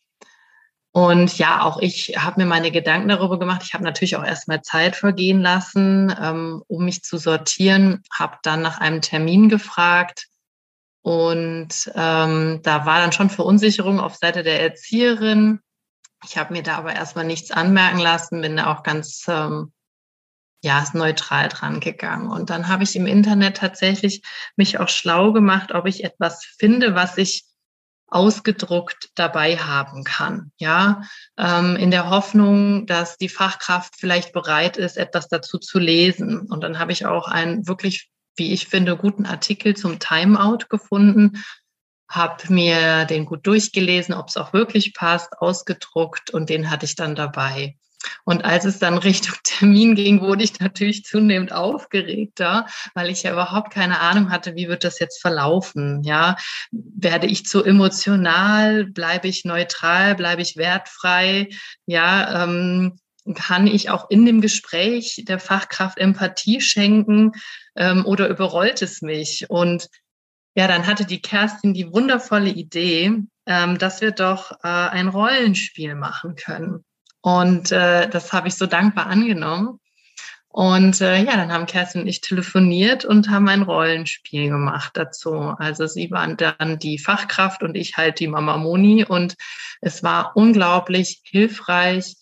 Und 0.93 1.37
ja, 1.39 1.63
auch 1.63 1.79
ich 1.81 2.15
habe 2.19 2.41
mir 2.41 2.47
meine 2.47 2.71
Gedanken 2.71 3.09
darüber 3.09 3.39
gemacht. 3.39 3.63
Ich 3.65 3.75
habe 3.75 3.85
natürlich 3.85 4.17
auch 4.17 4.25
erstmal 4.25 4.63
Zeit 4.63 4.97
vergehen 4.97 5.41
lassen, 5.41 6.15
ähm, 6.21 6.63
um 6.67 6.85
mich 6.85 7.03
zu 7.03 7.19
sortieren, 7.19 8.03
habe 8.17 8.39
dann 8.43 8.63
nach 8.63 8.79
einem 8.79 9.03
Termin 9.03 9.49
gefragt, 9.49 10.29
und 11.09 11.91
ähm, 11.95 12.61
da 12.63 12.85
war 12.85 13.01
dann 13.01 13.13
schon 13.13 13.31
Verunsicherung 13.31 13.99
auf 13.99 14.17
Seite 14.17 14.43
der 14.43 14.61
Erzieherin. 14.61 15.61
Ich 16.23 16.37
habe 16.37 16.53
mir 16.53 16.63
da 16.63 16.77
aber 16.77 16.95
erstmal 16.95 17.25
nichts 17.25 17.51
anmerken 17.51 17.99
lassen, 17.99 18.43
bin 18.43 18.59
da 18.59 18.71
auch 18.71 18.83
ganz 18.83 19.25
ähm, 19.27 19.73
ja, 20.63 20.85
neutral 20.93 21.49
dran 21.49 21.81
gegangen. 21.81 22.29
Und 22.29 22.51
dann 22.51 22.69
habe 22.69 22.83
ich 22.83 22.95
im 22.95 23.07
Internet 23.07 23.57
tatsächlich 23.57 24.23
mich 24.57 24.81
auch 24.81 24.91
schlau 24.91 25.33
gemacht, 25.33 25.73
ob 25.73 25.87
ich 25.87 26.05
etwas 26.05 26.45
finde, 26.45 26.95
was 26.95 27.17
ich 27.17 27.45
ausgedruckt 28.09 29.11
dabei 29.15 29.57
haben 29.59 30.05
kann. 30.05 30.53
Ja, 30.59 31.03
ähm, 31.37 31.77
in 31.77 31.91
der 31.91 32.11
Hoffnung, 32.11 32.87
dass 32.87 33.17
die 33.17 33.29
Fachkraft 33.29 33.95
vielleicht 33.99 34.33
bereit 34.33 34.77
ist, 34.77 34.97
etwas 34.97 35.29
dazu 35.29 35.59
zu 35.59 35.79
lesen. 35.79 36.41
Und 36.41 36.63
dann 36.63 36.79
habe 36.79 36.93
ich 36.93 37.07
auch 37.07 37.29
ein 37.29 37.67
wirklich 37.67 38.11
wie 38.39 38.53
ich 38.53 38.69
finde, 38.69 38.97
guten 38.97 39.27
Artikel 39.27 39.77
zum 39.77 39.99
Timeout 39.99 40.69
gefunden, 40.69 41.45
habe 42.09 42.51
mir 42.53 43.05
den 43.05 43.27
gut 43.27 43.47
durchgelesen, 43.47 44.15
ob 44.15 44.29
es 44.29 44.37
auch 44.37 44.53
wirklich 44.53 44.95
passt, 44.95 45.37
ausgedruckt 45.39 46.31
und 46.31 46.49
den 46.49 46.71
hatte 46.71 46.87
ich 46.87 46.95
dann 46.95 47.15
dabei. 47.15 47.77
Und 48.25 48.45
als 48.45 48.65
es 48.65 48.79
dann 48.79 48.99
Richtung 48.99 49.35
Termin 49.45 49.95
ging, 49.95 50.21
wurde 50.21 50.45
ich 50.45 50.59
natürlich 50.61 51.05
zunehmend 51.05 51.53
aufgeregter, 51.53 52.67
weil 52.95 53.11
ich 53.11 53.23
ja 53.23 53.33
überhaupt 53.33 53.73
keine 53.73 54.01
Ahnung 54.01 54.31
hatte, 54.31 54.55
wie 54.55 54.69
wird 54.69 54.85
das 54.85 54.99
jetzt 54.99 55.21
verlaufen? 55.21 56.03
Ja, 56.05 56.37
werde 56.71 57.27
ich 57.27 57.47
zu 57.47 57.65
emotional? 57.65 58.87
Bleibe 58.87 59.29
ich 59.29 59.45
neutral? 59.45 60.15
Bleibe 60.15 60.43
ich 60.43 60.57
wertfrei? 60.57 61.49
Ja, 61.87 62.45
ähm, 62.45 62.99
kann 63.35 63.67
ich 63.67 63.91
auch 63.91 64.09
in 64.11 64.25
dem 64.25 64.41
Gespräch 64.41 65.23
der 65.27 65.39
Fachkraft 65.39 65.99
Empathie 65.99 66.61
schenken 66.61 67.33
ähm, 67.77 68.07
oder 68.07 68.29
überrollt 68.29 68.83
es 68.83 69.03
mich? 69.03 69.51
Und 69.51 69.89
ja, 70.55 70.67
dann 70.67 70.87
hatte 70.87 71.05
die 71.05 71.21
Kerstin 71.21 71.75
die 71.75 71.93
wundervolle 71.93 72.51
Idee, 72.51 73.13
ähm, 73.47 73.79
dass 73.79 74.01
wir 74.01 74.13
doch 74.13 74.53
äh, 74.63 74.69
ein 74.69 75.09
Rollenspiel 75.09 75.95
machen 75.95 76.37
können. 76.37 76.85
Und 77.29 77.73
äh, 77.73 78.09
das 78.09 78.33
habe 78.33 78.49
ich 78.49 78.55
so 78.55 78.65
dankbar 78.65 79.07
angenommen. 79.07 79.81
Und 80.49 81.03
äh, 81.03 81.23
ja, 81.23 81.37
dann 81.37 81.53
haben 81.53 81.67
Kerstin 81.67 82.01
und 82.01 82.07
ich 82.07 82.23
telefoniert 82.23 83.05
und 83.05 83.29
haben 83.29 83.51
ein 83.51 83.61
Rollenspiel 83.61 84.49
gemacht 84.49 84.93
dazu. 84.95 85.35
Also 85.59 85.87
sie 85.87 86.11
waren 86.11 86.39
dann 86.39 86.79
die 86.79 86.99
Fachkraft 86.99 87.63
und 87.63 87.77
ich 87.77 87.99
halt 87.99 88.19
die 88.19 88.29
Mama 88.29 88.57
Moni. 88.57 89.05
Und 89.05 89.35
es 89.83 90.03
war 90.03 90.37
unglaublich 90.37 91.21
hilfreich, 91.23 92.15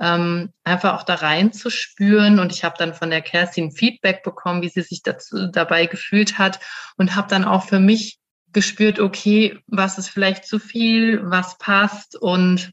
ähm, 0.00 0.50
einfach 0.64 0.94
auch 0.94 1.02
da 1.02 1.16
reinzuspüren. 1.16 2.38
Und 2.38 2.50
ich 2.50 2.64
habe 2.64 2.76
dann 2.78 2.94
von 2.94 3.10
der 3.10 3.20
Kerstin 3.20 3.70
Feedback 3.70 4.22
bekommen, 4.22 4.62
wie 4.62 4.70
sie 4.70 4.82
sich 4.82 5.02
dazu, 5.02 5.48
dabei 5.48 5.84
gefühlt 5.84 6.38
hat 6.38 6.58
und 6.96 7.16
habe 7.16 7.28
dann 7.28 7.44
auch 7.44 7.68
für 7.68 7.80
mich 7.80 8.18
gespürt, 8.54 8.98
okay, 8.98 9.58
was 9.66 9.98
ist 9.98 10.08
vielleicht 10.08 10.46
zu 10.46 10.58
viel, 10.58 11.20
was 11.22 11.58
passt 11.58 12.16
und 12.16 12.72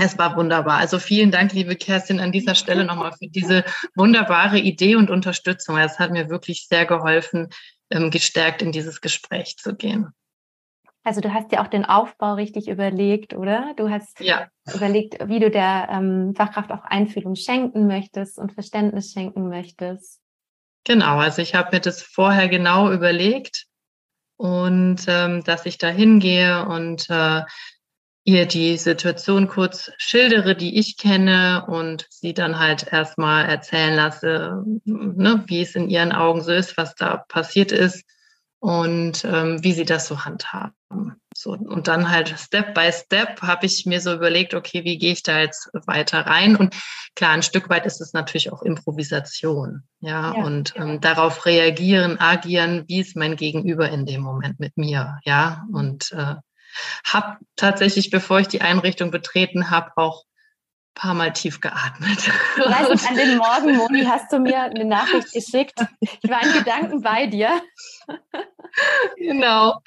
es 0.00 0.16
war 0.16 0.36
wunderbar. 0.36 0.78
Also 0.78 0.98
vielen 0.98 1.30
Dank, 1.30 1.52
liebe 1.52 1.74
Kerstin, 1.74 2.20
an 2.20 2.30
dieser 2.30 2.54
Stelle 2.54 2.84
nochmal 2.84 3.12
für 3.12 3.28
diese 3.28 3.64
wunderbare 3.96 4.58
Idee 4.58 4.94
und 4.94 5.10
Unterstützung. 5.10 5.76
Es 5.76 5.98
hat 5.98 6.12
mir 6.12 6.30
wirklich 6.30 6.66
sehr 6.68 6.86
geholfen, 6.86 7.48
ähm, 7.90 8.10
gestärkt 8.10 8.62
in 8.62 8.70
dieses 8.70 9.00
Gespräch 9.00 9.56
zu 9.56 9.74
gehen. 9.74 10.12
Also 11.02 11.20
du 11.20 11.32
hast 11.32 11.50
dir 11.50 11.62
auch 11.62 11.68
den 11.68 11.84
Aufbau 11.84 12.34
richtig 12.34 12.68
überlegt, 12.68 13.34
oder? 13.34 13.72
Du 13.76 13.90
hast 13.90 14.20
ja. 14.20 14.46
überlegt, 14.72 15.16
wie 15.26 15.40
du 15.40 15.50
der 15.50 15.88
ähm, 15.90 16.34
Fachkraft 16.36 16.70
auch 16.70 16.84
Einfühlung 16.84 17.34
schenken 17.34 17.86
möchtest 17.86 18.38
und 18.38 18.52
Verständnis 18.52 19.12
schenken 19.12 19.48
möchtest. 19.48 20.20
Genau, 20.84 21.18
also 21.18 21.42
ich 21.42 21.54
habe 21.54 21.70
mir 21.72 21.80
das 21.80 22.02
vorher 22.02 22.48
genau 22.48 22.92
überlegt 22.92 23.66
und 24.36 25.04
ähm, 25.08 25.42
dass 25.42 25.66
ich 25.66 25.78
da 25.78 25.88
hingehe 25.88 26.66
und 26.66 27.10
äh, 27.10 27.42
ihr 28.28 28.44
die 28.44 28.76
Situation 28.76 29.48
kurz 29.48 29.90
schildere, 29.96 30.54
die 30.54 30.78
ich 30.78 30.98
kenne 30.98 31.64
und 31.66 32.06
sie 32.10 32.34
dann 32.34 32.58
halt 32.58 32.92
erstmal 32.92 33.46
erzählen 33.46 33.96
lasse, 33.96 34.62
ne, 34.84 35.44
wie 35.46 35.62
es 35.62 35.74
in 35.74 35.88
ihren 35.88 36.12
Augen 36.12 36.42
so 36.42 36.52
ist, 36.52 36.76
was 36.76 36.94
da 36.94 37.24
passiert 37.28 37.72
ist 37.72 38.04
und 38.60 39.24
ähm, 39.24 39.64
wie 39.64 39.72
sie 39.72 39.86
das 39.86 40.06
so 40.08 40.26
handhaben. 40.26 40.74
So, 41.34 41.52
und 41.52 41.88
dann 41.88 42.10
halt 42.10 42.34
Step 42.38 42.74
by 42.74 42.90
Step 42.92 43.40
habe 43.40 43.64
ich 43.64 43.86
mir 43.86 44.00
so 44.02 44.12
überlegt, 44.12 44.52
okay, 44.52 44.84
wie 44.84 44.98
gehe 44.98 45.12
ich 45.12 45.22
da 45.22 45.40
jetzt 45.40 45.70
weiter 45.86 46.26
rein? 46.26 46.54
Und 46.54 46.74
klar, 47.14 47.30
ein 47.30 47.42
Stück 47.42 47.70
weit 47.70 47.86
ist 47.86 48.02
es 48.02 48.12
natürlich 48.12 48.52
auch 48.52 48.62
Improvisation, 48.62 49.84
ja, 50.00 50.34
ja 50.34 50.44
und 50.44 50.74
ja. 50.74 50.84
Ähm, 50.84 51.00
darauf 51.00 51.46
reagieren, 51.46 52.18
agieren, 52.20 52.84
wie 52.88 53.00
ist 53.00 53.16
mein 53.16 53.36
Gegenüber 53.36 53.88
in 53.88 54.04
dem 54.04 54.20
Moment 54.20 54.60
mit 54.60 54.76
mir, 54.76 55.18
ja, 55.24 55.64
und 55.72 56.12
äh, 56.12 56.34
habe 57.04 57.38
tatsächlich, 57.56 58.10
bevor 58.10 58.40
ich 58.40 58.48
die 58.48 58.60
Einrichtung 58.60 59.10
betreten 59.10 59.70
habe, 59.70 59.92
auch 59.96 60.24
paar 60.98 61.14
Mal 61.14 61.32
tief 61.32 61.60
geatmet. 61.60 62.30
Du 62.56 62.62
weißt, 62.62 63.08
an 63.08 63.16
dem 63.16 63.36
Morgen, 63.38 63.76
Moni, 63.76 64.04
hast 64.04 64.32
du 64.32 64.40
mir 64.40 64.62
eine 64.62 64.84
Nachricht 64.84 65.32
geschickt. 65.32 65.80
Ich 66.00 66.28
war 66.28 66.42
in 66.42 66.52
Gedanken 66.52 67.02
bei 67.02 67.26
dir. 67.26 67.62
Genau. 69.16 69.80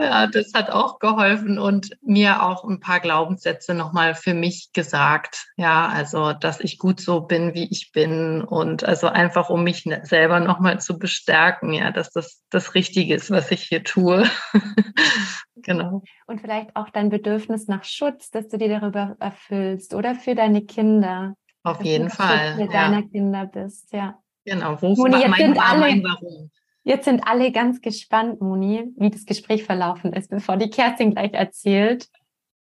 Ja, 0.00 0.26
das 0.26 0.52
hat 0.54 0.70
auch 0.70 0.98
geholfen 0.98 1.58
und 1.58 1.96
mir 2.02 2.42
auch 2.42 2.64
ein 2.64 2.80
paar 2.80 3.00
Glaubenssätze 3.00 3.74
nochmal 3.74 4.14
für 4.14 4.34
mich 4.34 4.70
gesagt. 4.72 5.46
Ja, 5.56 5.88
also, 5.88 6.32
dass 6.32 6.60
ich 6.60 6.78
gut 6.78 7.00
so 7.00 7.20
bin, 7.20 7.54
wie 7.54 7.70
ich 7.70 7.92
bin 7.92 8.42
und 8.42 8.84
also 8.84 9.08
einfach, 9.08 9.50
um 9.50 9.64
mich 9.64 9.86
ne, 9.86 10.00
selber 10.04 10.40
nochmal 10.40 10.80
zu 10.80 10.98
bestärken, 10.98 11.72
ja, 11.72 11.90
dass 11.90 12.10
das 12.10 12.42
das 12.50 12.74
Richtige 12.74 13.14
ist, 13.14 13.30
was 13.30 13.50
ich 13.50 13.62
hier 13.64 13.84
tue. 13.84 14.24
genau. 15.56 16.02
Und 16.26 16.40
vielleicht 16.40 16.74
auch 16.76 16.88
dein 16.90 17.10
Bedürfnis 17.10 17.68
nach 17.68 17.84
Schutz, 17.84 18.30
dass 18.30 18.48
du 18.48 18.58
dir 18.58 18.68
darüber 18.68 19.16
erfüllst 19.20 19.94
oder 19.94 20.14
für 20.14 20.34
deine 20.34 20.62
Kinder. 20.62 21.34
Auf 21.62 21.82
jeden 21.84 22.10
Fall. 22.10 22.54
Für 22.54 22.62
ja. 22.62 22.66
deiner 22.66 23.02
Kinder 23.02 23.46
bist, 23.46 23.92
ja. 23.92 24.18
Genau. 24.44 24.80
Wo 24.80 24.94
Moni, 24.94 25.16
jetzt 25.16 25.28
mein, 25.28 25.38
sind 25.38 25.58
alle, 25.58 25.80
mein 25.80 26.02
Warum? 26.02 26.50
Jetzt 26.88 27.04
sind 27.04 27.20
alle 27.26 27.52
ganz 27.52 27.82
gespannt, 27.82 28.40
Moni, 28.40 28.94
wie 28.96 29.10
das 29.10 29.26
Gespräch 29.26 29.64
verlaufen 29.64 30.14
ist, 30.14 30.30
bevor 30.30 30.56
die 30.56 30.70
Kerstin 30.70 31.10
gleich 31.10 31.34
erzählt. 31.34 32.08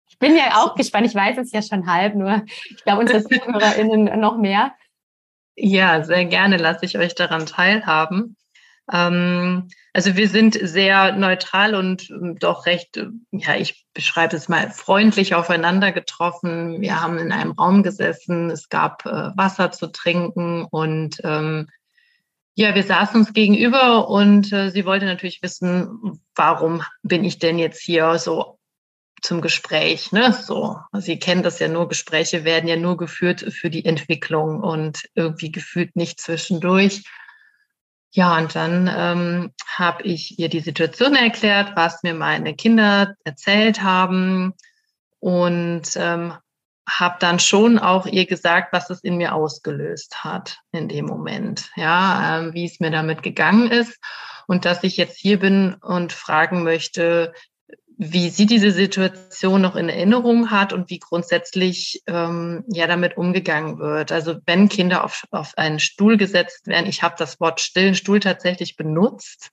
Ich 0.09 0.19
bin 0.19 0.35
ja 0.35 0.57
auch 0.57 0.75
gespannt. 0.75 1.07
Ich 1.07 1.15
weiß 1.15 1.37
es 1.37 1.53
ja 1.53 1.61
schon 1.61 1.89
halb, 1.89 2.15
nur 2.15 2.43
ich 2.69 2.83
glaube, 2.83 2.99
unsere 2.99 3.23
ZuhörerInnen 3.23 4.19
noch 4.19 4.37
mehr. 4.37 4.73
Ja, 5.55 6.03
sehr 6.03 6.25
gerne 6.25 6.57
lasse 6.57 6.83
ich 6.83 6.97
euch 6.97 7.15
daran 7.15 7.45
teilhaben. 7.45 8.35
Ähm, 8.91 9.69
also 9.93 10.17
wir 10.17 10.27
sind 10.27 10.59
sehr 10.61 11.13
neutral 11.13 11.73
und 11.73 12.09
ähm, 12.09 12.35
doch 12.39 12.65
recht, 12.65 12.97
äh, 12.97 13.07
ja, 13.31 13.55
ich 13.55 13.85
beschreibe 13.93 14.35
es 14.35 14.49
mal 14.49 14.69
freundlich 14.71 15.33
aufeinander 15.33 15.93
getroffen. 15.93 16.81
Wir 16.81 17.01
haben 17.01 17.19
in 17.19 17.31
einem 17.31 17.51
Raum 17.51 17.83
gesessen, 17.83 18.49
es 18.49 18.67
gab 18.67 19.05
äh, 19.05 19.31
Wasser 19.37 19.71
zu 19.71 19.87
trinken 19.87 20.65
und 20.69 21.21
ähm, 21.23 21.69
ja, 22.59 22.75
wir 22.75 22.83
saßen 22.83 23.21
uns 23.21 23.31
gegenüber 23.31 24.09
und 24.09 24.51
äh, 24.51 24.69
sie 24.69 24.83
wollte 24.83 25.05
natürlich 25.05 25.41
wissen, 25.41 26.19
warum 26.35 26.83
bin 27.03 27.23
ich 27.23 27.39
denn 27.39 27.57
jetzt 27.57 27.81
hier 27.81 28.19
so 28.19 28.59
zum 29.21 29.39
Gespräch, 29.39 30.11
ne? 30.11 30.33
So, 30.33 30.77
Sie 30.91 31.19
kennen 31.19 31.41
das 31.41 31.59
ja 31.59 31.69
nur, 31.69 31.87
Gespräche 31.87 32.43
werden 32.43 32.67
ja 32.67 32.75
nur 32.75 32.97
geführt 32.97 33.45
für 33.53 33.69
die 33.69 33.85
Entwicklung 33.85 34.59
und 34.59 35.05
irgendwie 35.15 35.53
gefühlt 35.53 35.95
nicht 35.95 36.19
zwischendurch. 36.19 37.05
Ja, 38.11 38.37
und 38.37 38.53
dann 38.55 38.93
ähm, 38.93 39.53
habe 39.77 40.03
ich 40.03 40.37
ihr 40.37 40.49
die 40.49 40.59
Situation 40.59 41.15
erklärt, 41.15 41.77
was 41.77 42.03
mir 42.03 42.13
meine 42.13 42.55
Kinder 42.55 43.15
erzählt 43.23 43.83
haben 43.83 44.53
und 45.19 45.83
ähm, 45.95 46.33
habe 46.89 47.17
dann 47.19 47.39
schon 47.39 47.79
auch 47.79 48.05
ihr 48.05 48.25
gesagt, 48.25 48.73
was 48.73 48.89
es 48.89 49.03
in 49.03 49.17
mir 49.17 49.35
ausgelöst 49.35 50.23
hat 50.23 50.57
in 50.71 50.87
dem 50.87 51.05
Moment, 51.05 51.69
ja, 51.75 52.39
äh, 52.39 52.53
wie 52.53 52.65
es 52.65 52.79
mir 52.79 52.91
damit 52.91 53.23
gegangen 53.23 53.71
ist. 53.71 53.99
Und 54.47 54.65
dass 54.65 54.83
ich 54.83 54.97
jetzt 54.97 55.17
hier 55.17 55.39
bin 55.39 55.75
und 55.75 56.11
fragen 56.11 56.63
möchte, 56.63 57.33
wie 58.01 58.29
sie 58.29 58.45
diese 58.45 58.71
Situation 58.71 59.61
noch 59.61 59.75
in 59.75 59.89
Erinnerung 59.89 60.51
hat 60.51 60.71
und 60.71 60.89
wie 60.89 60.99
grundsätzlich 60.99 62.01
ähm, 62.07 62.63
ja 62.71 62.87
damit 62.87 63.17
umgegangen 63.17 63.77
wird. 63.77 64.13
Also 64.13 64.37
wenn 64.45 64.69
Kinder 64.69 65.03
auf, 65.03 65.25
auf 65.31 65.57
einen 65.57 65.79
Stuhl 65.79 66.15
gesetzt 66.15 66.65
werden, 66.65 66.87
ich 66.87 67.03
habe 67.03 67.15
das 67.17 67.41
Wort 67.41 67.59
stillen 67.59 67.95
Stuhl 67.95 68.21
tatsächlich 68.21 68.77
benutzt, 68.77 69.49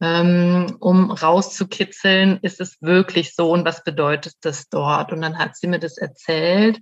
ähm, 0.00 0.76
um 0.78 1.10
rauszukitzeln, 1.10 2.38
ist 2.42 2.60
es 2.60 2.80
wirklich 2.80 3.34
so 3.34 3.50
und 3.50 3.64
was 3.64 3.82
bedeutet 3.82 4.34
das 4.42 4.68
dort? 4.68 5.12
Und 5.12 5.20
dann 5.20 5.38
hat 5.38 5.56
sie 5.56 5.66
mir 5.66 5.80
das 5.80 5.98
erzählt 5.98 6.78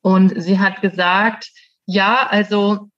und 0.00 0.32
sie 0.40 0.58
hat 0.58 0.80
gesagt, 0.80 1.50
ja, 1.84 2.26
also 2.26 2.88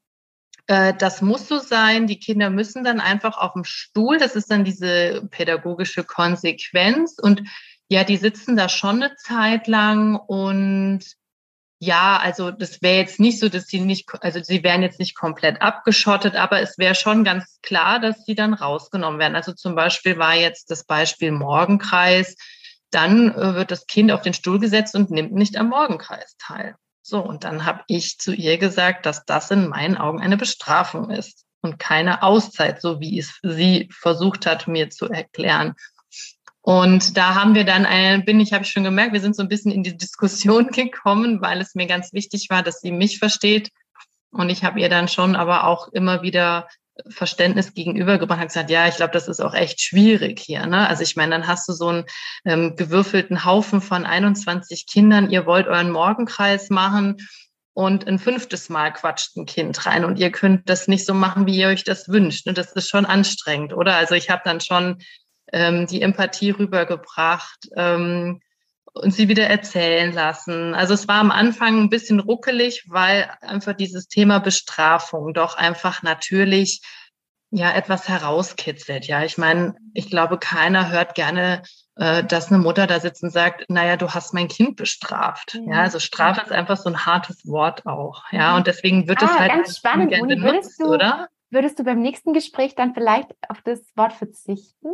das 0.68 1.22
muss 1.22 1.48
so 1.48 1.58
sein. 1.58 2.06
Die 2.06 2.20
Kinder 2.20 2.50
müssen 2.50 2.84
dann 2.84 3.00
einfach 3.00 3.38
auf 3.38 3.54
dem 3.54 3.64
Stuhl. 3.64 4.18
Das 4.18 4.36
ist 4.36 4.50
dann 4.50 4.64
diese 4.64 5.26
pädagogische 5.30 6.04
Konsequenz. 6.04 7.16
Und 7.18 7.42
ja, 7.88 8.04
die 8.04 8.18
sitzen 8.18 8.54
da 8.54 8.68
schon 8.68 9.02
eine 9.02 9.16
Zeit 9.16 9.66
lang 9.66 10.16
und 10.16 11.00
ja, 11.80 12.18
also 12.18 12.50
das 12.50 12.82
wäre 12.82 12.98
jetzt 12.98 13.20
nicht 13.20 13.38
so, 13.38 13.48
dass 13.48 13.68
sie 13.68 13.80
nicht, 13.80 14.10
also 14.20 14.42
sie 14.42 14.64
wären 14.64 14.82
jetzt 14.82 14.98
nicht 14.98 15.14
komplett 15.14 15.62
abgeschottet, 15.62 16.34
aber 16.34 16.60
es 16.60 16.76
wäre 16.76 16.96
schon 16.96 17.22
ganz 17.22 17.60
klar, 17.62 18.00
dass 18.00 18.24
sie 18.24 18.34
dann 18.34 18.52
rausgenommen 18.52 19.20
werden. 19.20 19.36
Also 19.36 19.52
zum 19.52 19.76
Beispiel 19.76 20.18
war 20.18 20.34
jetzt 20.34 20.70
das 20.70 20.84
Beispiel 20.84 21.30
Morgenkreis. 21.30 22.36
Dann 22.90 23.32
äh, 23.32 23.54
wird 23.54 23.70
das 23.70 23.86
Kind 23.86 24.10
auf 24.10 24.22
den 24.22 24.34
Stuhl 24.34 24.58
gesetzt 24.58 24.94
und 24.96 25.10
nimmt 25.10 25.32
nicht 25.32 25.56
am 25.56 25.68
Morgenkreis 25.68 26.36
teil. 26.38 26.74
So, 27.08 27.20
und 27.20 27.44
dann 27.44 27.64
habe 27.64 27.84
ich 27.86 28.18
zu 28.18 28.34
ihr 28.34 28.58
gesagt, 28.58 29.06
dass 29.06 29.24
das 29.24 29.50
in 29.50 29.68
meinen 29.68 29.96
Augen 29.96 30.20
eine 30.20 30.36
Bestrafung 30.36 31.08
ist 31.08 31.46
und 31.62 31.78
keine 31.78 32.22
Auszeit, 32.22 32.82
so 32.82 33.00
wie 33.00 33.18
es 33.18 33.38
sie 33.42 33.88
versucht 33.90 34.44
hat, 34.44 34.68
mir 34.68 34.90
zu 34.90 35.08
erklären. 35.08 35.74
Und 36.60 37.16
da 37.16 37.34
haben 37.34 37.54
wir 37.54 37.64
dann, 37.64 37.86
ein, 37.86 38.26
bin 38.26 38.40
ich, 38.40 38.52
habe 38.52 38.64
ich 38.64 38.70
schon 38.70 38.84
gemerkt, 38.84 39.14
wir 39.14 39.22
sind 39.22 39.34
so 39.34 39.42
ein 39.42 39.48
bisschen 39.48 39.72
in 39.72 39.82
die 39.82 39.96
Diskussion 39.96 40.66
gekommen, 40.70 41.40
weil 41.40 41.62
es 41.62 41.74
mir 41.74 41.86
ganz 41.86 42.12
wichtig 42.12 42.50
war, 42.50 42.62
dass 42.62 42.82
sie 42.82 42.92
mich 42.92 43.18
versteht. 43.18 43.70
Und 44.30 44.50
ich 44.50 44.62
habe 44.62 44.78
ihr 44.78 44.90
dann 44.90 45.08
schon 45.08 45.34
aber 45.34 45.66
auch 45.66 45.88
immer 45.88 46.20
wieder 46.20 46.68
Verständnis 47.08 47.74
gegenübergebracht, 47.74 48.40
hat 48.40 48.48
gesagt, 48.48 48.70
ja, 48.70 48.88
ich 48.88 48.96
glaube, 48.96 49.12
das 49.12 49.28
ist 49.28 49.40
auch 49.40 49.54
echt 49.54 49.80
schwierig 49.80 50.40
hier. 50.40 50.66
Ne? 50.66 50.88
Also 50.88 51.02
ich 51.02 51.16
meine, 51.16 51.32
dann 51.32 51.46
hast 51.46 51.68
du 51.68 51.72
so 51.72 51.88
einen 51.88 52.04
ähm, 52.44 52.76
gewürfelten 52.76 53.44
Haufen 53.44 53.80
von 53.80 54.04
21 54.04 54.86
Kindern, 54.86 55.30
ihr 55.30 55.46
wollt 55.46 55.68
euren 55.68 55.90
Morgenkreis 55.90 56.70
machen 56.70 57.16
und 57.72 58.08
ein 58.08 58.18
fünftes 58.18 58.68
Mal 58.68 58.92
quatscht 58.92 59.36
ein 59.36 59.46
Kind 59.46 59.86
rein 59.86 60.04
und 60.04 60.18
ihr 60.18 60.32
könnt 60.32 60.68
das 60.68 60.88
nicht 60.88 61.06
so 61.06 61.14
machen, 61.14 61.46
wie 61.46 61.56
ihr 61.56 61.68
euch 61.68 61.84
das 61.84 62.08
wünscht. 62.08 62.48
Und 62.48 62.58
das 62.58 62.72
ist 62.72 62.88
schon 62.88 63.06
anstrengend, 63.06 63.72
oder? 63.72 63.94
Also 63.94 64.14
ich 64.16 64.30
habe 64.30 64.42
dann 64.44 64.60
schon 64.60 64.98
ähm, 65.52 65.86
die 65.86 66.02
Empathie 66.02 66.50
rübergebracht. 66.50 67.68
Ähm, 67.76 68.40
und 69.00 69.12
sie 69.12 69.28
wieder 69.28 69.46
erzählen 69.46 70.12
lassen. 70.12 70.74
Also 70.74 70.94
es 70.94 71.08
war 71.08 71.16
am 71.16 71.30
Anfang 71.30 71.80
ein 71.80 71.90
bisschen 71.90 72.20
ruckelig, 72.20 72.84
weil 72.88 73.30
einfach 73.40 73.74
dieses 73.74 74.08
Thema 74.08 74.38
Bestrafung 74.40 75.34
doch 75.34 75.56
einfach 75.56 76.02
natürlich 76.02 76.82
ja 77.50 77.72
etwas 77.74 78.08
herauskitzelt. 78.08 79.06
Ja, 79.06 79.24
ich 79.24 79.38
meine, 79.38 79.74
ich 79.94 80.10
glaube, 80.10 80.38
keiner 80.38 80.90
hört 80.90 81.14
gerne, 81.14 81.62
äh, 81.96 82.22
dass 82.24 82.50
eine 82.52 82.58
Mutter 82.58 82.86
da 82.86 83.00
sitzt 83.00 83.22
und 83.22 83.30
sagt, 83.30 83.64
naja, 83.68 83.96
du 83.96 84.10
hast 84.10 84.34
mein 84.34 84.48
Kind 84.48 84.76
bestraft. 84.76 85.54
Mhm. 85.54 85.72
Ja, 85.72 85.80
also 85.80 85.98
Strafe 85.98 86.42
ist 86.42 86.52
einfach 86.52 86.76
so 86.76 86.90
ein 86.90 87.06
hartes 87.06 87.46
Wort 87.46 87.86
auch. 87.86 88.24
Ja, 88.30 88.50
mhm. 88.50 88.56
und 88.58 88.66
deswegen 88.66 89.08
wird 89.08 89.22
es 89.22 89.30
ah, 89.30 89.38
halt 89.38 89.52
ganz 89.52 89.76
spannend. 89.76 90.12
Uni, 90.12 90.36
benutzt, 90.36 90.52
würdest 90.52 90.80
du, 90.80 90.84
oder? 90.86 91.28
Würdest 91.50 91.78
du 91.78 91.84
beim 91.84 92.00
nächsten 92.00 92.34
Gespräch 92.34 92.74
dann 92.74 92.92
vielleicht 92.94 93.30
auf 93.48 93.62
das 93.62 93.80
Wort 93.96 94.12
verzichten? 94.12 94.88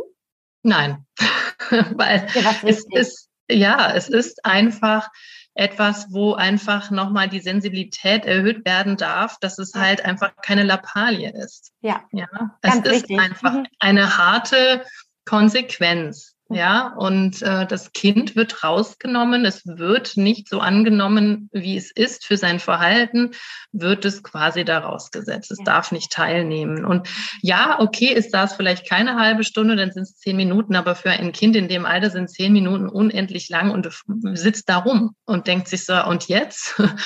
Nein, 0.62 1.05
weil 1.95 2.27
es 2.62 2.85
ist 2.90 3.29
ja, 3.50 3.92
es 3.94 4.09
ist 4.09 4.44
einfach 4.44 5.11
etwas, 5.54 6.09
wo 6.11 6.35
einfach 6.35 6.90
nochmal 6.90 7.28
die 7.28 7.40
Sensibilität 7.40 8.24
erhöht 8.24 8.64
werden 8.64 8.96
darf, 8.96 9.38
dass 9.38 9.59
es 9.59 9.74
halt 9.74 10.04
einfach 10.04 10.33
keine 10.42 10.64
Lappalie 10.64 11.33
ist. 11.33 11.72
Ja. 11.80 12.02
Ja. 12.12 12.26
Es 12.62 12.76
ist 12.76 12.85
wichtig. 12.85 13.20
einfach 13.20 13.52
mhm. 13.52 13.66
eine 13.78 14.18
harte 14.18 14.85
Konsequenz. 15.24 16.34
Ja, 16.50 16.94
und 16.98 17.40
äh, 17.40 17.66
das 17.66 17.92
Kind 17.92 18.37
wird 18.37 18.62
rausgenommen. 18.62 19.46
Es 19.46 19.62
wird 19.64 20.18
nicht 20.18 20.48
so 20.48 20.61
angenommen, 20.61 21.48
wie 21.52 21.76
es 21.76 21.90
ist 21.90 22.26
für 22.26 22.37
sein 22.37 22.61
Verhalten, 22.61 23.30
wird 23.72 24.04
es 24.04 24.22
quasi 24.22 24.62
da 24.64 24.80
rausgesetzt. 24.80 25.50
Es 25.50 25.59
ja. 25.59 25.64
darf 25.64 25.90
nicht 25.90 26.12
teilnehmen. 26.12 26.85
Und 26.85 27.09
ja, 27.40 27.80
okay, 27.80 28.12
ist 28.12 28.35
das 28.35 28.54
vielleicht 28.54 28.88
keine 28.88 29.16
halbe 29.16 29.42
Stunde, 29.42 29.74
dann 29.74 29.92
sind 29.92 30.02
es 30.02 30.18
zehn 30.18 30.37
Minuten, 30.37 30.76
aber 30.76 30.94
für 30.94 31.11
ein 31.11 31.33
Kind 31.33 31.57
in 31.57 31.68
dem 31.68 31.87
Alter 31.87 32.11
sind 32.11 32.30
zehn 32.30 32.52
Minuten 32.52 32.90
unendlich 32.90 33.48
lang 33.48 33.70
und 33.70 33.88
sitzt 34.37 34.68
da 34.68 34.78
rum 34.78 35.16
und 35.24 35.46
denkt 35.46 35.68
sich 35.68 35.87
so, 35.87 35.94
und 36.04 36.28
jetzt? 36.28 36.74
Ja. 36.78 36.94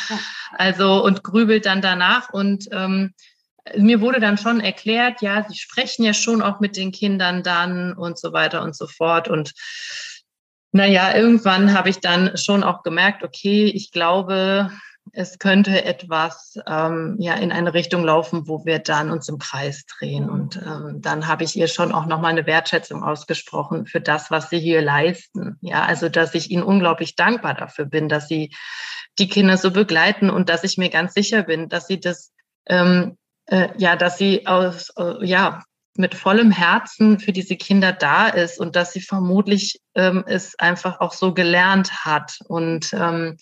Also, 0.50 1.04
und 1.04 1.22
grübelt 1.22 1.66
dann 1.66 1.82
danach 1.82 2.30
und 2.32 2.68
ähm, 2.72 3.12
mir 3.76 4.00
wurde 4.00 4.20
dann 4.20 4.38
schon 4.38 4.60
erklärt, 4.60 5.22
ja, 5.22 5.44
sie 5.48 5.56
sprechen 5.56 6.04
ja 6.04 6.14
schon 6.14 6.42
auch 6.42 6.60
mit 6.60 6.76
den 6.76 6.92
Kindern 6.92 7.42
dann 7.42 7.92
und 7.94 8.18
so 8.18 8.32
weiter 8.32 8.62
und 8.62 8.76
so 8.76 8.86
fort. 8.86 9.28
Und 9.28 9.52
naja, 10.72 11.14
irgendwann 11.14 11.72
habe 11.72 11.88
ich 11.88 12.00
dann 12.00 12.36
schon 12.36 12.62
auch 12.62 12.82
gemerkt, 12.82 13.22
okay, 13.22 13.64
ich 13.64 13.90
glaube, 13.90 14.70
es 15.12 15.38
könnte 15.38 15.84
etwas 15.84 16.58
ähm, 16.66 17.16
ja 17.18 17.34
in 17.34 17.52
eine 17.52 17.74
Richtung 17.74 18.04
laufen, 18.04 18.46
wo 18.46 18.64
wir 18.64 18.78
dann 18.78 19.10
uns 19.10 19.28
im 19.28 19.38
Kreis 19.38 19.86
drehen. 19.86 20.28
Und 20.28 20.56
ähm, 20.56 21.00
dann 21.00 21.26
habe 21.26 21.44
ich 21.44 21.56
ihr 21.56 21.68
schon 21.68 21.92
auch 21.92 22.06
nochmal 22.06 22.32
eine 22.32 22.46
Wertschätzung 22.46 23.02
ausgesprochen 23.02 23.86
für 23.86 24.00
das, 24.00 24.30
was 24.30 24.50
sie 24.50 24.58
hier 24.58 24.82
leisten. 24.82 25.56
Ja, 25.60 25.84
also 25.84 26.08
dass 26.08 26.34
ich 26.34 26.50
ihnen 26.50 26.62
unglaublich 26.62 27.16
dankbar 27.16 27.54
dafür 27.54 27.86
bin, 27.86 28.08
dass 28.08 28.28
sie 28.28 28.54
die 29.18 29.28
Kinder 29.28 29.56
so 29.56 29.70
begleiten 29.70 30.30
und 30.30 30.48
dass 30.48 30.64
ich 30.64 30.78
mir 30.78 30.90
ganz 30.90 31.14
sicher 31.14 31.42
bin, 31.42 31.68
dass 31.68 31.86
sie 31.86 32.00
das 32.00 32.32
ähm, 32.66 33.16
äh, 33.48 33.68
ja, 33.76 33.96
dass 33.96 34.18
sie 34.18 34.46
aus, 34.46 34.90
äh, 34.96 35.24
ja, 35.26 35.62
mit 35.96 36.14
vollem 36.14 36.52
Herzen 36.52 37.18
für 37.18 37.32
diese 37.32 37.56
Kinder 37.56 37.92
da 37.92 38.28
ist 38.28 38.60
und 38.60 38.76
dass 38.76 38.92
sie 38.92 39.00
vermutlich 39.00 39.80
ähm, 39.96 40.22
es 40.26 40.56
einfach 40.58 41.00
auch 41.00 41.12
so 41.12 41.34
gelernt 41.34 42.04
hat. 42.04 42.38
Und 42.46 42.92
ähm, 42.92 43.36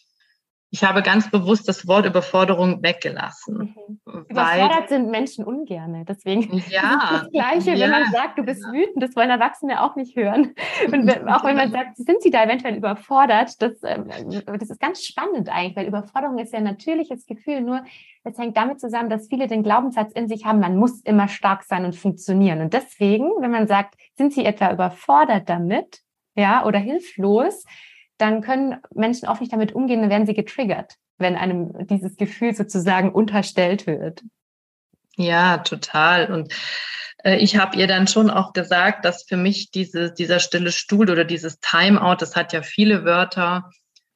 ich 0.77 0.85
habe 0.85 1.03
ganz 1.03 1.31
bewusst 1.31 1.67
das 1.69 1.89
Wort 1.89 2.05
Überforderung 2.05 2.83
weggelassen. 2.83 3.75
Mhm. 4.05 4.25
Überfordert 4.29 4.91
sind 4.91 5.11
Menschen 5.11 5.43
ungerne. 5.43 6.05
Deswegen 6.07 6.63
ja, 6.69 6.99
das 7.23 7.31
Gleiche, 7.31 7.71
ja, 7.73 7.85
wenn 7.85 7.91
man 7.93 8.13
sagt, 8.13 8.39
du 8.39 8.43
bist 8.43 8.63
ja. 8.63 8.73
wütend, 8.73 9.03
das 9.03 9.17
wollen 9.17 9.31
Erwachsene 9.31 9.83
auch 9.83 9.97
nicht 9.97 10.17
hören. 10.17 10.55
Und 10.93 11.11
auch 11.29 11.45
wenn 11.45 11.57
man 11.57 11.71
sagt, 11.71 11.97
sind 11.97 12.21
sie 12.21 12.31
da 12.31 12.45
eventuell 12.45 12.77
überfordert, 12.77 13.63
das, 13.63 13.83
ähm, 13.85 14.11
das 14.59 14.69
ist 14.69 14.79
ganz 14.79 15.03
spannend 15.03 15.49
eigentlich, 15.49 15.77
weil 15.77 15.87
Überforderung 15.87 16.39
ist 16.39 16.53
ja 16.53 16.59
ein 16.59 16.65
natürliches 16.65 17.25
Gefühl, 17.25 17.63
nur 17.63 17.83
es 18.25 18.37
hängt 18.37 18.59
damit 18.59 18.79
zusammen, 18.79 19.09
dass 19.09 19.29
viele 19.29 19.47
den 19.47 19.63
Glaubenssatz 19.63 20.13
in 20.13 20.29
sich 20.29 20.45
haben, 20.45 20.61
man 20.61 20.77
muss 20.77 21.01
immer 21.05 21.29
stark 21.29 21.63
sein 21.63 21.87
und 21.87 21.97
funktionieren. 21.97 22.61
Und 22.61 22.75
deswegen, 22.75 23.31
wenn 23.41 23.51
man 23.51 23.67
sagt, 23.67 23.95
sind 24.15 24.35
sie 24.35 24.45
etwa 24.45 24.71
überfordert 24.71 25.49
damit, 25.49 26.01
ja, 26.35 26.67
oder 26.67 26.79
hilflos, 26.79 27.65
dann 28.19 28.41
können 28.41 28.77
Menschen 28.95 29.29
oft 29.29 29.41
nicht 29.41 29.53
damit 29.53 29.75
umgehen, 29.75 30.01
dann 30.01 30.11
werden 30.11 30.27
sie 30.27 30.35
getriggert, 30.35 30.95
wenn 31.19 31.37
einem 31.37 31.87
dieses 31.87 32.17
Gefühl 32.17 32.55
sozusagen 32.55 33.13
unterstellt 33.13 33.87
wird. 33.87 34.23
Ja, 35.17 35.59
total. 35.59 36.33
Und 36.33 36.53
äh, 37.25 37.37
ich 37.37 37.57
habe 37.57 37.77
ihr 37.77 37.87
dann 37.87 38.07
schon 38.07 38.31
auch 38.31 38.53
gesagt, 38.53 39.05
dass 39.05 39.25
für 39.25 39.37
mich 39.37 39.71
diese, 39.71 40.13
dieser 40.13 40.41
stille 40.41 40.73
Stuhl 40.73 41.11
oder 41.11 41.25
dieses 41.25 41.59
Timeout, 41.61 42.17
das 42.21 42.37
hat 42.37 42.53
ja 42.53 42.63
viele 42.63 43.05
Wörter, 43.05 43.71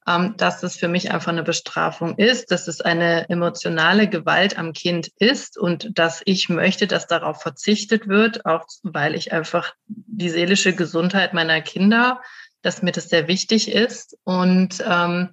ähm, 0.07 0.35
dass 0.37 0.63
es 0.63 0.77
für 0.77 0.87
mich 0.87 1.11
einfach 1.11 1.31
eine 1.31 1.43
Bestrafung 1.43 2.17
ist, 2.17 2.51
dass 2.51 2.67
es 2.67 2.81
eine 2.81 3.29
emotionale 3.29 4.07
Gewalt 4.07 4.57
am 4.57 4.73
Kind 4.73 5.11
ist 5.17 5.57
und 5.57 5.97
dass 5.97 6.21
ich 6.25 6.49
möchte, 6.49 6.87
dass 6.87 7.07
darauf 7.07 7.41
verzichtet 7.41 8.07
wird, 8.07 8.45
auch 8.45 8.65
weil 8.83 9.15
ich 9.15 9.31
einfach 9.31 9.73
die 9.87 10.29
seelische 10.29 10.73
Gesundheit 10.73 11.33
meiner 11.33 11.61
Kinder 11.61 12.21
dass 12.61 12.81
mir 12.81 12.91
das 12.91 13.09
sehr 13.09 13.27
wichtig 13.27 13.71
ist. 13.71 14.17
Und 14.23 14.83
ähm, 14.87 15.29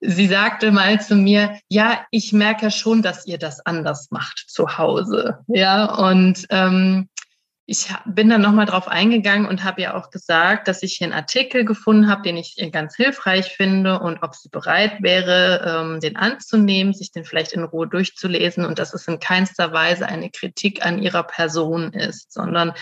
sie 0.00 0.26
sagte 0.26 0.70
mal 0.70 1.00
zu 1.00 1.16
mir, 1.16 1.58
ja, 1.68 2.04
ich 2.10 2.32
merke 2.32 2.70
schon, 2.70 3.02
dass 3.02 3.26
ihr 3.26 3.38
das 3.38 3.64
anders 3.64 4.08
macht 4.10 4.44
zu 4.48 4.78
Hause. 4.78 5.38
Ja, 5.48 5.94
und 5.94 6.46
ähm, 6.50 7.08
ich 7.66 7.88
bin 8.04 8.28
dann 8.28 8.42
nochmal 8.42 8.66
drauf 8.66 8.88
eingegangen 8.88 9.46
und 9.46 9.64
habe 9.64 9.80
ja 9.80 9.94
auch 9.94 10.10
gesagt, 10.10 10.68
dass 10.68 10.82
ich 10.82 10.96
hier 10.96 11.06
einen 11.06 11.14
Artikel 11.14 11.64
gefunden 11.64 12.10
habe, 12.10 12.20
den 12.20 12.36
ich 12.36 12.56
ganz 12.72 12.94
hilfreich 12.94 13.56
finde 13.56 14.00
und 14.00 14.22
ob 14.22 14.34
sie 14.34 14.50
bereit 14.50 15.02
wäre, 15.02 15.64
ähm, 15.66 16.00
den 16.00 16.16
anzunehmen, 16.16 16.92
sich 16.92 17.10
den 17.10 17.24
vielleicht 17.24 17.52
in 17.52 17.64
Ruhe 17.64 17.88
durchzulesen 17.88 18.66
und 18.66 18.78
dass 18.78 18.92
es 18.92 19.08
in 19.08 19.18
keinster 19.18 19.72
Weise 19.72 20.06
eine 20.06 20.30
Kritik 20.30 20.84
an 20.84 21.00
ihrer 21.00 21.22
Person 21.22 21.94
ist, 21.94 22.32
sondern 22.32 22.74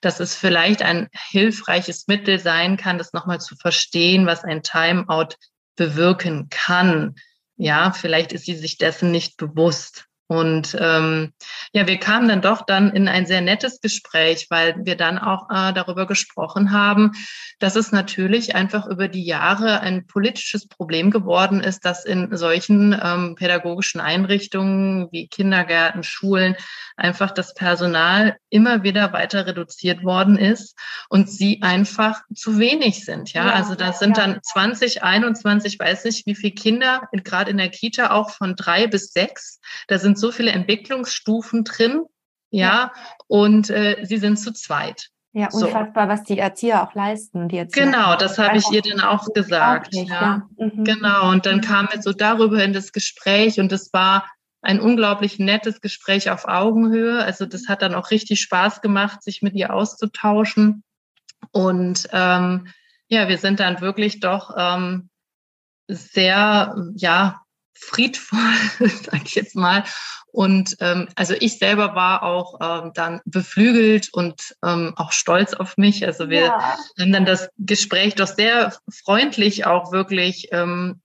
dass 0.00 0.20
es 0.20 0.34
vielleicht 0.34 0.80
ein 0.80 1.08
hilfreiches 1.12 2.08
Mittel 2.08 2.38
sein 2.38 2.78
kann, 2.78 2.96
das 2.96 3.12
nochmal 3.12 3.40
zu 3.40 3.56
verstehen, 3.56 4.24
was 4.24 4.42
ein 4.42 4.62
Timeout 4.62 5.34
bewirken 5.76 6.48
kann. 6.48 7.14
Ja, 7.56 7.92
vielleicht 7.92 8.32
ist 8.32 8.46
sie 8.46 8.56
sich 8.56 8.78
dessen 8.78 9.10
nicht 9.10 9.36
bewusst. 9.36 10.06
Und 10.30 10.76
ähm, 10.78 11.32
ja, 11.72 11.88
wir 11.88 11.98
kamen 11.98 12.28
dann 12.28 12.40
doch 12.40 12.64
dann 12.64 12.92
in 12.92 13.08
ein 13.08 13.26
sehr 13.26 13.40
nettes 13.40 13.80
Gespräch, 13.80 14.46
weil 14.48 14.76
wir 14.78 14.96
dann 14.96 15.18
auch 15.18 15.50
äh, 15.50 15.72
darüber 15.72 16.06
gesprochen 16.06 16.70
haben, 16.70 17.10
dass 17.58 17.74
es 17.74 17.90
natürlich 17.90 18.54
einfach 18.54 18.86
über 18.86 19.08
die 19.08 19.24
Jahre 19.24 19.80
ein 19.80 20.06
politisches 20.06 20.68
Problem 20.68 21.10
geworden 21.10 21.60
ist, 21.60 21.84
dass 21.84 22.04
in 22.04 22.36
solchen 22.36 22.96
ähm, 23.02 23.34
pädagogischen 23.34 24.00
Einrichtungen 24.00 25.08
wie 25.10 25.26
Kindergärten, 25.26 26.04
Schulen 26.04 26.54
einfach 26.96 27.32
das 27.32 27.54
Personal 27.54 28.36
immer 28.50 28.84
wieder 28.84 29.12
weiter 29.12 29.46
reduziert 29.46 30.04
worden 30.04 30.36
ist 30.36 30.76
und 31.08 31.28
sie 31.28 31.60
einfach 31.62 32.20
zu 32.34 32.58
wenig 32.60 33.04
sind. 33.04 33.32
Ja, 33.32 33.46
ja 33.46 33.52
also 33.54 33.74
da 33.74 33.92
sind 33.92 34.16
ja. 34.16 34.26
dann 34.26 34.40
20, 34.42 35.02
21, 35.02 35.78
weiß 35.78 36.04
nicht, 36.04 36.26
wie 36.26 36.36
viele 36.36 36.52
Kinder, 36.52 37.08
gerade 37.24 37.50
in 37.50 37.56
der 37.56 37.70
Kita 37.70 38.10
auch 38.12 38.30
von 38.30 38.54
drei 38.54 38.86
bis 38.86 39.12
sechs. 39.12 39.60
Da 39.88 39.98
sind 39.98 40.19
so 40.20 40.32
viele 40.32 40.50
Entwicklungsstufen 40.52 41.64
drin, 41.64 42.04
ja, 42.50 42.68
ja. 42.68 42.92
und 43.26 43.70
äh, 43.70 44.04
sie 44.04 44.18
sind 44.18 44.38
zu 44.38 44.52
zweit. 44.52 45.10
Ja, 45.32 45.48
unfassbar, 45.52 46.06
so. 46.06 46.12
was 46.12 46.22
die 46.24 46.38
Erzieher 46.38 46.82
auch 46.82 46.94
leisten. 46.94 47.48
Die 47.48 47.58
Erzieher 47.58 47.86
genau, 47.86 48.16
das 48.16 48.36
habe 48.38 48.58
ich 48.58 48.68
ihr 48.72 48.82
dann 48.82 49.00
auch 49.00 49.32
gesagt. 49.32 49.94
Ja. 49.94 50.04
ja. 50.04 50.42
Mhm. 50.58 50.84
Genau, 50.84 51.30
und 51.30 51.46
dann 51.46 51.58
mhm. 51.58 51.60
kam 51.60 51.88
wir 51.92 52.02
so 52.02 52.12
darüber 52.12 52.62
in 52.64 52.72
das 52.72 52.92
Gespräch 52.92 53.60
und 53.60 53.70
es 53.70 53.92
war 53.92 54.28
ein 54.62 54.80
unglaublich 54.80 55.38
nettes 55.38 55.80
Gespräch 55.80 56.30
auf 56.30 56.46
Augenhöhe. 56.46 57.22
Also 57.22 57.46
das 57.46 57.68
hat 57.68 57.82
dann 57.82 57.94
auch 57.94 58.10
richtig 58.10 58.40
Spaß 58.40 58.80
gemacht, 58.80 59.22
sich 59.22 59.40
mit 59.40 59.54
ihr 59.54 59.72
auszutauschen. 59.72 60.82
Und 61.52 62.08
ähm, 62.12 62.68
ja, 63.08 63.28
wir 63.28 63.38
sind 63.38 63.60
dann 63.60 63.80
wirklich 63.80 64.20
doch 64.20 64.54
ähm, 64.58 65.10
sehr, 65.88 66.74
ja, 66.94 67.40
friedvoll, 67.80 68.38
sage 68.78 69.22
ich 69.24 69.34
jetzt 69.34 69.56
mal. 69.56 69.84
Und 70.32 70.76
ähm, 70.80 71.08
also 71.16 71.34
ich 71.38 71.58
selber 71.58 71.94
war 71.94 72.22
auch 72.22 72.58
ähm, 72.60 72.92
dann 72.94 73.20
beflügelt 73.24 74.10
und 74.12 74.54
ähm, 74.64 74.92
auch 74.96 75.12
stolz 75.12 75.54
auf 75.54 75.76
mich. 75.76 76.06
Also 76.06 76.28
wir 76.28 76.42
ja. 76.42 76.78
haben 76.98 77.12
dann 77.12 77.24
das 77.24 77.48
Gespräch 77.58 78.14
doch 78.14 78.28
sehr 78.28 78.72
freundlich 78.88 79.66
auch 79.66 79.92
wirklich 79.92 80.48
ähm, 80.52 81.00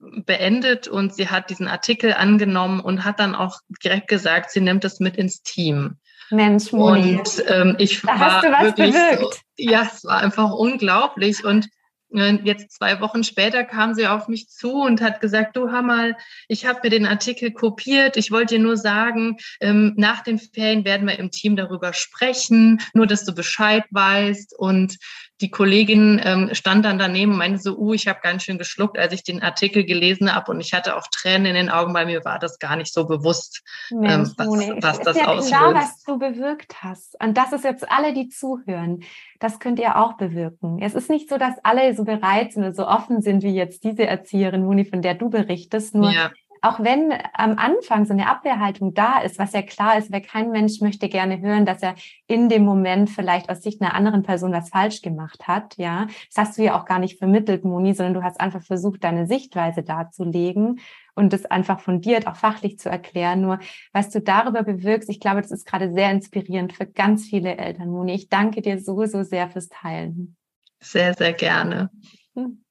beendet 0.00 0.88
und 0.88 1.14
sie 1.14 1.28
hat 1.28 1.50
diesen 1.50 1.68
Artikel 1.68 2.14
angenommen 2.14 2.80
und 2.80 3.04
hat 3.04 3.20
dann 3.20 3.34
auch 3.34 3.60
direkt 3.82 4.08
gesagt, 4.08 4.50
sie 4.50 4.60
nimmt 4.60 4.84
es 4.84 5.00
mit 5.00 5.16
ins 5.16 5.42
Team. 5.42 5.96
Mensch, 6.30 6.72
Moni. 6.72 7.16
Und 7.16 7.44
ähm, 7.46 7.76
ich 7.78 8.02
da 8.02 8.08
war 8.08 8.18
hast 8.18 8.44
du 8.44 8.52
was 8.52 8.62
wirklich 8.62 8.92
bewirkt. 8.92 9.34
So, 9.34 9.40
ja, 9.56 9.82
es 9.82 10.04
war 10.04 10.18
einfach 10.18 10.50
unglaublich 10.50 11.44
und 11.44 11.68
Jetzt 12.08 12.72
zwei 12.72 13.00
Wochen 13.00 13.24
später 13.24 13.64
kam 13.64 13.92
sie 13.94 14.06
auf 14.06 14.28
mich 14.28 14.48
zu 14.48 14.80
und 14.80 15.00
hat 15.00 15.20
gesagt, 15.20 15.56
du 15.56 15.72
Hammer, 15.72 16.12
ich 16.46 16.64
habe 16.64 16.80
mir 16.84 16.90
den 16.90 17.04
Artikel 17.04 17.50
kopiert. 17.50 18.16
Ich 18.16 18.30
wollte 18.30 18.54
dir 18.54 18.60
nur 18.62 18.76
sagen, 18.76 19.38
ähm, 19.60 19.92
nach 19.96 20.22
den 20.22 20.38
Ferien 20.38 20.84
werden 20.84 21.06
wir 21.08 21.18
im 21.18 21.32
Team 21.32 21.56
darüber 21.56 21.92
sprechen, 21.92 22.80
nur 22.94 23.08
dass 23.08 23.24
du 23.24 23.34
Bescheid 23.34 23.84
weißt. 23.90 24.54
Und 24.56 24.98
die 25.40 25.50
Kollegin 25.50 26.20
ähm, 26.24 26.54
stand 26.54 26.84
dann 26.84 26.98
daneben 26.98 27.32
und 27.32 27.38
meinte 27.38 27.58
so, 27.58 27.76
uh, 27.76 27.92
ich 27.92 28.08
habe 28.08 28.20
ganz 28.22 28.42
schön 28.42 28.56
geschluckt, 28.56 28.98
als 28.98 29.12
ich 29.12 29.22
den 29.22 29.42
Artikel 29.42 29.84
gelesen 29.84 30.34
habe 30.34 30.50
und 30.50 30.60
ich 30.60 30.72
hatte 30.72 30.96
auch 30.96 31.06
Tränen 31.08 31.46
in 31.46 31.54
den 31.54 31.70
Augen, 31.70 31.92
weil 31.92 32.06
mir 32.06 32.24
war 32.24 32.38
das 32.38 32.58
gar 32.58 32.76
nicht 32.76 32.92
so 32.92 33.06
bewusst, 33.06 33.62
Mensch, 33.90 34.30
ähm, 34.30 34.34
was, 34.38 34.48
was 34.82 35.00
das 35.00 35.16
ja 35.18 35.26
auslöst. 35.26 35.52
Genau, 35.52 35.74
was 35.74 36.02
du 36.04 36.18
bewirkt 36.18 36.82
hast. 36.82 37.16
Und 37.22 37.36
das 37.36 37.52
ist 37.52 37.64
jetzt 37.64 37.90
alle, 37.90 38.14
die 38.14 38.28
zuhören. 38.28 39.00
Das 39.38 39.58
könnt 39.58 39.78
ihr 39.78 39.96
auch 39.96 40.16
bewirken. 40.16 40.78
Es 40.80 40.94
ist 40.94 41.10
nicht 41.10 41.28
so, 41.28 41.36
dass 41.36 41.54
alle 41.62 41.94
so 41.94 42.04
bereit 42.04 42.52
sind 42.52 42.62
oder 42.62 42.72
so 42.72 42.86
offen 42.86 43.20
sind 43.20 43.42
wie 43.42 43.54
jetzt 43.54 43.84
diese 43.84 44.06
Erzieherin 44.06 44.64
Moni, 44.64 44.86
von 44.86 45.02
der 45.02 45.14
du 45.14 45.28
berichtest. 45.28 45.94
Nur 45.94 46.10
ja 46.10 46.30
auch 46.66 46.80
wenn 46.80 47.12
am 47.32 47.58
Anfang 47.58 48.06
so 48.06 48.12
eine 48.12 48.28
Abwehrhaltung 48.28 48.92
da 48.92 49.20
ist, 49.20 49.38
was 49.38 49.52
ja 49.52 49.62
klar 49.62 49.98
ist, 49.98 50.12
weil 50.12 50.20
kein 50.20 50.50
Mensch 50.50 50.80
möchte 50.80 51.08
gerne 51.08 51.40
hören, 51.40 51.64
dass 51.64 51.82
er 51.82 51.94
in 52.26 52.48
dem 52.48 52.64
Moment 52.64 53.08
vielleicht 53.08 53.48
aus 53.48 53.62
Sicht 53.62 53.80
einer 53.80 53.94
anderen 53.94 54.22
Person 54.22 54.52
was 54.52 54.70
falsch 54.70 55.00
gemacht 55.00 55.46
hat, 55.46 55.76
ja. 55.76 56.06
Das 56.34 56.48
hast 56.48 56.58
du 56.58 56.64
ja 56.64 56.78
auch 56.78 56.84
gar 56.84 56.98
nicht 56.98 57.18
vermittelt, 57.18 57.64
Moni, 57.64 57.94
sondern 57.94 58.14
du 58.14 58.22
hast 58.22 58.40
einfach 58.40 58.62
versucht, 58.62 59.04
deine 59.04 59.26
Sichtweise 59.26 59.82
darzulegen 59.82 60.80
und 61.14 61.32
das 61.32 61.44
einfach 61.44 61.80
fundiert, 61.80 62.26
auch 62.26 62.36
fachlich 62.36 62.78
zu 62.78 62.88
erklären. 62.88 63.42
Nur, 63.42 63.60
was 63.92 64.10
du 64.10 64.20
darüber 64.20 64.64
bewirkst, 64.64 65.08
ich 65.08 65.20
glaube, 65.20 65.42
das 65.42 65.52
ist 65.52 65.66
gerade 65.66 65.92
sehr 65.92 66.10
inspirierend 66.10 66.72
für 66.72 66.86
ganz 66.86 67.26
viele 67.26 67.56
Eltern, 67.56 67.90
Moni. 67.90 68.14
Ich 68.14 68.28
danke 68.28 68.60
dir 68.60 68.80
so, 68.80 69.06
so 69.06 69.22
sehr 69.22 69.48
fürs 69.48 69.68
Teilen. 69.68 70.36
Sehr, 70.80 71.14
sehr 71.14 71.32
gerne. 71.32 71.90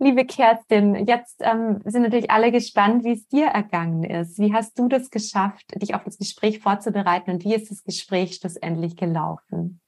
Liebe 0.00 0.26
Kerstin, 0.26 1.06
jetzt 1.06 1.36
ähm, 1.40 1.80
sind 1.84 2.02
natürlich 2.02 2.30
alle 2.30 2.50
gespannt, 2.50 3.04
wie 3.04 3.12
es 3.12 3.28
dir 3.28 3.46
ergangen 3.46 4.02
ist. 4.02 4.38
Wie 4.38 4.52
hast 4.52 4.76
du 4.78 4.88
das 4.88 5.10
geschafft, 5.10 5.64
dich 5.80 5.94
auf 5.94 6.02
das 6.02 6.18
Gespräch 6.18 6.58
vorzubereiten 6.58 7.30
und 7.30 7.44
wie 7.44 7.54
ist 7.54 7.70
das 7.70 7.84
Gespräch 7.84 8.34
schlussendlich 8.34 8.96
gelaufen? 8.96 9.80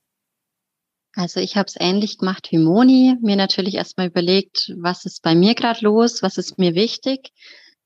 Also 1.15 1.41
ich 1.41 1.57
habe 1.57 1.67
es 1.67 1.77
ähnlich 1.81 2.19
gemacht 2.19 2.49
wie 2.51 2.59
Moni, 2.59 3.17
mir 3.21 3.37
natürlich 3.37 3.75
erstmal 3.75 4.09
überlegt, 4.09 4.73
was 4.79 5.07
ist 5.07 5.23
bei 5.23 5.35
mir 5.35 5.55
gerade 5.55 5.81
los, 5.83 6.23
was 6.23 6.37
ist 6.37 6.59
mir 6.59 6.75
wichtig. 6.75 7.33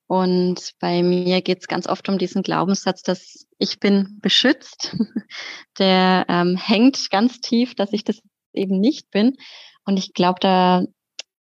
Und 0.06 0.72
bei 0.80 1.04
mir 1.04 1.40
geht 1.40 1.60
es 1.60 1.68
ganz 1.68 1.86
oft 1.86 2.08
um 2.08 2.18
diesen 2.18 2.42
Glaubenssatz, 2.42 3.02
dass 3.02 3.46
ich 3.58 3.78
bin 3.78 4.18
beschützt. 4.20 4.96
Der 5.78 6.26
ähm, 6.28 6.56
hängt 6.56 7.10
ganz 7.10 7.40
tief, 7.40 7.76
dass 7.76 7.92
ich 7.92 8.02
das 8.02 8.20
eben 8.52 8.80
nicht 8.80 9.10
bin. 9.12 9.36
Und 9.84 9.96
ich 9.96 10.12
glaube, 10.12 10.40
da 10.40 10.82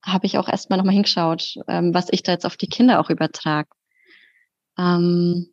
habe 0.05 0.27
ich 0.27 0.39
auch 0.39 0.49
erstmal 0.49 0.79
nochmal 0.79 0.95
hingeschaut, 0.95 1.57
ähm, 1.69 1.95
was 1.95 2.09
ich 2.11 2.23
da 2.23 2.33
jetzt 2.33 2.47
auf 2.47 2.57
die 2.57 2.69
Kinder 2.69 3.01
auch 3.01 3.11
übertrage. 3.11 3.69
Ähm, 4.79 5.53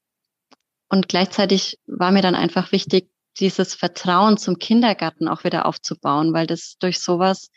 und 0.90 1.08
gleichzeitig 1.08 1.80
war 1.88 2.12
mir 2.12 2.22
dann 2.22 2.36
einfach 2.36 2.72
wichtig, 2.72 3.10
dieses 3.40 3.76
Vertrauen 3.76 4.38
zum 4.38 4.58
Kindergarten 4.58 5.30
auch 5.30 5.46
wieder 5.46 5.66
aufzubauen, 5.66 6.34
weil 6.34 6.48
das 6.48 6.76
durch 6.80 7.00
sowas 7.00 7.50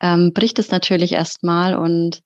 ähm, 0.00 0.32
bricht 0.34 0.58
es 0.58 0.70
natürlich 0.70 1.12
erstmal. 1.12 1.74
Und 1.74 2.20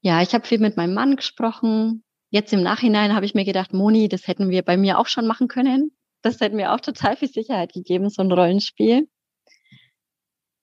ja, 0.00 0.22
ich 0.22 0.32
habe 0.32 0.46
viel 0.46 0.60
mit 0.60 0.76
meinem 0.76 0.94
Mann 0.94 1.16
gesprochen. 1.16 2.04
Jetzt 2.30 2.52
im 2.52 2.62
Nachhinein 2.62 3.14
habe 3.14 3.26
ich 3.26 3.34
mir 3.34 3.44
gedacht, 3.44 3.72
Moni, 3.72 4.08
das 4.08 4.28
hätten 4.28 4.50
wir 4.50 4.62
bei 4.62 4.76
mir 4.76 4.98
auch 4.98 5.06
schon 5.06 5.26
machen 5.26 5.48
können. 5.48 5.90
das 6.22 6.40
hat 6.40 6.52
mir 6.52 6.72
auch 6.72 6.80
total 6.80 7.16
viel 7.16 7.28
Sicherheit 7.28 7.72
gegeben, 7.72 8.10
so 8.10 8.22
ein 8.22 8.32
Rollenspiel. 8.32 9.08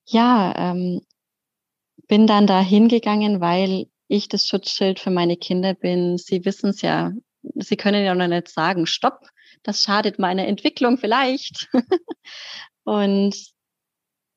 Ja, 0.05 0.53
ähm, 0.57 1.01
bin 2.07 2.27
dann 2.27 2.47
da 2.47 2.61
hingegangen, 2.61 3.41
weil 3.41 3.87
ich 4.07 4.27
das 4.27 4.47
Schutzschild 4.47 4.99
für 4.99 5.11
meine 5.11 5.37
Kinder 5.37 5.73
bin. 5.73 6.17
Sie 6.17 6.45
wissen 6.45 6.69
es 6.69 6.81
ja. 6.81 7.11
Sie 7.55 7.75
können 7.75 8.05
ja 8.05 8.15
noch 8.15 8.27
nicht 8.27 8.47
sagen, 8.47 8.85
stopp, 8.85 9.27
das 9.63 9.81
schadet 9.81 10.19
meiner 10.19 10.47
Entwicklung 10.47 10.97
vielleicht. 10.97 11.69
und 12.83 13.35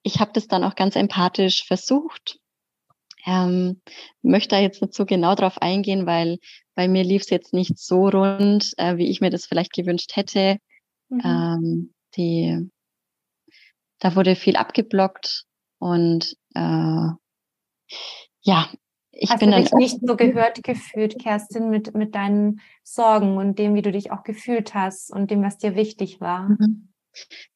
ich 0.03 0.21
habe 0.21 0.31
das 0.33 0.47
dann 0.47 0.65
auch 0.65 0.75
ganz 0.75 0.97
empathisch 0.97 1.65
versucht. 1.65 2.39
Ähm, 3.27 3.83
möchte 4.23 4.51
da 4.51 4.61
jetzt 4.61 4.81
nicht 4.81 4.95
so 4.95 5.05
genau 5.05 5.35
drauf 5.35 5.61
eingehen, 5.61 6.07
weil 6.07 6.39
bei 6.77 6.87
mir 6.87 7.03
lief 7.03 7.23
es 7.23 7.31
jetzt 7.31 7.53
nicht 7.53 7.77
so 7.77 8.09
rund, 8.09 8.73
äh, 8.77 8.99
wie 8.99 9.11
ich 9.11 9.21
mir 9.21 9.31
das 9.31 9.47
vielleicht 9.47 9.73
gewünscht 9.73 10.15
hätte. 10.15 10.59
Mhm. 11.09 11.21
Ähm, 11.25 11.95
die, 12.17 12.71
da 13.99 14.15
wurde 14.15 14.37
viel 14.37 14.57
abgeblockt 14.57 15.45
und 15.79 16.37
äh, 16.55 17.09
ja, 18.43 18.69
ich 19.19 19.31
Hast 19.31 19.41
bin 19.41 19.51
du 19.51 19.57
dich 19.57 19.71
dann 19.71 19.79
nicht 19.79 19.99
so 20.03 20.17
gehört 20.17 20.63
gefühlt, 20.63 21.19
Kerstin, 21.19 21.71
mit, 21.71 21.95
mit 21.95 22.15
deinen 22.15 22.61
Sorgen 22.83 23.39
und 23.39 23.59
dem, 23.59 23.75
wie 23.75 23.83
du 23.83 23.91
dich 23.91 24.11
auch 24.13 24.25
gefühlt 24.25 24.75
hast 24.75 25.11
und 25.11 25.31
dem, 25.31 25.43
was 25.43 25.57
dir 25.57 25.75
wichtig 25.75 26.21
war. 26.21 26.51
Mhm. 26.51 26.93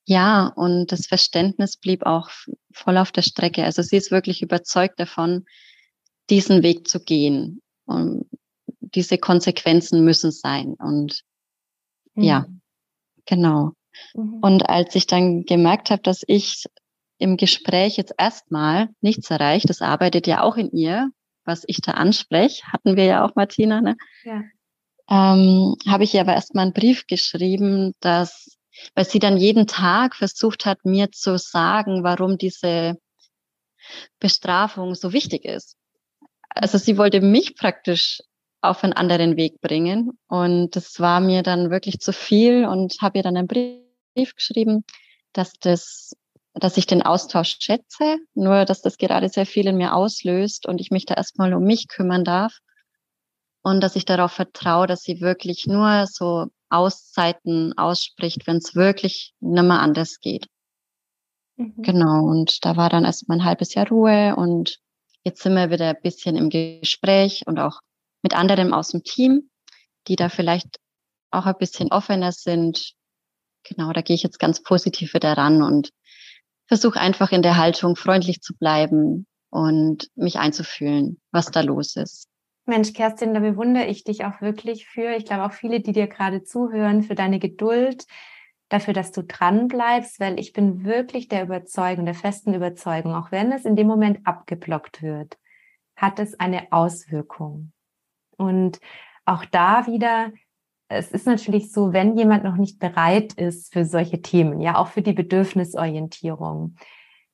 Ja, 0.07 0.47
und 0.57 0.91
das 0.91 1.07
Verständnis 1.07 1.76
blieb 1.76 2.07
auch 2.07 2.31
voll 2.72 2.97
auf 2.97 3.12
der 3.12 3.22
Strecke. 3.22 3.64
Also 3.64 3.83
sie 3.83 3.97
ist 3.97 4.11
wirklich 4.11 4.41
überzeugt 4.41 4.99
davon, 4.99 5.45
diesen 6.31 6.62
Weg 6.62 6.89
zu 6.89 7.01
gehen. 7.01 7.61
Und 7.85 8.26
diese 8.81 9.18
Konsequenzen 9.18 10.05
müssen 10.05 10.31
sein. 10.31 10.74
Und 10.78 11.22
mhm. 12.14 12.22
ja, 12.22 12.47
genau. 13.26 13.72
Mhm. 14.14 14.39
Und 14.41 14.68
als 14.68 14.95
ich 14.95 15.07
dann 15.07 15.45
gemerkt 15.45 15.91
habe, 15.91 16.03
dass 16.03 16.22
ich 16.26 16.64
im 17.20 17.36
Gespräch 17.36 17.96
jetzt 17.96 18.14
erstmal 18.18 18.88
nichts 19.00 19.30
erreicht, 19.30 19.70
das 19.70 19.82
arbeitet 19.82 20.26
ja 20.26 20.42
auch 20.42 20.56
in 20.56 20.70
ihr, 20.72 21.10
was 21.44 21.64
ich 21.66 21.80
da 21.80 21.92
anspreche, 21.92 22.64
hatten 22.72 22.96
wir 22.96 23.04
ja 23.04 23.24
auch, 23.24 23.34
Martina, 23.34 23.80
ne? 23.80 23.96
Ja. 24.24 24.42
Ähm, 25.08 25.76
habe 25.88 26.04
ich 26.04 26.14
ihr 26.14 26.20
aber 26.20 26.34
erstmal 26.34 26.64
einen 26.64 26.72
Brief 26.72 27.06
geschrieben, 27.06 27.94
dass 28.00 28.60
weil 28.94 29.04
sie 29.04 29.18
dann 29.18 29.36
jeden 29.36 29.66
Tag 29.66 30.16
versucht 30.16 30.66
hat, 30.66 30.84
mir 30.84 31.10
zu 31.12 31.38
sagen, 31.38 32.02
warum 32.02 32.38
diese 32.38 32.96
Bestrafung 34.18 34.94
so 34.94 35.12
wichtig 35.12 35.44
ist. 35.44 35.76
Also 36.48 36.78
sie 36.78 36.98
wollte 36.98 37.20
mich 37.20 37.56
praktisch 37.56 38.20
auf 38.60 38.84
einen 38.84 38.92
anderen 38.92 39.36
Weg 39.36 39.60
bringen 39.60 40.18
und 40.28 40.76
das 40.76 41.00
war 41.00 41.20
mir 41.20 41.42
dann 41.42 41.70
wirklich 41.70 42.00
zu 42.00 42.12
viel 42.12 42.66
und 42.66 43.00
habe 43.00 43.18
ihr 43.18 43.22
dann 43.22 43.36
einen 43.36 43.46
Brief 43.46 44.34
geschrieben, 44.34 44.84
dass 45.32 45.52
das 45.60 46.14
dass 46.55 46.76
ich 46.76 46.86
den 46.86 47.03
Austausch 47.03 47.57
schätze, 47.61 48.18
nur 48.34 48.64
dass 48.64 48.82
das 48.82 48.98
gerade 48.98 49.28
sehr 49.28 49.46
viel 49.46 49.66
in 49.66 49.76
mir 49.76 49.94
auslöst 49.94 50.66
und 50.66 50.80
ich 50.80 50.90
mich 50.90 51.07
da 51.07 51.14
erstmal 51.14 51.55
um 51.55 51.64
mich 51.64 51.88
kümmern 51.88 52.24
darf 52.24 52.59
und 53.62 53.80
dass 53.80 53.96
ich 53.96 54.05
darauf 54.05 54.32
vertraue, 54.32 54.86
dass 54.86 55.03
sie 55.03 55.20
wirklich 55.20 55.66
nur 55.66 56.07
so 56.07 56.46
Auszeiten 56.70 57.76
ausspricht, 57.76 58.46
wenn 58.46 58.57
es 58.57 58.74
wirklich 58.74 59.34
nimmer 59.40 59.80
anders 59.80 60.20
geht. 60.20 60.46
Mhm. 61.57 61.74
Genau, 61.76 62.24
und 62.24 62.64
da 62.64 62.76
war 62.76 62.88
dann 62.88 63.05
erstmal 63.05 63.38
ein 63.38 63.44
halbes 63.44 63.74
Jahr 63.74 63.88
Ruhe 63.88 64.34
und 64.36 64.78
jetzt 65.24 65.42
sind 65.42 65.55
wir 65.55 65.70
wieder 65.70 65.90
ein 65.90 66.03
bisschen 66.03 66.36
im 66.36 66.48
Gespräch 66.48 67.46
und 67.46 67.59
auch 67.59 67.80
mit 68.22 68.34
anderen 68.34 68.72
aus 68.72 68.88
dem 68.88 69.03
Team, 69.03 69.51
die 70.09 70.16
da 70.16 70.28
vielleicht 70.28 70.78
auch 71.30 71.46
ein 71.46 71.59
bisschen 71.59 71.92
offener 71.92 72.32
sind. 72.32 72.94
Genau, 73.64 73.92
da 73.92 74.01
gehe 74.01 74.14
ich 74.14 74.22
jetzt 74.22 74.38
ganz 74.38 74.62
positiv 74.62 75.12
wieder 75.12 75.36
ran 75.36 75.62
und 75.62 75.90
versuche 76.70 77.00
einfach 77.00 77.32
in 77.32 77.42
der 77.42 77.56
Haltung 77.56 77.96
freundlich 77.96 78.42
zu 78.42 78.56
bleiben 78.56 79.26
und 79.50 80.08
mich 80.14 80.38
einzufühlen, 80.38 81.20
was 81.32 81.50
da 81.50 81.62
los 81.62 81.96
ist. 81.96 82.28
Mensch, 82.64 82.92
Kerstin, 82.92 83.34
da 83.34 83.40
bewundere 83.40 83.86
ich 83.86 84.04
dich 84.04 84.24
auch 84.24 84.40
wirklich 84.40 84.86
für. 84.86 85.16
Ich 85.16 85.24
glaube 85.24 85.44
auch 85.44 85.52
viele, 85.52 85.80
die 85.80 85.90
dir 85.90 86.06
gerade 86.06 86.44
zuhören, 86.44 87.02
für 87.02 87.16
deine 87.16 87.40
Geduld, 87.40 88.06
dafür, 88.68 88.94
dass 88.94 89.10
du 89.10 89.24
dran 89.24 89.66
bleibst, 89.66 90.20
weil 90.20 90.38
ich 90.38 90.52
bin 90.52 90.84
wirklich 90.84 91.26
der 91.26 91.42
Überzeugung, 91.42 92.04
der 92.04 92.14
festen 92.14 92.54
Überzeugung, 92.54 93.14
auch 93.16 93.32
wenn 93.32 93.50
es 93.50 93.64
in 93.64 93.74
dem 93.74 93.88
Moment 93.88 94.24
abgeblockt 94.24 95.02
wird, 95.02 95.38
hat 95.96 96.20
es 96.20 96.38
eine 96.38 96.70
Auswirkung. 96.70 97.72
Und 98.36 98.78
auch 99.24 99.44
da 99.44 99.88
wieder, 99.88 100.30
es 100.91 101.12
ist 101.12 101.26
natürlich 101.26 101.72
so, 101.72 101.93
wenn 101.93 102.16
jemand 102.16 102.43
noch 102.43 102.57
nicht 102.57 102.80
bereit 102.80 103.32
ist 103.34 103.72
für 103.72 103.84
solche 103.84 104.20
Themen, 104.22 104.61
ja, 104.61 104.76
auch 104.76 104.88
für 104.88 105.03
die 105.03 105.12
Bedürfnisorientierung, 105.12 106.74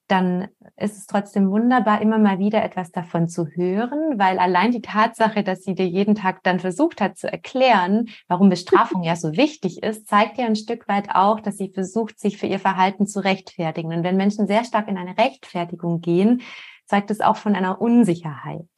dann 0.09 0.49
ist 0.77 0.99
es 0.99 1.07
trotzdem 1.07 1.51
wunderbar, 1.51 2.01
immer 2.01 2.19
mal 2.19 2.39
wieder 2.39 2.63
etwas 2.63 2.93
davon 2.93 3.29
zu 3.29 3.47
hören, 3.47 4.19
weil 4.19 4.39
allein 4.39 4.71
die 4.71 4.83
Tatsache, 4.83 5.43
dass 5.43 5.65
sie 5.65 5.75
dir 5.75 5.89
jeden 5.89 6.15
Tag 6.15 6.43
dann 6.45 6.61
versucht 6.61 7.01
hat 7.01 7.17
zu 7.17 7.33
erklären, 7.33 8.11
warum 8.29 8.51
Bestrafung 8.51 9.03
ja 9.03 9.17
so 9.17 9.37
wichtig 9.37 9.83
ist, 9.83 10.07
zeigt 10.07 10.39
ja 10.39 10.45
ein 10.45 10.55
Stück 10.55 10.87
weit 10.87 11.09
auch, 11.15 11.41
dass 11.41 11.57
sie 11.57 11.71
versucht, 11.71 12.21
sich 12.21 12.37
für 12.37 12.47
ihr 12.47 12.61
Verhalten 12.61 13.07
zu 13.07 13.25
rechtfertigen. 13.25 13.93
Und 13.93 14.05
wenn 14.05 14.19
Menschen 14.19 14.47
sehr 14.47 14.65
stark 14.65 14.87
in 14.87 14.99
eine 14.99 15.17
Rechtfertigung 15.19 16.03
gehen, 16.03 16.43
zeigt 16.85 17.11
es 17.11 17.21
auch 17.21 17.37
von 17.37 17.57
einer 17.57 17.81
Unsicherheit. 17.81 18.69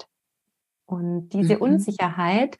Und 0.86 1.30
diese 1.30 1.56
mhm. 1.56 1.62
Unsicherheit 1.62 2.56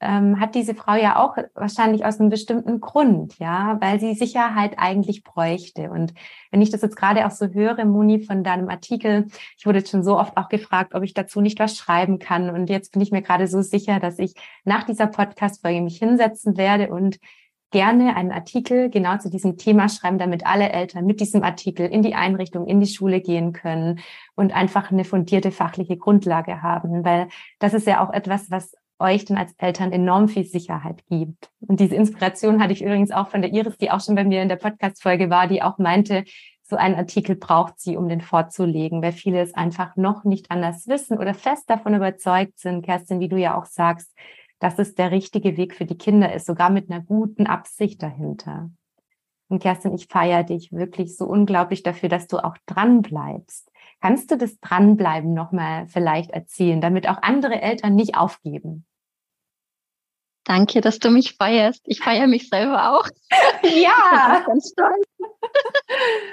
ähm, 0.00 0.38
hat 0.38 0.54
diese 0.54 0.74
Frau 0.74 0.94
ja 0.94 1.16
auch 1.16 1.36
wahrscheinlich 1.54 2.04
aus 2.04 2.20
einem 2.20 2.28
bestimmten 2.28 2.80
Grund, 2.80 3.38
ja, 3.38 3.78
weil 3.80 3.98
sie 3.98 4.14
Sicherheit 4.14 4.74
eigentlich 4.78 5.24
bräuchte. 5.24 5.90
Und 5.90 6.12
wenn 6.50 6.60
ich 6.60 6.70
das 6.70 6.82
jetzt 6.82 6.96
gerade 6.96 7.26
auch 7.26 7.30
so 7.30 7.46
höre, 7.46 7.84
Moni, 7.84 8.20
von 8.22 8.44
deinem 8.44 8.68
Artikel, 8.68 9.26
ich 9.58 9.66
wurde 9.66 9.78
jetzt 9.78 9.90
schon 9.90 10.04
so 10.04 10.18
oft 10.18 10.36
auch 10.36 10.48
gefragt, 10.48 10.94
ob 10.94 11.02
ich 11.02 11.14
dazu 11.14 11.40
nicht 11.40 11.58
was 11.58 11.76
schreiben 11.76 12.18
kann. 12.18 12.50
Und 12.50 12.68
jetzt 12.68 12.92
bin 12.92 13.00
ich 13.00 13.10
mir 13.10 13.22
gerade 13.22 13.46
so 13.48 13.62
sicher, 13.62 13.98
dass 14.00 14.18
ich 14.18 14.34
nach 14.64 14.84
dieser 14.84 15.06
Podcast-Folge 15.06 15.80
mich 15.80 15.98
hinsetzen 15.98 16.56
werde 16.56 16.88
und 16.90 17.18
gerne 17.70 18.16
einen 18.16 18.32
Artikel 18.32 18.90
genau 18.90 19.18
zu 19.18 19.28
diesem 19.28 19.56
Thema 19.56 19.88
schreiben, 19.88 20.18
damit 20.18 20.46
alle 20.46 20.70
Eltern 20.70 21.04
mit 21.04 21.20
diesem 21.20 21.42
Artikel 21.42 21.86
in 21.86 22.02
die 22.02 22.14
Einrichtung, 22.14 22.66
in 22.66 22.80
die 22.80 22.86
Schule 22.86 23.20
gehen 23.20 23.52
können 23.52 24.00
und 24.34 24.54
einfach 24.54 24.90
eine 24.90 25.04
fundierte 25.04 25.50
fachliche 25.50 25.96
Grundlage 25.96 26.62
haben, 26.62 27.04
weil 27.04 27.28
das 27.58 27.74
ist 27.74 27.86
ja 27.86 28.06
auch 28.06 28.12
etwas, 28.12 28.50
was 28.50 28.74
euch 28.98 29.24
dann 29.24 29.36
als 29.36 29.54
Eltern 29.58 29.92
enorm 29.92 30.28
viel 30.28 30.44
Sicherheit 30.44 31.04
gibt. 31.08 31.50
Und 31.60 31.80
diese 31.80 31.94
Inspiration 31.94 32.62
hatte 32.62 32.72
ich 32.72 32.82
übrigens 32.82 33.10
auch 33.10 33.28
von 33.28 33.42
der 33.42 33.52
Iris, 33.52 33.76
die 33.76 33.90
auch 33.90 34.00
schon 34.00 34.14
bei 34.14 34.24
mir 34.24 34.42
in 34.42 34.48
der 34.48 34.56
Podcast-Folge 34.56 35.30
war, 35.30 35.48
die 35.48 35.62
auch 35.62 35.78
meinte, 35.78 36.24
so 36.62 36.76
einen 36.76 36.96
Artikel 36.96 37.36
braucht 37.36 37.78
sie, 37.78 37.96
um 37.96 38.08
den 38.08 38.20
vorzulegen, 38.20 39.02
weil 39.02 39.12
viele 39.12 39.40
es 39.40 39.54
einfach 39.54 39.96
noch 39.96 40.24
nicht 40.24 40.50
anders 40.50 40.88
wissen 40.88 41.18
oder 41.18 41.34
fest 41.34 41.70
davon 41.70 41.94
überzeugt 41.94 42.58
sind, 42.58 42.84
Kerstin, 42.84 43.20
wie 43.20 43.28
du 43.28 43.36
ja 43.36 43.56
auch 43.56 43.66
sagst, 43.66 44.12
dass 44.58 44.78
es 44.78 44.94
der 44.94 45.10
richtige 45.10 45.56
Weg 45.56 45.74
für 45.74 45.84
die 45.84 45.98
Kinder 45.98 46.32
ist, 46.32 46.46
sogar 46.46 46.70
mit 46.70 46.90
einer 46.90 47.02
guten 47.02 47.46
Absicht 47.46 48.02
dahinter. 48.02 48.70
Und 49.48 49.62
Kerstin, 49.62 49.94
ich 49.94 50.06
feiere 50.08 50.42
dich 50.44 50.72
wirklich 50.72 51.16
so 51.16 51.24
unglaublich 51.24 51.82
dafür, 51.82 52.08
dass 52.08 52.26
du 52.26 52.38
auch 52.38 52.56
dran 52.66 53.02
bleibst. 53.02 53.70
Kannst 54.00 54.30
du 54.30 54.36
das 54.36 54.58
Dranbleiben 54.60 55.32
nochmal 55.32 55.86
vielleicht 55.86 56.30
erzählen, 56.30 56.80
damit 56.80 57.08
auch 57.08 57.22
andere 57.22 57.62
Eltern 57.62 57.94
nicht 57.94 58.16
aufgeben? 58.16 58.84
Danke, 60.44 60.80
dass 60.80 61.00
du 61.00 61.10
mich 61.10 61.34
feierst. 61.34 61.82
Ich 61.86 62.00
feiere 62.00 62.28
mich 62.28 62.48
selber 62.48 62.96
auch. 62.96 63.08
Ja. 63.64 64.44
ganz 64.46 64.72
stolz. 64.72 65.06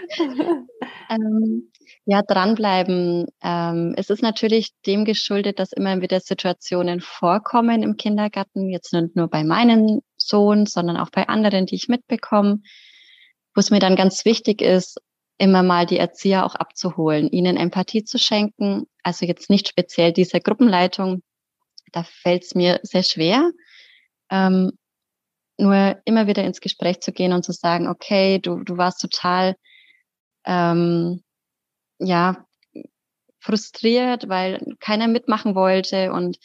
ähm, 1.09 1.71
ja, 2.05 2.21
dranbleiben. 2.21 3.25
Ähm, 3.41 3.93
es 3.97 4.09
ist 4.09 4.21
natürlich 4.21 4.71
dem 4.85 5.05
geschuldet, 5.05 5.57
dass 5.57 5.71
immer 5.71 6.01
wieder 6.01 6.19
Situationen 6.19 7.01
vorkommen 7.01 7.81
im 7.81 7.97
Kindergarten. 7.97 8.69
Jetzt 8.69 8.93
nicht 8.93 9.15
nur 9.15 9.29
bei 9.29 9.43
meinem 9.43 10.01
Sohn, 10.17 10.67
sondern 10.67 10.97
auch 10.97 11.09
bei 11.09 11.27
anderen, 11.27 11.65
die 11.65 11.75
ich 11.75 11.87
mitbekomme, 11.87 12.59
wo 13.55 13.59
es 13.59 13.71
mir 13.71 13.79
dann 13.79 13.95
ganz 13.95 14.25
wichtig 14.25 14.61
ist, 14.61 14.99
immer 15.37 15.63
mal 15.63 15.85
die 15.85 15.97
Erzieher 15.97 16.45
auch 16.45 16.55
abzuholen, 16.55 17.29
ihnen 17.29 17.57
Empathie 17.57 18.03
zu 18.03 18.17
schenken. 18.17 18.87
Also 19.03 19.25
jetzt 19.25 19.49
nicht 19.49 19.67
speziell 19.67 20.13
diese 20.13 20.39
Gruppenleitung, 20.39 21.21
da 21.91 22.03
fällt 22.03 22.43
es 22.43 22.55
mir 22.55 22.79
sehr 22.83 23.03
schwer. 23.03 23.51
Ähm, 24.29 24.71
nur 25.57 26.01
immer 26.05 26.27
wieder 26.27 26.43
ins 26.43 26.61
Gespräch 26.61 27.01
zu 27.01 27.11
gehen 27.11 27.33
und 27.33 27.43
zu 27.43 27.51
sagen, 27.51 27.87
okay, 27.87 28.39
du, 28.39 28.63
du 28.63 28.77
warst 28.77 29.01
total, 29.01 29.55
ähm, 30.45 31.23
ja, 31.99 32.45
frustriert, 33.39 34.29
weil 34.29 34.75
keiner 34.79 35.07
mitmachen 35.07 35.53
wollte 35.53 36.11
und 36.11 36.37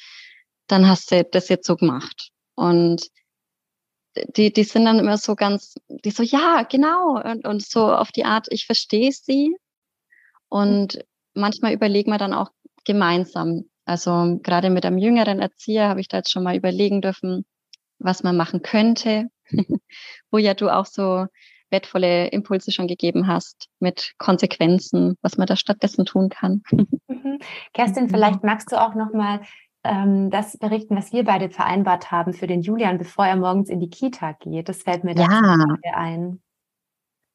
dann 0.66 0.88
hast 0.88 1.10
du 1.10 1.24
das 1.24 1.48
jetzt 1.48 1.66
so 1.66 1.76
gemacht. 1.76 2.30
Und 2.54 3.08
die, 4.36 4.52
die 4.52 4.64
sind 4.64 4.84
dann 4.84 4.98
immer 4.98 5.16
so 5.16 5.34
ganz, 5.34 5.74
die 5.88 6.10
so, 6.10 6.22
ja, 6.22 6.62
genau. 6.62 7.20
Und, 7.22 7.46
und 7.46 7.62
so 7.62 7.92
auf 7.92 8.10
die 8.12 8.24
Art, 8.24 8.46
ich 8.50 8.66
verstehe 8.66 9.12
sie. 9.12 9.56
Und 10.48 11.04
manchmal 11.34 11.72
überlegen 11.72 12.10
wir 12.10 12.18
dann 12.18 12.34
auch 12.34 12.50
gemeinsam. 12.84 13.64
Also 13.84 14.38
gerade 14.42 14.70
mit 14.70 14.84
einem 14.84 14.98
jüngeren 14.98 15.40
Erzieher 15.40 15.88
habe 15.88 16.00
ich 16.00 16.08
da 16.08 16.18
jetzt 16.18 16.30
schon 16.30 16.42
mal 16.42 16.56
überlegen 16.56 17.00
dürfen, 17.00 17.44
was 17.98 18.22
man 18.22 18.36
machen 18.36 18.62
könnte. 18.62 19.28
wo 20.30 20.38
ja 20.38 20.54
du 20.54 20.68
auch 20.68 20.86
so 20.86 21.26
wertvolle 21.70 22.28
Impulse 22.28 22.72
schon 22.72 22.86
gegeben 22.86 23.26
hast 23.26 23.68
mit 23.78 24.14
Konsequenzen, 24.18 25.16
was 25.20 25.36
man 25.36 25.46
da 25.46 25.56
stattdessen 25.56 26.06
tun 26.06 26.28
kann. 26.30 26.62
Mhm. 26.70 27.38
Kerstin, 27.74 28.04
mhm. 28.04 28.08
vielleicht 28.10 28.42
magst 28.42 28.72
du 28.72 28.80
auch 28.80 28.94
noch 28.94 29.12
mal 29.12 29.40
ähm, 29.84 30.30
das 30.30 30.56
berichten, 30.58 30.96
was 30.96 31.12
wir 31.12 31.24
beide 31.24 31.50
vereinbart 31.50 32.10
haben 32.10 32.32
für 32.32 32.46
den 32.46 32.62
Julian, 32.62 32.98
bevor 32.98 33.26
er 33.26 33.36
morgens 33.36 33.68
in 33.68 33.80
die 33.80 33.90
Kita 33.90 34.32
geht. 34.32 34.68
Das 34.68 34.82
fällt 34.82 35.04
mir 35.04 35.14
da 35.14 35.22
ja. 35.22 35.94
ein. 35.94 36.42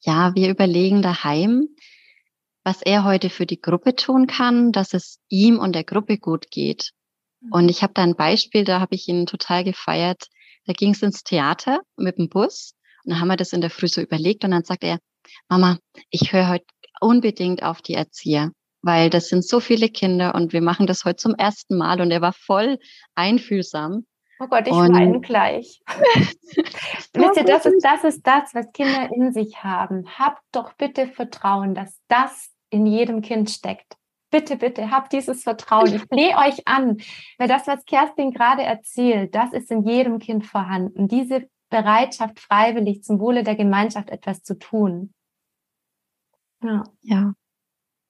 Ja, 0.01 0.35
wir 0.35 0.49
überlegen 0.49 1.01
daheim, 1.01 1.69
was 2.63 2.81
er 2.81 3.03
heute 3.03 3.29
für 3.29 3.45
die 3.45 3.61
Gruppe 3.61 3.95
tun 3.95 4.27
kann, 4.27 4.71
dass 4.71 4.93
es 4.93 5.19
ihm 5.29 5.59
und 5.59 5.73
der 5.73 5.83
Gruppe 5.83 6.17
gut 6.17 6.51
geht. 6.51 6.91
Und 7.51 7.69
ich 7.69 7.83
habe 7.83 7.93
da 7.93 8.03
ein 8.03 8.15
Beispiel, 8.15 8.63
da 8.63 8.79
habe 8.79 8.95
ich 8.95 9.07
ihn 9.07 9.25
total 9.25 9.63
gefeiert. 9.63 10.27
Da 10.65 10.73
ging 10.73 10.91
es 10.91 11.01
ins 11.01 11.23
Theater 11.23 11.81
mit 11.97 12.17
dem 12.17 12.29
Bus 12.29 12.73
und 13.03 13.11
dann 13.11 13.19
haben 13.19 13.27
wir 13.27 13.35
das 13.35 13.53
in 13.53 13.61
der 13.61 13.69
Früh 13.69 13.87
so 13.87 14.01
überlegt 14.01 14.45
und 14.45 14.51
dann 14.51 14.63
sagt 14.63 14.83
er, 14.83 14.99
Mama, 15.49 15.77
ich 16.09 16.31
höre 16.31 16.49
heute 16.49 16.65
unbedingt 17.01 17.63
auf 17.63 17.81
die 17.81 17.95
Erzieher, 17.95 18.51
weil 18.83 19.09
das 19.09 19.29
sind 19.29 19.43
so 19.43 19.59
viele 19.59 19.89
Kinder 19.89 20.35
und 20.35 20.53
wir 20.53 20.61
machen 20.61 20.85
das 20.85 21.05
heute 21.05 21.15
zum 21.15 21.33
ersten 21.33 21.77
Mal 21.77 22.01
und 22.01 22.11
er 22.11 22.21
war 22.21 22.33
voll 22.33 22.77
einfühlsam. 23.15 24.05
Oh 24.39 24.47
Gott, 24.47 24.67
ich 24.67 24.73
und 24.73 24.93
weine 24.93 25.21
gleich. 25.21 25.81
Wisst 27.13 27.37
ihr, 27.37 27.45
das 27.45 27.65
ist, 27.65 27.83
das 27.83 28.03
ist 28.03 28.27
das, 28.27 28.53
was 28.53 28.71
Kinder 28.73 29.09
in 29.15 29.31
sich 29.31 29.63
haben. 29.63 30.05
Habt 30.19 30.41
doch 30.51 30.73
bitte 30.73 31.07
Vertrauen, 31.07 31.73
dass 31.73 31.99
das 32.09 32.51
in 32.69 32.85
jedem 32.85 33.21
Kind 33.21 33.49
steckt. 33.49 33.95
Bitte, 34.31 34.57
bitte, 34.57 34.91
habt 34.91 35.13
dieses 35.13 35.43
Vertrauen. 35.43 35.93
Ich 35.93 36.01
flehe 36.11 36.35
euch 36.37 36.67
an, 36.67 36.97
weil 37.37 37.47
das, 37.47 37.67
was 37.67 37.85
Kerstin 37.85 38.31
gerade 38.31 38.63
erzählt, 38.63 39.33
das 39.33 39.53
ist 39.53 39.71
in 39.71 39.83
jedem 39.83 40.19
Kind 40.19 40.45
vorhanden. 40.45 41.07
Diese 41.07 41.47
Bereitschaft, 41.69 42.39
freiwillig 42.39 43.03
zum 43.03 43.19
Wohle 43.19 43.43
der 43.43 43.55
Gemeinschaft 43.55 44.09
etwas 44.09 44.43
zu 44.43 44.57
tun. 44.57 45.13
Ja. 46.61 46.83
Ja. 47.01 47.33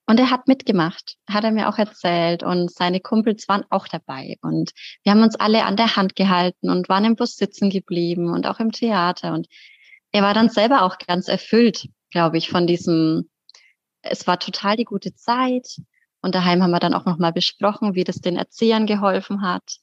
Und 0.06 0.20
er 0.20 0.30
hat 0.30 0.48
mitgemacht, 0.48 1.16
hat 1.28 1.44
er 1.44 1.50
mir 1.50 1.68
auch 1.68 1.78
erzählt. 1.78 2.42
Und 2.42 2.70
seine 2.70 3.00
Kumpels 3.00 3.48
waren 3.48 3.64
auch 3.70 3.88
dabei. 3.88 4.36
Und 4.42 4.72
wir 5.02 5.12
haben 5.12 5.22
uns 5.22 5.36
alle 5.36 5.64
an 5.64 5.76
der 5.76 5.96
Hand 5.96 6.14
gehalten 6.14 6.68
und 6.68 6.88
waren 6.88 7.04
im 7.04 7.16
Bus 7.16 7.36
sitzen 7.36 7.70
geblieben 7.70 8.30
und 8.30 8.46
auch 8.46 8.60
im 8.60 8.70
Theater. 8.70 9.32
Und 9.32 9.46
er 10.12 10.22
war 10.22 10.34
dann 10.34 10.50
selber 10.50 10.82
auch 10.82 10.98
ganz 10.98 11.28
erfüllt, 11.28 11.88
glaube 12.10 12.36
ich, 12.36 12.50
von 12.50 12.66
diesem, 12.66 13.30
es 14.02 14.26
war 14.26 14.38
total 14.38 14.76
die 14.76 14.84
gute 14.84 15.14
Zeit. 15.14 15.80
Und 16.20 16.34
daheim 16.34 16.62
haben 16.62 16.70
wir 16.70 16.80
dann 16.80 16.94
auch 16.94 17.06
nochmal 17.06 17.32
besprochen, 17.32 17.94
wie 17.94 18.04
das 18.04 18.20
den 18.20 18.36
Erziehern 18.36 18.86
geholfen 18.86 19.42
hat. 19.42 19.78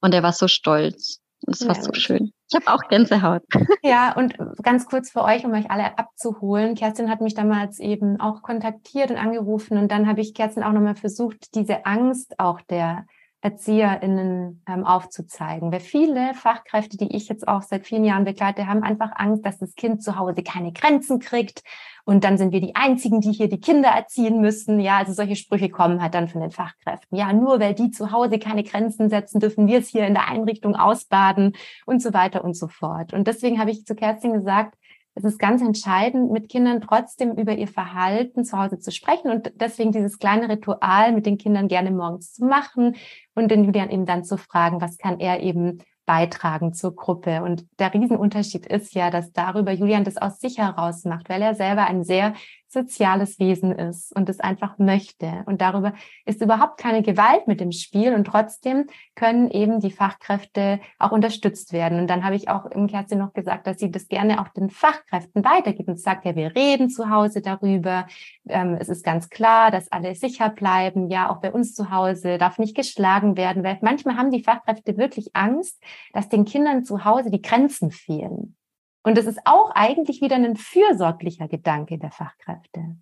Und 0.00 0.12
er 0.14 0.22
war 0.22 0.32
so 0.32 0.48
stolz. 0.48 1.20
Es 1.46 1.66
war 1.66 1.74
so 1.74 1.92
schön. 1.92 2.32
Ich 2.48 2.54
habe 2.54 2.68
auch 2.68 2.88
Gänsehaut. 2.88 3.42
Ja, 3.84 4.14
und 4.16 4.36
ganz 4.62 4.86
kurz 4.86 5.10
für 5.10 5.24
euch, 5.24 5.44
um 5.44 5.52
euch 5.52 5.70
alle 5.70 5.98
abzuholen. 5.98 6.76
Kerstin 6.76 7.10
hat 7.10 7.20
mich 7.20 7.34
damals 7.34 7.80
eben 7.80 8.20
auch 8.20 8.42
kontaktiert 8.42 9.10
und 9.10 9.16
angerufen. 9.16 9.76
Und 9.76 9.90
dann 9.90 10.06
habe 10.06 10.20
ich 10.20 10.34
Kerstin 10.34 10.62
auch 10.62 10.72
nochmal 10.72 10.94
versucht, 10.94 11.54
diese 11.54 11.84
Angst 11.84 12.38
auch 12.38 12.60
der 12.60 13.06
ErzieherInnen 13.42 14.62
ähm, 14.66 14.84
aufzuzeigen. 14.84 15.70
Weil 15.70 15.80
viele 15.80 16.32
Fachkräfte, 16.34 16.96
die 16.96 17.14
ich 17.14 17.28
jetzt 17.28 17.46
auch 17.46 17.62
seit 17.62 17.86
vielen 17.86 18.04
Jahren 18.04 18.24
begleite, 18.24 18.66
haben 18.66 18.82
einfach 18.82 19.10
Angst, 19.14 19.44
dass 19.44 19.58
das 19.58 19.74
Kind 19.74 20.02
zu 20.02 20.16
Hause 20.16 20.42
keine 20.42 20.72
Grenzen 20.72 21.18
kriegt, 21.18 21.62
und 22.04 22.24
dann 22.24 22.36
sind 22.36 22.52
wir 22.52 22.60
die 22.60 22.74
Einzigen, 22.74 23.20
die 23.20 23.32
hier 23.32 23.48
die 23.48 23.60
Kinder 23.60 23.90
erziehen 23.90 24.40
müssen. 24.40 24.80
Ja, 24.80 24.98
also 24.98 25.12
solche 25.12 25.36
Sprüche 25.36 25.68
kommen 25.68 26.02
halt 26.02 26.14
dann 26.14 26.28
von 26.28 26.40
den 26.40 26.50
Fachkräften. 26.50 27.16
Ja, 27.16 27.32
nur 27.32 27.60
weil 27.60 27.74
die 27.74 27.90
zu 27.90 28.10
Hause 28.10 28.38
keine 28.38 28.64
Grenzen 28.64 29.08
setzen, 29.08 29.38
dürfen 29.38 29.68
wir 29.68 29.78
es 29.78 29.88
hier 29.88 30.06
in 30.06 30.14
der 30.14 30.28
Einrichtung 30.28 30.74
ausbaden 30.74 31.54
und 31.86 32.02
so 32.02 32.12
weiter 32.12 32.42
und 32.44 32.56
so 32.56 32.66
fort. 32.66 33.12
Und 33.12 33.28
deswegen 33.28 33.60
habe 33.60 33.70
ich 33.70 33.86
zu 33.86 33.94
Kerstin 33.94 34.32
gesagt, 34.32 34.76
es 35.14 35.24
ist 35.24 35.38
ganz 35.38 35.60
entscheidend, 35.60 36.30
mit 36.30 36.48
Kindern 36.48 36.80
trotzdem 36.80 37.32
über 37.32 37.52
ihr 37.52 37.68
Verhalten 37.68 38.44
zu 38.44 38.58
Hause 38.58 38.78
zu 38.78 38.90
sprechen 38.90 39.30
und 39.30 39.52
deswegen 39.56 39.92
dieses 39.92 40.18
kleine 40.18 40.48
Ritual 40.48 41.12
mit 41.12 41.26
den 41.26 41.38
Kindern 41.38 41.68
gerne 41.68 41.90
morgens 41.90 42.32
zu 42.32 42.44
machen 42.44 42.96
und 43.34 43.50
den 43.50 43.64
Julian 43.64 43.90
eben 43.90 44.06
dann 44.06 44.24
zu 44.24 44.38
fragen, 44.38 44.80
was 44.80 44.98
kann 44.98 45.20
er 45.20 45.40
eben 45.40 45.78
beitragen 46.06 46.72
zur 46.72 46.96
Gruppe. 46.96 47.42
Und 47.42 47.66
der 47.78 47.94
Riesenunterschied 47.94 48.66
ist 48.66 48.94
ja, 48.94 49.10
dass 49.10 49.32
darüber 49.32 49.72
Julian 49.72 50.04
das 50.04 50.16
aus 50.16 50.40
sich 50.40 50.58
heraus 50.58 51.04
macht, 51.04 51.28
weil 51.28 51.42
er 51.42 51.54
selber 51.54 51.86
ein 51.86 52.04
sehr 52.04 52.34
soziales 52.72 53.38
Wesen 53.38 53.72
ist 53.72 54.14
und 54.14 54.28
es 54.28 54.40
einfach 54.40 54.78
möchte. 54.78 55.42
Und 55.46 55.60
darüber 55.60 55.92
ist 56.24 56.40
überhaupt 56.40 56.78
keine 56.78 57.02
Gewalt 57.02 57.46
mit 57.46 57.60
dem 57.60 57.72
Spiel 57.72 58.14
und 58.14 58.24
trotzdem 58.24 58.86
können 59.14 59.50
eben 59.50 59.80
die 59.80 59.90
Fachkräfte 59.90 60.80
auch 60.98 61.12
unterstützt 61.12 61.72
werden. 61.72 62.00
Und 62.00 62.08
dann 62.08 62.24
habe 62.24 62.36
ich 62.36 62.48
auch 62.48 62.66
im 62.66 62.86
Kerstin 62.86 63.18
noch 63.18 63.32
gesagt, 63.32 63.66
dass 63.66 63.78
sie 63.78 63.90
das 63.90 64.08
gerne 64.08 64.40
auch 64.40 64.48
den 64.48 64.70
Fachkräften 64.70 65.44
weitergibt 65.44 65.88
und 65.88 66.00
sagt, 66.00 66.24
ja, 66.24 66.34
wir 66.34 66.54
reden 66.56 66.88
zu 66.88 67.10
Hause 67.10 67.42
darüber. 67.42 68.06
Ähm, 68.48 68.76
es 68.80 68.88
ist 68.88 69.04
ganz 69.04 69.28
klar, 69.28 69.70
dass 69.70 69.92
alle 69.92 70.14
sicher 70.14 70.48
bleiben. 70.48 71.10
Ja, 71.10 71.30
auch 71.30 71.40
bei 71.40 71.52
uns 71.52 71.74
zu 71.74 71.90
Hause 71.90 72.38
darf 72.38 72.58
nicht 72.58 72.74
geschlagen 72.74 73.36
werden, 73.36 73.62
weil 73.64 73.78
manchmal 73.82 74.16
haben 74.16 74.30
die 74.30 74.42
Fachkräfte 74.42 74.96
wirklich 74.96 75.34
Angst, 75.34 75.82
dass 76.12 76.28
den 76.28 76.44
Kindern 76.44 76.84
zu 76.84 77.04
Hause 77.04 77.30
die 77.30 77.42
Grenzen 77.42 77.90
fehlen. 77.90 78.56
Und 79.02 79.18
das 79.18 79.26
ist 79.26 79.40
auch 79.44 79.70
eigentlich 79.74 80.20
wieder 80.20 80.36
ein 80.36 80.56
fürsorglicher 80.56 81.48
Gedanke 81.48 81.98
der 81.98 82.10
Fachkräfte. 82.10 82.96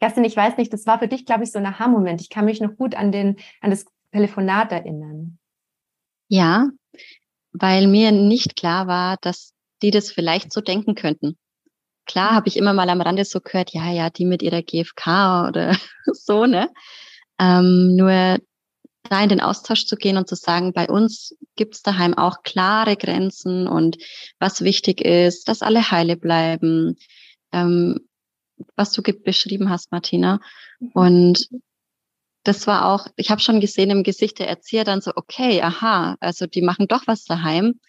Kerstin, 0.00 0.24
ich 0.24 0.36
weiß 0.36 0.56
nicht, 0.56 0.72
das 0.72 0.86
war 0.86 0.98
für 0.98 1.08
dich, 1.08 1.24
glaube 1.24 1.44
ich, 1.44 1.52
so 1.52 1.58
ein 1.58 1.66
Aha-Moment. 1.66 2.20
Ich 2.20 2.30
kann 2.30 2.44
mich 2.44 2.60
noch 2.60 2.76
gut 2.76 2.94
an, 2.94 3.12
den, 3.12 3.36
an 3.60 3.70
das 3.70 3.86
Telefonat 4.12 4.72
erinnern. 4.72 5.38
Ja, 6.28 6.68
weil 7.52 7.86
mir 7.86 8.12
nicht 8.12 8.56
klar 8.56 8.86
war, 8.86 9.16
dass 9.20 9.52
die 9.82 9.90
das 9.90 10.10
vielleicht 10.10 10.52
so 10.52 10.60
denken 10.60 10.94
könnten. 10.94 11.36
Klar 12.06 12.32
habe 12.32 12.48
ich 12.48 12.56
immer 12.56 12.72
mal 12.72 12.88
am 12.88 13.00
Rande 13.00 13.24
so 13.24 13.40
gehört, 13.40 13.72
ja, 13.72 13.90
ja, 13.90 14.10
die 14.10 14.24
mit 14.24 14.42
ihrer 14.42 14.62
GfK 14.62 15.48
oder 15.48 15.76
so, 16.12 16.46
ne? 16.46 16.70
Ähm, 17.38 17.96
nur 17.96 18.38
da 19.08 19.22
in 19.22 19.28
den 19.28 19.40
Austausch 19.40 19.86
zu 19.86 19.96
gehen 19.96 20.16
und 20.16 20.28
zu 20.28 20.34
sagen, 20.34 20.72
bei 20.72 20.88
uns 20.88 21.36
gibt's 21.56 21.82
daheim 21.82 22.14
auch 22.14 22.42
klare 22.42 22.96
Grenzen 22.96 23.66
und 23.66 23.96
was 24.38 24.62
wichtig 24.62 25.00
ist, 25.00 25.48
dass 25.48 25.62
alle 25.62 25.90
heile 25.90 26.16
bleiben, 26.16 26.96
ähm, 27.52 28.00
was 28.74 28.92
du 28.92 29.02
beschrieben 29.02 29.70
hast, 29.70 29.92
Martina. 29.92 30.40
Mhm. 30.80 30.90
Und 30.92 31.48
das 32.44 32.66
war 32.66 32.86
auch, 32.86 33.08
ich 33.16 33.30
habe 33.30 33.40
schon 33.40 33.60
gesehen 33.60 33.90
im 33.90 34.02
Gesicht 34.02 34.38
der 34.38 34.48
Erzieher 34.48 34.84
dann 34.84 35.00
so, 35.00 35.12
okay, 35.16 35.60
aha, 35.62 36.16
also 36.20 36.46
die 36.46 36.62
machen 36.62 36.86
doch 36.86 37.06
was 37.06 37.24
daheim. 37.24 37.80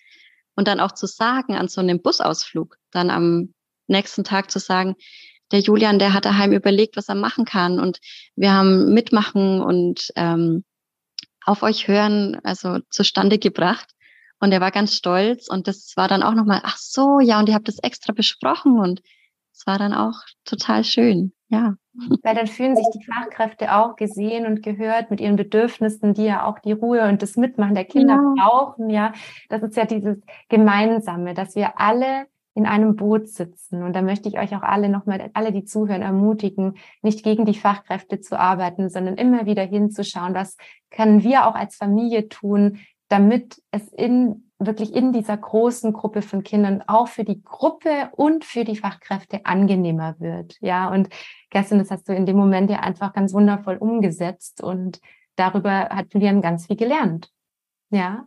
Und 0.55 0.67
dann 0.67 0.79
auch 0.79 0.93
zu 0.93 1.05
sagen 1.05 1.55
an 1.55 1.67
so 1.67 1.81
einem 1.81 2.01
Busausflug, 2.01 2.77
dann 2.91 3.11
am 3.11 3.53
nächsten 3.85 4.23
Tag 4.23 4.49
zu 4.49 4.59
sagen, 4.59 4.95
der 5.51 5.59
Julian, 5.59 5.99
der 5.99 6.13
hat 6.13 6.25
daheim 6.25 6.51
überlegt, 6.51 6.97
was 6.97 7.09
er 7.09 7.15
machen 7.15 7.45
kann 7.45 7.79
und 7.79 7.99
wir 8.35 8.51
haben 8.51 8.93
mitmachen 8.93 9.61
und 9.61 10.11
ähm, 10.15 10.65
auf 11.47 11.63
euch 11.63 11.87
hören, 11.87 12.39
also 12.43 12.79
zustande 12.89 13.39
gebracht. 13.39 13.89
Und 14.39 14.51
er 14.51 14.61
war 14.61 14.71
ganz 14.71 14.93
stolz 14.95 15.47
und 15.47 15.67
das 15.67 15.93
war 15.95 16.07
dann 16.07 16.21
auch 16.21 16.33
nochmal, 16.33 16.61
ach 16.63 16.77
so, 16.77 17.19
ja, 17.19 17.39
und 17.39 17.49
ihr 17.49 17.55
habt 17.55 17.67
das 17.67 17.79
extra 17.79 18.13
besprochen 18.13 18.79
und 18.79 19.01
es 19.51 19.65
war 19.65 19.79
dann 19.79 19.93
auch 19.93 20.13
total 20.45 20.83
schön, 20.83 21.33
ja. 21.47 21.75
Weil 22.21 22.35
dann 22.35 22.45
fühlen 22.45 22.75
sich 22.75 22.85
die 22.93 23.03
Fachkräfte 23.03 23.73
auch 23.73 23.95
gesehen 23.95 24.45
und 24.45 24.61
gehört 24.61 25.09
mit 25.09 25.19
ihren 25.19 25.37
Bedürfnissen, 25.37 26.13
die 26.13 26.25
ja 26.25 26.45
auch 26.45 26.59
die 26.59 26.73
Ruhe 26.73 27.07
und 27.07 27.23
das 27.23 27.37
Mitmachen 27.37 27.73
der 27.73 27.85
Kinder 27.85 28.21
ja. 28.37 28.45
brauchen, 28.45 28.91
ja. 28.91 29.13
Das 29.49 29.63
ist 29.63 29.75
ja 29.75 29.85
dieses 29.85 30.17
Gemeinsame, 30.49 31.33
dass 31.33 31.55
wir 31.55 31.79
alle 31.79 32.27
in 32.57 32.65
einem 32.65 32.95
Boot 32.95 33.27
sitzen. 33.29 33.83
Und 33.83 33.95
da 33.95 34.01
möchte 34.01 34.27
ich 34.27 34.39
euch 34.39 34.55
auch 34.55 34.63
alle 34.63 34.89
nochmal, 34.89 35.29
alle, 35.35 35.51
die 35.51 35.63
zuhören, 35.63 36.01
ermutigen, 36.01 36.73
nicht 37.03 37.23
gegen 37.23 37.45
die 37.45 37.53
Fachkräfte 37.53 38.19
zu 38.19 38.39
arbeiten, 38.39 38.89
sondern 38.89 39.15
immer 39.15 39.45
wieder 39.45 39.61
hinzuschauen, 39.61 40.33
was 40.33 40.57
können 40.89 41.21
wir 41.21 41.45
auch 41.45 41.53
als 41.53 41.75
Familie 41.75 42.29
tun, 42.29 42.79
damit 43.09 43.61
es 43.69 43.87
in 43.93 44.49
wirklich 44.57 44.95
in 44.95 45.13
dieser 45.13 45.37
großen 45.37 45.93
Gruppe 45.93 46.23
von 46.23 46.41
Kindern 46.41 46.83
auch 46.87 47.09
für 47.09 47.23
die 47.23 47.43
Gruppe 47.43 48.09
und 48.13 48.43
für 48.43 48.63
die 48.63 48.75
Fachkräfte 48.75 49.45
angenehmer 49.45 50.15
wird. 50.17 50.57
Ja, 50.59 50.89
und 50.89 51.09
Kerstin, 51.51 51.77
das 51.77 51.91
hast 51.91 52.09
du 52.09 52.15
in 52.15 52.25
dem 52.25 52.37
Moment 52.37 52.71
ja 52.71 52.79
einfach 52.79 53.13
ganz 53.13 53.35
wundervoll 53.35 53.77
umgesetzt 53.77 54.63
und 54.63 54.99
darüber 55.35 55.89
hat 55.89 56.11
Julian 56.11 56.41
ganz 56.41 56.65
viel 56.65 56.75
gelernt. 56.75 57.31
Ja. 57.91 58.25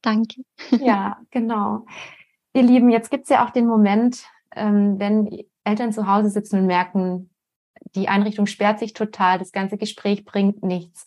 Danke. 0.00 0.44
Ja, 0.80 1.20
genau. 1.30 1.84
Ihr 2.58 2.64
Lieben, 2.64 2.90
jetzt 2.90 3.12
gibt 3.12 3.22
es 3.22 3.28
ja 3.28 3.46
auch 3.46 3.50
den 3.50 3.68
Moment, 3.68 4.24
ähm, 4.56 4.98
wenn 4.98 5.44
Eltern 5.62 5.92
zu 5.92 6.08
Hause 6.08 6.28
sitzen 6.28 6.58
und 6.58 6.66
merken, 6.66 7.30
die 7.94 8.08
Einrichtung 8.08 8.46
sperrt 8.46 8.80
sich 8.80 8.94
total, 8.94 9.38
das 9.38 9.52
ganze 9.52 9.78
Gespräch 9.78 10.24
bringt 10.24 10.64
nichts. 10.64 11.06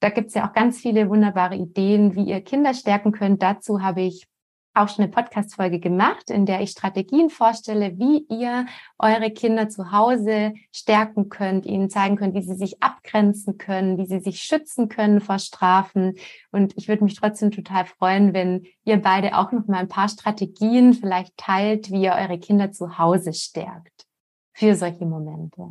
Da 0.00 0.10
gibt 0.10 0.28
es 0.28 0.34
ja 0.34 0.46
auch 0.46 0.52
ganz 0.52 0.78
viele 0.78 1.08
wunderbare 1.08 1.56
Ideen, 1.56 2.14
wie 2.14 2.24
ihr 2.24 2.42
Kinder 2.42 2.74
stärken 2.74 3.12
könnt. 3.12 3.42
Dazu 3.42 3.80
habe 3.80 4.02
ich 4.02 4.26
auch 4.74 4.88
schon 4.88 5.04
eine 5.04 5.12
Podcast-Folge 5.12 5.78
gemacht, 5.78 6.30
in 6.30 6.46
der 6.46 6.60
ich 6.60 6.70
Strategien 6.70 7.30
vorstelle, 7.30 7.96
wie 7.98 8.26
ihr 8.28 8.66
eure 8.98 9.30
Kinder 9.30 9.68
zu 9.68 9.92
Hause 9.92 10.54
stärken 10.72 11.28
könnt, 11.28 11.64
ihnen 11.64 11.90
zeigen 11.90 12.16
könnt, 12.16 12.34
wie 12.34 12.42
sie 12.42 12.56
sich 12.56 12.82
abgrenzen 12.82 13.56
können, 13.56 13.98
wie 13.98 14.06
sie 14.06 14.20
sich 14.20 14.40
schützen 14.40 14.88
können 14.88 15.20
vor 15.20 15.38
Strafen. 15.38 16.16
Und 16.50 16.76
ich 16.76 16.88
würde 16.88 17.04
mich 17.04 17.14
trotzdem 17.14 17.52
total 17.52 17.86
freuen, 17.86 18.34
wenn 18.34 18.66
ihr 18.84 18.96
beide 18.96 19.38
auch 19.38 19.52
noch 19.52 19.66
mal 19.66 19.78
ein 19.78 19.88
paar 19.88 20.08
Strategien 20.08 20.92
vielleicht 20.92 21.36
teilt, 21.36 21.90
wie 21.90 22.02
ihr 22.02 22.12
eure 22.12 22.38
Kinder 22.38 22.72
zu 22.72 22.98
Hause 22.98 23.32
stärkt 23.32 24.06
für 24.52 24.74
solche 24.74 25.06
Momente. 25.06 25.68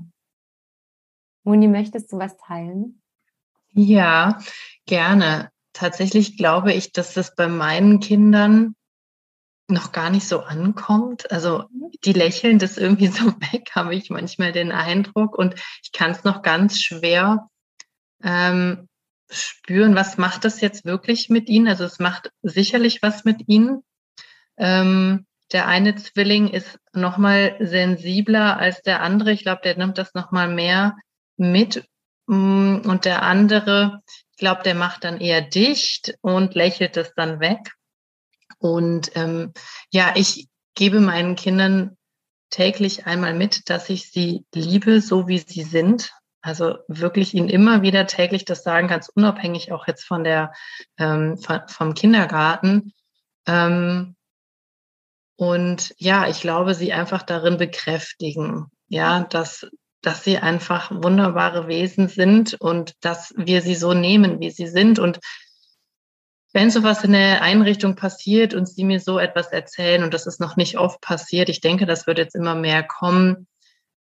Moni, 1.43 1.67
möchtest 1.67 2.11
du 2.11 2.17
was 2.17 2.37
teilen? 2.37 3.01
Ja, 3.73 4.39
gerne. 4.85 5.49
Tatsächlich 5.73 6.37
glaube 6.37 6.71
ich, 6.71 6.91
dass 6.91 7.13
das 7.13 7.35
bei 7.35 7.47
meinen 7.47 7.99
Kindern 7.99 8.75
noch 9.67 9.91
gar 9.91 10.09
nicht 10.09 10.27
so 10.27 10.41
ankommt. 10.41 11.31
Also 11.31 11.65
die 12.03 12.13
lächeln 12.13 12.59
das 12.59 12.77
irgendwie 12.77 13.07
so 13.07 13.25
weg, 13.51 13.71
habe 13.75 13.95
ich 13.95 14.09
manchmal 14.09 14.51
den 14.51 14.71
Eindruck. 14.71 15.37
Und 15.37 15.55
ich 15.83 15.91
kann 15.91 16.11
es 16.11 16.23
noch 16.23 16.41
ganz 16.41 16.81
schwer 16.81 17.47
ähm, 18.23 18.87
spüren, 19.29 19.95
was 19.95 20.17
macht 20.17 20.45
das 20.45 20.61
jetzt 20.61 20.85
wirklich 20.85 21.29
mit 21.29 21.49
ihnen? 21.49 21.67
Also 21.67 21.83
es 21.85 21.99
macht 21.99 22.31
sicherlich 22.41 23.01
was 23.01 23.25
mit 23.25 23.47
ihnen. 23.47 23.83
Ähm, 24.57 25.25
der 25.51 25.67
eine 25.67 25.95
Zwilling 25.95 26.49
ist 26.49 26.79
noch 26.93 27.17
mal 27.17 27.55
sensibler 27.59 28.57
als 28.57 28.81
der 28.81 29.01
andere. 29.01 29.31
Ich 29.31 29.43
glaube, 29.43 29.61
der 29.63 29.77
nimmt 29.77 29.97
das 29.97 30.13
noch 30.13 30.31
mal 30.31 30.47
mehr 30.47 30.95
mit. 31.37 31.85
Mm, 32.27 32.77
und 32.85 33.05
der 33.05 33.23
andere, 33.23 34.01
ich 34.31 34.37
glaube, 34.37 34.63
der 34.63 34.75
macht 34.75 35.03
dann 35.03 35.19
eher 35.19 35.41
dicht 35.41 36.15
und 36.21 36.55
lächelt 36.55 36.97
es 36.97 37.13
dann 37.15 37.39
weg. 37.39 37.73
Und 38.63 39.11
ähm, 39.15 39.51
ja, 39.91 40.13
ich 40.15 40.47
gebe 40.73 41.01
meinen 41.01 41.35
Kindern 41.35 41.97
täglich 42.49 43.05
einmal 43.05 43.33
mit, 43.33 43.69
dass 43.69 43.89
ich 43.89 44.09
sie 44.09 44.45
liebe, 44.55 45.01
so 45.01 45.27
wie 45.27 45.39
sie 45.39 45.63
sind. 45.63 46.13
Also 46.41 46.77
wirklich 46.87 47.33
ihnen 47.33 47.49
immer 47.49 47.81
wieder 47.81 48.07
täglich 48.07 48.45
das 48.45 48.63
sagen, 48.63 48.87
ganz 48.87 49.09
unabhängig 49.09 49.73
auch 49.73 49.85
jetzt 49.85 50.05
von 50.05 50.23
der 50.23 50.53
ähm, 50.97 51.37
vom 51.67 51.93
Kindergarten. 51.93 52.93
Ähm, 53.47 54.15
und 55.35 55.93
ja, 55.97 56.29
ich 56.29 56.39
glaube, 56.39 56.73
sie 56.73 56.93
einfach 56.93 57.23
darin 57.23 57.57
bekräftigen, 57.57 58.67
ja, 58.87 59.25
dass 59.25 59.67
dass 60.01 60.23
sie 60.23 60.37
einfach 60.37 60.91
wunderbare 60.91 61.67
Wesen 61.67 62.09
sind 62.09 62.55
und 62.55 62.93
dass 63.01 63.33
wir 63.37 63.61
sie 63.61 63.75
so 63.75 63.93
nehmen, 63.93 64.41
wie 64.41 64.51
sie 64.51 64.67
sind. 64.67 64.99
Und 64.99 65.19
wenn 66.53 66.69
sowas 66.69 67.03
in 67.03 67.13
der 67.13 67.41
Einrichtung 67.41 67.95
passiert 67.95 68.53
und 68.53 68.67
Sie 68.67 68.83
mir 68.83 68.99
so 68.99 69.17
etwas 69.19 69.47
erzählen, 69.47 70.03
und 70.03 70.13
das 70.13 70.27
ist 70.27 70.39
noch 70.39 70.55
nicht 70.55 70.77
oft 70.77 71.01
passiert, 71.01 71.49
ich 71.49 71.61
denke, 71.61 71.85
das 71.85 72.07
wird 72.07 72.19
jetzt 72.19 72.35
immer 72.35 72.55
mehr 72.55 72.83
kommen, 72.83 73.47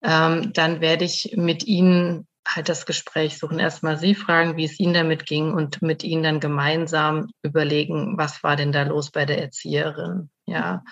ähm, 0.03 0.53
dann 0.53 0.81
werde 0.81 1.05
ich 1.05 1.35
mit 1.37 1.65
Ihnen 1.65 2.27
halt 2.47 2.69
das 2.69 2.87
Gespräch 2.87 3.39
suchen. 3.39 3.61
Erstmal 3.61 3.99
Sie 3.99 4.17
fragen, 4.17 4.57
wie 4.57 4.65
es 4.65 4.81
Ihnen 4.81 4.95
damit 4.95 5.27
ging 5.27 5.53
und 5.53 5.81
mit 5.83 6.03
Ihnen 6.03 6.25
dann 6.25 6.41
gemeinsam 6.41 7.31
überlegen, 7.43 8.19
was 8.19 8.43
war 8.43 8.57
denn 8.57 8.73
da 8.73 8.83
los 8.83 9.11
bei 9.13 9.25
der 9.25 9.41
Erzieherin. 9.41 10.31
Ja. 10.47 10.83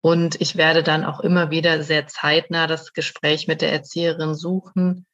Und 0.00 0.40
ich 0.40 0.56
werde 0.56 0.82
dann 0.82 1.04
auch 1.04 1.20
immer 1.20 1.50
wieder 1.50 1.82
sehr 1.82 2.06
zeitnah 2.06 2.66
das 2.66 2.94
Gespräch 2.94 3.48
mit 3.48 3.60
der 3.60 3.72
Erzieherin 3.72 4.34
suchen 4.34 5.06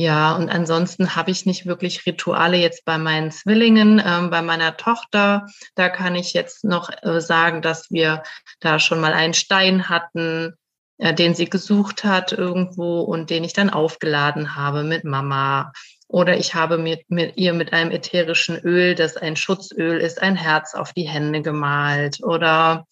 ja, 0.00 0.34
und 0.34 0.48
ansonsten 0.48 1.14
habe 1.14 1.30
ich 1.30 1.44
nicht 1.44 1.66
wirklich 1.66 2.06
Rituale 2.06 2.56
jetzt 2.56 2.86
bei 2.86 2.96
meinen 2.96 3.30
Zwillingen. 3.30 4.02
Ähm, 4.02 4.30
bei 4.30 4.40
meiner 4.40 4.78
Tochter, 4.78 5.44
da 5.74 5.90
kann 5.90 6.14
ich 6.14 6.32
jetzt 6.32 6.64
noch 6.64 6.88
äh, 7.02 7.20
sagen, 7.20 7.60
dass 7.60 7.90
wir 7.90 8.22
da 8.60 8.78
schon 8.78 8.98
mal 9.02 9.12
einen 9.12 9.34
Stein 9.34 9.90
hatten, 9.90 10.54
äh, 10.96 11.12
den 11.12 11.34
sie 11.34 11.50
gesucht 11.50 12.02
hat 12.02 12.32
irgendwo 12.32 13.00
und 13.00 13.28
den 13.28 13.44
ich 13.44 13.52
dann 13.52 13.68
aufgeladen 13.68 14.56
habe 14.56 14.84
mit 14.84 15.04
Mama. 15.04 15.70
Oder 16.08 16.38
ich 16.38 16.54
habe 16.54 16.78
mit, 16.78 17.10
mit 17.10 17.36
ihr 17.36 17.52
mit 17.52 17.74
einem 17.74 17.90
ätherischen 17.90 18.56
Öl, 18.56 18.94
das 18.94 19.18
ein 19.18 19.36
Schutzöl 19.36 20.00
ist, 20.00 20.22
ein 20.22 20.34
Herz 20.34 20.74
auf 20.74 20.94
die 20.94 21.10
Hände 21.10 21.42
gemalt. 21.42 22.24
Oder 22.24 22.86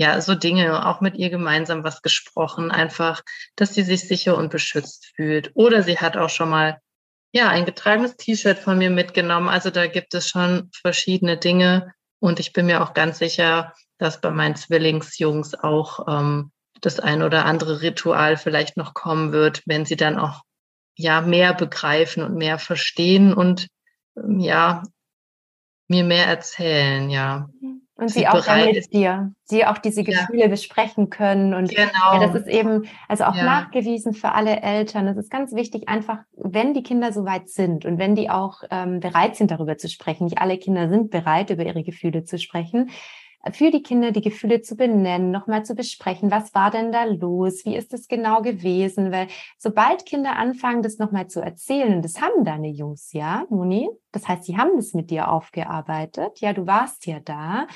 ja, 0.00 0.18
so 0.22 0.34
Dinge, 0.34 0.86
auch 0.86 1.02
mit 1.02 1.16
ihr 1.16 1.28
gemeinsam 1.28 1.84
was 1.84 2.00
gesprochen, 2.00 2.70
einfach, 2.70 3.20
dass 3.54 3.74
sie 3.74 3.82
sich 3.82 4.08
sicher 4.08 4.34
und 4.34 4.50
beschützt 4.50 5.12
fühlt. 5.14 5.50
Oder 5.52 5.82
sie 5.82 5.98
hat 5.98 6.16
auch 6.16 6.30
schon 6.30 6.48
mal, 6.48 6.80
ja, 7.32 7.50
ein 7.50 7.66
getragenes 7.66 8.16
T-Shirt 8.16 8.58
von 8.58 8.78
mir 8.78 8.88
mitgenommen. 8.88 9.50
Also 9.50 9.68
da 9.68 9.86
gibt 9.88 10.14
es 10.14 10.26
schon 10.26 10.70
verschiedene 10.72 11.36
Dinge. 11.36 11.92
Und 12.18 12.40
ich 12.40 12.54
bin 12.54 12.64
mir 12.64 12.82
auch 12.82 12.94
ganz 12.94 13.18
sicher, 13.18 13.74
dass 13.98 14.22
bei 14.22 14.30
meinen 14.30 14.56
Zwillingsjungs 14.56 15.54
auch 15.54 16.08
ähm, 16.08 16.50
das 16.80 16.98
ein 16.98 17.22
oder 17.22 17.44
andere 17.44 17.82
Ritual 17.82 18.38
vielleicht 18.38 18.78
noch 18.78 18.94
kommen 18.94 19.32
wird, 19.32 19.60
wenn 19.66 19.84
sie 19.84 19.96
dann 19.96 20.18
auch 20.18 20.44
ja 20.96 21.20
mehr 21.20 21.52
begreifen 21.52 22.22
und 22.22 22.36
mehr 22.36 22.58
verstehen 22.58 23.34
und 23.34 23.68
ähm, 24.16 24.40
ja 24.40 24.82
mir 25.88 26.04
mehr 26.04 26.26
erzählen, 26.26 27.10
ja. 27.10 27.50
Mhm. 27.60 27.82
Und 28.00 28.08
sie, 28.08 28.26
auch 28.26 28.42
dann 28.44 28.64
mit 28.64 28.92
dir, 28.94 29.32
sie 29.44 29.66
auch 29.66 29.76
diese 29.76 30.02
Gefühle 30.02 30.40
ja. 30.44 30.48
besprechen 30.48 31.10
können. 31.10 31.52
Und 31.52 31.68
genau. 31.68 32.14
ja, 32.14 32.18
das 32.18 32.34
ist 32.34 32.48
eben, 32.48 32.86
also 33.08 33.24
auch 33.24 33.34
ja. 33.36 33.44
nachgewiesen 33.44 34.14
für 34.14 34.32
alle 34.32 34.62
Eltern. 34.62 35.06
Es 35.06 35.18
ist 35.18 35.30
ganz 35.30 35.54
wichtig, 35.54 35.86
einfach, 35.86 36.20
wenn 36.32 36.72
die 36.72 36.82
Kinder 36.82 37.12
soweit 37.12 37.50
sind 37.50 37.84
und 37.84 37.98
wenn 37.98 38.14
die 38.14 38.30
auch 38.30 38.62
ähm, 38.70 39.00
bereit 39.00 39.36
sind, 39.36 39.50
darüber 39.50 39.76
zu 39.76 39.88
sprechen. 39.88 40.24
Nicht 40.24 40.38
alle 40.38 40.56
Kinder 40.56 40.88
sind 40.88 41.10
bereit, 41.10 41.50
über 41.50 41.64
ihre 41.64 41.82
Gefühle 41.82 42.24
zu 42.24 42.38
sprechen 42.38 42.90
für 43.52 43.70
die 43.70 43.82
Kinder 43.82 44.12
die 44.12 44.20
Gefühle 44.20 44.60
zu 44.60 44.76
benennen, 44.76 45.30
nochmal 45.30 45.64
zu 45.64 45.74
besprechen, 45.74 46.30
was 46.30 46.54
war 46.54 46.70
denn 46.70 46.92
da 46.92 47.04
los, 47.04 47.64
wie 47.64 47.76
ist 47.76 47.94
es 47.94 48.06
genau 48.06 48.42
gewesen, 48.42 49.12
weil 49.12 49.28
sobald 49.58 50.04
Kinder 50.04 50.36
anfangen, 50.36 50.82
das 50.82 50.98
nochmal 50.98 51.28
zu 51.28 51.40
erzählen, 51.40 51.94
und 51.94 52.04
das 52.04 52.20
haben 52.20 52.44
deine 52.44 52.68
Jungs 52.68 53.12
ja, 53.12 53.46
Moni, 53.48 53.88
das 54.12 54.28
heißt, 54.28 54.44
sie 54.44 54.58
haben 54.58 54.76
das 54.76 54.92
mit 54.92 55.10
dir 55.10 55.30
aufgearbeitet, 55.30 56.40
ja, 56.40 56.52
du 56.52 56.66
warst 56.66 57.06
ja 57.06 57.20
da, 57.20 57.66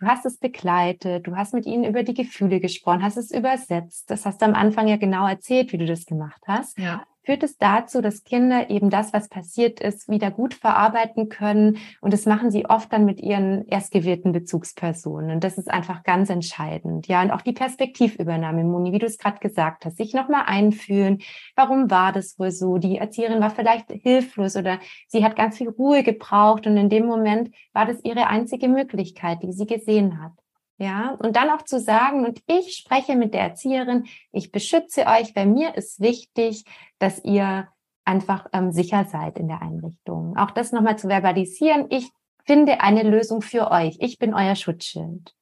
du 0.00 0.06
hast 0.06 0.26
es 0.26 0.38
begleitet, 0.38 1.26
du 1.26 1.36
hast 1.36 1.54
mit 1.54 1.66
ihnen 1.66 1.84
über 1.84 2.02
die 2.02 2.14
Gefühle 2.14 2.58
gesprochen, 2.58 3.02
hast 3.02 3.16
es 3.16 3.30
übersetzt, 3.30 4.10
das 4.10 4.26
hast 4.26 4.42
du 4.42 4.46
am 4.46 4.54
Anfang 4.54 4.88
ja 4.88 4.96
genau 4.96 5.26
erzählt, 5.26 5.72
wie 5.72 5.78
du 5.78 5.86
das 5.86 6.04
gemacht 6.04 6.42
hast. 6.46 6.78
Ja 6.78 7.04
führt 7.24 7.42
es 7.42 7.56
dazu, 7.56 8.00
dass 8.00 8.24
Kinder 8.24 8.70
eben 8.70 8.90
das, 8.90 9.12
was 9.12 9.28
passiert 9.28 9.80
ist, 9.80 10.08
wieder 10.08 10.30
gut 10.30 10.54
verarbeiten 10.54 11.28
können. 11.28 11.78
Und 12.00 12.12
das 12.12 12.26
machen 12.26 12.50
sie 12.50 12.66
oft 12.66 12.92
dann 12.92 13.04
mit 13.04 13.20
ihren 13.20 13.66
erstgewählten 13.68 14.32
Bezugspersonen. 14.32 15.30
Und 15.30 15.44
das 15.44 15.58
ist 15.58 15.70
einfach 15.70 16.02
ganz 16.02 16.30
entscheidend. 16.30 17.06
Ja, 17.06 17.22
und 17.22 17.30
auch 17.30 17.42
die 17.42 17.52
Perspektivübernahme, 17.52 18.64
Moni, 18.64 18.92
wie 18.92 18.98
du 18.98 19.06
es 19.06 19.18
gerade 19.18 19.38
gesagt 19.38 19.84
hast, 19.84 19.96
sich 19.96 20.14
nochmal 20.14 20.44
einfühlen. 20.46 21.22
Warum 21.54 21.90
war 21.90 22.12
das 22.12 22.38
wohl 22.38 22.50
so? 22.50 22.78
Die 22.78 22.98
Erzieherin 22.98 23.40
war 23.40 23.50
vielleicht 23.50 23.90
hilflos 23.90 24.56
oder 24.56 24.78
sie 25.06 25.24
hat 25.24 25.36
ganz 25.36 25.58
viel 25.58 25.68
Ruhe 25.68 26.02
gebraucht. 26.02 26.66
Und 26.66 26.76
in 26.76 26.88
dem 26.88 27.06
Moment 27.06 27.54
war 27.72 27.86
das 27.86 28.02
ihre 28.02 28.26
einzige 28.26 28.68
Möglichkeit, 28.68 29.42
die 29.42 29.52
sie 29.52 29.66
gesehen 29.66 30.20
hat. 30.20 30.41
Ja, 30.78 31.16
und 31.18 31.36
dann 31.36 31.50
auch 31.50 31.62
zu 31.62 31.78
sagen, 31.78 32.24
und 32.24 32.40
ich 32.46 32.76
spreche 32.76 33.14
mit 33.14 33.34
der 33.34 33.42
Erzieherin, 33.42 34.06
ich 34.32 34.50
beschütze 34.50 35.06
euch, 35.06 35.34
bei 35.34 35.46
mir 35.46 35.76
ist 35.76 36.00
wichtig, 36.00 36.64
dass 36.98 37.22
ihr 37.24 37.68
einfach 38.04 38.46
ähm, 38.52 38.72
sicher 38.72 39.04
seid 39.04 39.38
in 39.38 39.48
der 39.48 39.62
Einrichtung. 39.62 40.36
Auch 40.36 40.50
das 40.50 40.72
nochmal 40.72 40.98
zu 40.98 41.08
verbalisieren, 41.08 41.86
ich 41.90 42.10
finde 42.44 42.80
eine 42.80 43.02
Lösung 43.04 43.42
für 43.42 43.70
euch, 43.70 43.96
ich 44.00 44.18
bin 44.18 44.34
euer 44.34 44.56
Schutzschild. 44.56 45.34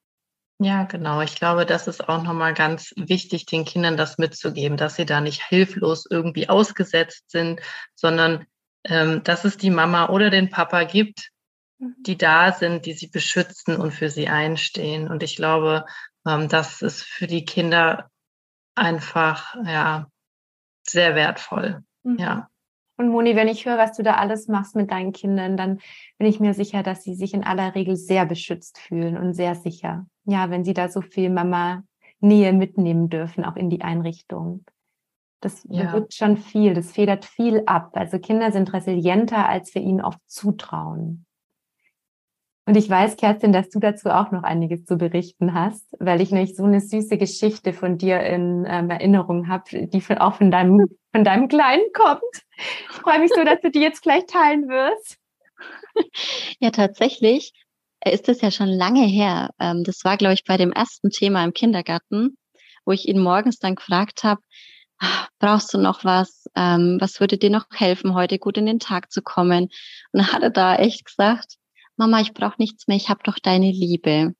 Ja, 0.62 0.84
genau. 0.84 1.22
Ich 1.22 1.36
glaube, 1.36 1.64
das 1.64 1.86
ist 1.86 2.06
auch 2.06 2.22
nochmal 2.22 2.52
ganz 2.52 2.92
wichtig, 2.96 3.46
den 3.46 3.64
Kindern 3.64 3.96
das 3.96 4.18
mitzugeben, 4.18 4.76
dass 4.76 4.96
sie 4.96 5.06
da 5.06 5.22
nicht 5.22 5.42
hilflos 5.42 6.04
irgendwie 6.08 6.50
ausgesetzt 6.50 7.30
sind, 7.30 7.60
sondern 7.94 8.44
ähm, 8.84 9.22
dass 9.24 9.46
es 9.46 9.56
die 9.56 9.70
Mama 9.70 10.10
oder 10.10 10.28
den 10.28 10.50
Papa 10.50 10.84
gibt. 10.84 11.30
Die 11.80 12.16
da 12.16 12.52
sind, 12.52 12.86
die 12.86 12.92
sie 12.92 13.08
beschützen 13.08 13.76
und 13.76 13.92
für 13.92 14.10
sie 14.10 14.28
einstehen. 14.28 15.08
Und 15.08 15.22
ich 15.22 15.36
glaube, 15.36 15.84
ähm, 16.26 16.48
das 16.48 16.82
ist 16.82 17.02
für 17.02 17.26
die 17.26 17.44
Kinder 17.44 18.10
einfach 18.74 19.54
ja 19.64 20.06
sehr 20.86 21.14
wertvoll. 21.14 21.82
Mhm. 22.02 22.18
Ja. 22.18 22.48
Und 22.96 23.08
Moni, 23.08 23.34
wenn 23.34 23.48
ich 23.48 23.64
höre, 23.64 23.78
was 23.78 23.96
du 23.96 24.02
da 24.02 24.16
alles 24.16 24.46
machst 24.46 24.76
mit 24.76 24.90
deinen 24.90 25.12
Kindern, 25.12 25.56
dann 25.56 25.80
bin 26.18 26.26
ich 26.26 26.38
mir 26.38 26.52
sicher, 26.52 26.82
dass 26.82 27.02
sie 27.02 27.14
sich 27.14 27.32
in 27.32 27.44
aller 27.44 27.74
Regel 27.74 27.96
sehr 27.96 28.26
beschützt 28.26 28.78
fühlen 28.78 29.16
und 29.16 29.32
sehr 29.32 29.54
sicher. 29.54 30.06
Ja, 30.24 30.50
wenn 30.50 30.64
sie 30.64 30.74
da 30.74 30.88
so 30.90 31.00
viel 31.00 31.30
Mama 31.30 31.82
Nähe 32.20 32.52
mitnehmen 32.52 33.08
dürfen, 33.08 33.46
auch 33.46 33.56
in 33.56 33.70
die 33.70 33.80
Einrichtung. 33.80 34.66
Das 35.40 35.66
ja. 35.70 35.94
wirkt 35.94 36.12
schon 36.12 36.36
viel, 36.36 36.74
das 36.74 36.92
federt 36.92 37.24
viel 37.24 37.62
ab. 37.64 37.92
Also 37.94 38.18
Kinder 38.18 38.52
sind 38.52 38.70
resilienter, 38.74 39.48
als 39.48 39.74
wir 39.74 39.80
ihnen 39.80 40.02
oft 40.02 40.20
zutrauen. 40.26 41.24
Und 42.70 42.76
ich 42.76 42.88
weiß, 42.88 43.16
Kerstin, 43.16 43.52
dass 43.52 43.68
du 43.68 43.80
dazu 43.80 44.10
auch 44.10 44.30
noch 44.30 44.44
einiges 44.44 44.84
zu 44.84 44.96
berichten 44.96 45.54
hast, 45.54 45.92
weil 45.98 46.20
ich 46.20 46.30
nämlich 46.30 46.54
so 46.54 46.62
eine 46.62 46.80
süße 46.80 47.18
Geschichte 47.18 47.72
von 47.72 47.98
dir 47.98 48.20
in 48.20 48.64
ähm, 48.64 48.90
Erinnerung 48.90 49.48
habe, 49.48 49.88
die 49.88 50.00
von, 50.00 50.18
auch 50.18 50.36
von 50.36 50.52
deinem, 50.52 50.86
von 51.12 51.24
deinem 51.24 51.48
Kleinen 51.48 51.82
kommt. 51.92 52.20
Ich 52.92 52.96
freue 52.98 53.18
mich 53.18 53.32
so, 53.34 53.42
dass 53.42 53.60
du 53.60 53.72
die 53.72 53.80
jetzt 53.80 54.02
gleich 54.02 54.24
teilen 54.26 54.68
wirst. 54.68 55.18
Ja, 56.60 56.70
tatsächlich 56.70 57.54
ist 58.06 58.28
das 58.28 58.40
ja 58.40 58.52
schon 58.52 58.68
lange 58.68 59.04
her. 59.04 59.50
Ähm, 59.58 59.82
das 59.82 60.04
war, 60.04 60.16
glaube 60.16 60.34
ich, 60.34 60.44
bei 60.44 60.56
dem 60.56 60.70
ersten 60.70 61.10
Thema 61.10 61.42
im 61.42 61.52
Kindergarten, 61.52 62.36
wo 62.84 62.92
ich 62.92 63.08
ihn 63.08 63.18
morgens 63.18 63.58
dann 63.58 63.74
gefragt 63.74 64.22
habe, 64.22 64.42
ah, 65.00 65.26
brauchst 65.40 65.74
du 65.74 65.78
noch 65.78 66.04
was? 66.04 66.48
Ähm, 66.54 66.98
was 67.00 67.18
würde 67.18 67.36
dir 67.36 67.50
noch 67.50 67.66
helfen, 67.72 68.14
heute 68.14 68.38
gut 68.38 68.58
in 68.58 68.66
den 68.66 68.78
Tag 68.78 69.10
zu 69.10 69.22
kommen? 69.22 69.64
Und 69.64 69.72
dann 70.12 70.32
hat 70.32 70.44
er 70.44 70.50
da 70.50 70.76
echt 70.76 71.04
gesagt, 71.04 71.56
Mama, 72.00 72.22
ich 72.22 72.32
brauche 72.32 72.54
nichts 72.56 72.88
mehr, 72.88 72.96
ich 72.96 73.10
habe 73.10 73.20
doch 73.24 73.38
deine 73.38 73.70
Liebe. 73.70 74.32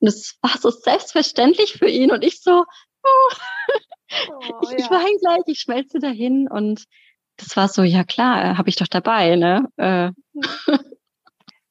Und 0.00 0.06
das 0.06 0.38
war 0.40 0.56
so 0.58 0.70
selbstverständlich 0.70 1.74
für 1.74 1.88
ihn 1.88 2.10
und 2.10 2.24
ich 2.24 2.40
so, 2.40 2.64
oh, 3.04 3.30
ich, 4.62 4.70
ja. 4.70 4.76
ich 4.78 4.90
weine 4.90 5.18
gleich, 5.20 5.42
ich 5.46 5.60
schmelze 5.60 5.98
dahin 5.98 6.48
und 6.48 6.84
das 7.36 7.56
war 7.58 7.68
so, 7.68 7.82
ja 7.82 8.04
klar, 8.04 8.56
habe 8.56 8.70
ich 8.70 8.76
doch 8.76 8.88
dabei, 8.88 9.36
ne? 9.36 9.68
Äh. 9.76 10.12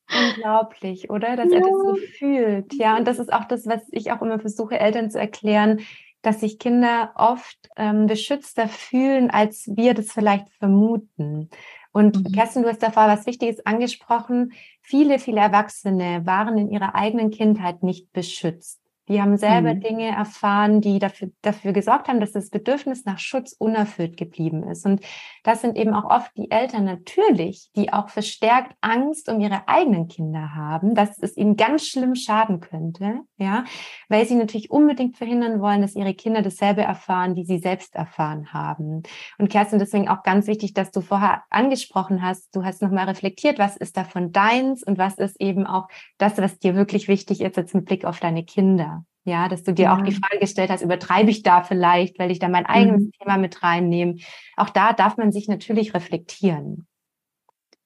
Unglaublich, 0.10 1.10
oder? 1.10 1.36
Dass 1.36 1.52
ja. 1.52 1.58
er 1.58 1.62
das 1.62 1.72
so 1.72 1.96
fühlt. 2.20 2.74
Ja, 2.76 2.96
und 2.96 3.06
das 3.06 3.18
ist 3.18 3.34
auch 3.34 3.46
das, 3.46 3.66
was 3.66 3.82
ich 3.92 4.12
auch 4.12 4.22
immer 4.22 4.40
versuche, 4.40 4.80
Eltern 4.80 5.10
zu 5.10 5.20
erklären, 5.20 5.82
dass 6.22 6.42
sich 6.42 6.60
Kinder 6.60 7.12
oft 7.16 7.58
ähm, 7.76 8.06
beschützter 8.06 8.68
fühlen, 8.68 9.32
als 9.32 9.68
wir 9.76 9.96
das 9.96 10.12
vielleicht 10.12 10.50
vermuten. 10.60 11.50
Und 11.98 12.16
mhm. 12.16 12.32
Kerstin, 12.32 12.62
du 12.62 12.70
hast 12.70 12.84
davor 12.84 13.08
was 13.08 13.26
Wichtiges 13.26 13.66
angesprochen. 13.66 14.54
Viele, 14.82 15.18
viele 15.18 15.42
Erwachsene 15.42 16.22
waren 16.28 16.56
in 16.60 16.70
ihrer 16.70 16.94
eigenen 16.94 17.32
Kindheit 17.32 17.82
nicht 17.82 18.14
beschützt. 18.14 18.80
Die 19.08 19.22
haben 19.22 19.38
selber 19.38 19.74
mhm. 19.74 19.82
Dinge 19.82 20.08
erfahren, 20.08 20.82
die 20.82 21.00
dafür, 21.00 21.30
dafür 21.42 21.72
gesorgt 21.72 22.08
haben, 22.08 22.20
dass 22.20 22.34
das 22.34 22.50
Bedürfnis 22.50 23.06
nach 23.06 23.20
Schutz 23.20 23.56
unerfüllt 23.58 24.18
geblieben 24.18 24.64
ist. 24.64 24.86
Und 24.86 25.02
das 25.44 25.62
sind 25.62 25.78
eben 25.78 25.94
auch 25.94 26.10
oft 26.10 26.32
die 26.36 26.52
Eltern 26.52 26.84
natürlich, 26.84 27.70
die 27.76 27.94
auch 27.94 28.10
verstärkt 28.10 28.76
Angst 28.82 29.30
um 29.30 29.40
ihre 29.40 29.68
eigenen 29.68 30.08
Kinder 30.08 30.56
haben, 30.56 30.94
dass 30.94 31.18
es 31.20 31.38
ihnen 31.38 31.56
ganz 31.56 31.88
schlimm 31.88 32.16
schaden 32.16 32.60
könnte, 32.60 33.22
ja, 33.38 33.64
weil 34.10 34.26
sie 34.26 34.36
natürlich 34.36 34.72
unbedingt 34.72 35.18
verhindern 35.18 35.62
wollen, 35.62 35.82
dass 35.82 35.96
ihre 35.96 36.14
Kinder 36.14 36.42
dasselbe 36.42 36.82
erfahren, 36.82 37.36
wie 37.36 37.46
sie 37.46 37.60
selbst 37.60 37.96
erfahren 37.96 38.52
haben. 38.52 39.04
Und 39.38 39.50
Kerstin, 39.50 39.80
deswegen 39.80 40.10
auch 40.10 40.24
ganz 40.24 40.48
wichtig, 40.48 40.74
dass 40.74 40.92
du 40.92 41.02
vorher 41.02 41.44
angesprochen 41.50 42.22
hast, 42.22 42.54
du 42.56 42.66
hast 42.66 42.82
nochmal 42.82 43.06
reflektiert, 43.06 43.58
was 43.58 43.78
ist 43.78 43.96
davon 43.96 44.32
deins 44.32 44.84
und 44.84 44.98
was 44.98 45.18
ist 45.18 45.40
eben 45.40 45.66
auch 45.66 45.88
das, 46.18 46.38
was 46.38 46.60
dir 46.60 46.76
wirklich 46.76 47.08
wichtig 47.08 47.42
ist, 47.42 47.56
jetzt 47.56 47.74
mit 47.74 47.86
Blick 47.86 48.04
auf 48.06 48.20
deine 48.20 48.44
Kinder. 48.44 48.97
Ja, 49.28 49.50
dass 49.50 49.64
du 49.64 49.74
dir 49.74 49.84
ja. 49.84 49.94
auch 49.94 50.04
die 50.04 50.14
Frage 50.14 50.40
gestellt 50.40 50.70
hast, 50.70 50.82
übertreibe 50.82 51.30
ich 51.30 51.44
da 51.44 51.62
vielleicht, 51.62 52.18
weil 52.18 52.32
ich 52.32 52.40
da 52.40 52.48
mein 52.48 52.66
eigenes 52.66 53.04
mhm. 53.04 53.12
Thema 53.12 53.38
mit 53.38 53.62
reinnehme. 53.62 54.16
Auch 54.56 54.70
da 54.70 54.94
darf 54.94 55.18
man 55.18 55.34
sich 55.34 55.50
natürlich 55.50 55.94
reflektieren. 55.94 56.88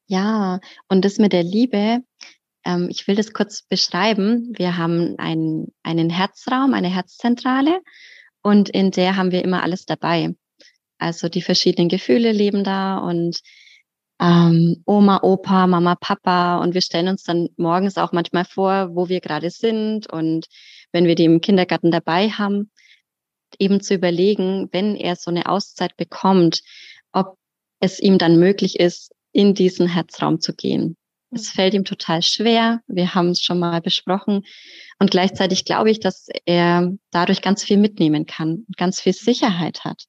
Ja, 0.05 0.59
und 0.87 1.03
das 1.03 1.17
mit 1.17 1.33
der 1.33 1.41
Liebe, 1.41 2.03
ähm, 2.63 2.89
ich 2.91 3.07
will 3.07 3.15
das 3.15 3.33
kurz 3.33 3.63
beschreiben. 3.63 4.53
Wir 4.55 4.77
haben 4.77 5.15
einen, 5.17 5.73
einen 5.81 6.11
Herzraum, 6.11 6.75
eine 6.75 6.93
Herzzentrale 6.93 7.81
und 8.43 8.69
in 8.69 8.91
der 8.91 9.15
haben 9.15 9.31
wir 9.31 9.43
immer 9.43 9.63
alles 9.63 9.87
dabei. 9.87 10.35
Also 10.99 11.27
die 11.27 11.41
verschiedenen 11.41 11.89
Gefühle 11.89 12.33
leben 12.33 12.63
da 12.63 12.99
und 12.99 13.39
ähm, 14.21 14.83
Oma, 14.85 15.19
Opa, 15.23 15.67
Mama, 15.67 15.95
Papa 15.95 16.57
und 16.59 16.73
wir 16.73 16.81
stellen 16.81 17.07
uns 17.07 17.23
dann 17.23 17.49
morgens 17.57 17.97
auch 17.97 18.11
manchmal 18.11 18.45
vor, 18.45 18.95
wo 18.95 19.09
wir 19.09 19.19
gerade 19.19 19.49
sind 19.49 20.11
und 20.11 20.45
wenn 20.91 21.05
wir 21.05 21.15
die 21.15 21.25
im 21.25 21.41
Kindergarten 21.41 21.91
dabei 21.91 22.29
haben, 22.29 22.69
eben 23.57 23.81
zu 23.81 23.95
überlegen, 23.95 24.69
wenn 24.71 24.95
er 24.95 25.15
so 25.15 25.31
eine 25.31 25.47
Auszeit 25.47 25.97
bekommt, 25.97 26.61
ob 27.11 27.37
es 27.79 27.99
ihm 27.99 28.17
dann 28.17 28.39
möglich 28.39 28.79
ist, 28.79 29.11
in 29.31 29.53
diesen 29.55 29.87
Herzraum 29.87 30.39
zu 30.39 30.53
gehen. 30.53 30.97
Es 31.31 31.49
mhm. 31.49 31.55
fällt 31.55 31.73
ihm 31.73 31.85
total 31.85 32.21
schwer. 32.21 32.81
Wir 32.87 33.15
haben 33.15 33.29
es 33.29 33.41
schon 33.41 33.59
mal 33.59 33.81
besprochen. 33.81 34.43
Und 34.99 35.11
gleichzeitig 35.11 35.65
glaube 35.65 35.89
ich, 35.89 35.99
dass 35.99 36.27
er 36.45 36.91
dadurch 37.11 37.41
ganz 37.41 37.63
viel 37.63 37.77
mitnehmen 37.77 38.25
kann 38.25 38.65
und 38.67 38.77
ganz 38.77 38.99
viel 38.99 39.13
Sicherheit 39.13 39.83
hat. 39.83 40.05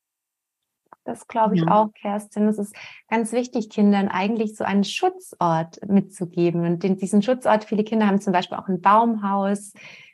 Das 1.05 1.27
glaube 1.27 1.57
ich 1.57 1.63
ja. 1.63 1.71
auch, 1.71 1.93
Kerstin. 1.95 2.47
Es 2.47 2.59
ist 2.59 2.75
ganz 3.09 3.33
wichtig, 3.33 3.71
Kindern 3.71 4.09
eigentlich 4.09 4.57
so 4.57 4.65
einen 4.65 4.85
Schutzort 4.85 5.81
mitzugeben. 5.89 6.65
Und 6.65 6.83
den, 6.83 6.97
diesen 6.97 7.23
Schutzort, 7.23 7.65
viele 7.65 7.85
Kinder 7.85 8.07
haben 8.07 8.21
zum 8.21 8.33
Beispiel 8.33 8.59
auch 8.59 8.69
ein 8.69 8.81
Baumhaus, 8.81 9.73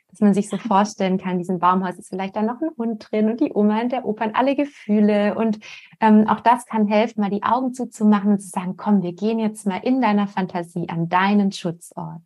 dass 0.09 0.19
man 0.19 0.33
sich 0.33 0.49
so 0.49 0.57
vorstellen 0.57 1.19
kann, 1.19 1.37
diesem 1.37 1.59
Baumhaus 1.59 1.97
ist 1.97 2.09
vielleicht 2.09 2.35
da 2.35 2.41
noch 2.41 2.61
ein 2.61 2.71
Hund 2.77 3.07
drin 3.11 3.29
und 3.29 3.39
die 3.39 3.53
Oma 3.53 3.81
und 3.81 3.91
der 3.91 4.05
Opa 4.05 4.25
und 4.25 4.35
alle 4.35 4.55
Gefühle. 4.55 5.35
Und 5.35 5.59
ähm, 5.99 6.27
auch 6.27 6.39
das 6.39 6.65
kann 6.65 6.87
helfen, 6.87 7.21
mal 7.21 7.29
die 7.29 7.43
Augen 7.43 7.73
zuzumachen 7.73 8.31
und 8.31 8.39
zu 8.39 8.49
sagen, 8.49 8.75
komm, 8.75 9.03
wir 9.03 9.13
gehen 9.13 9.39
jetzt 9.39 9.67
mal 9.67 9.81
in 9.83 10.01
deiner 10.01 10.27
Fantasie 10.27 10.89
an 10.89 11.09
deinen 11.09 11.51
Schutzort. 11.51 12.21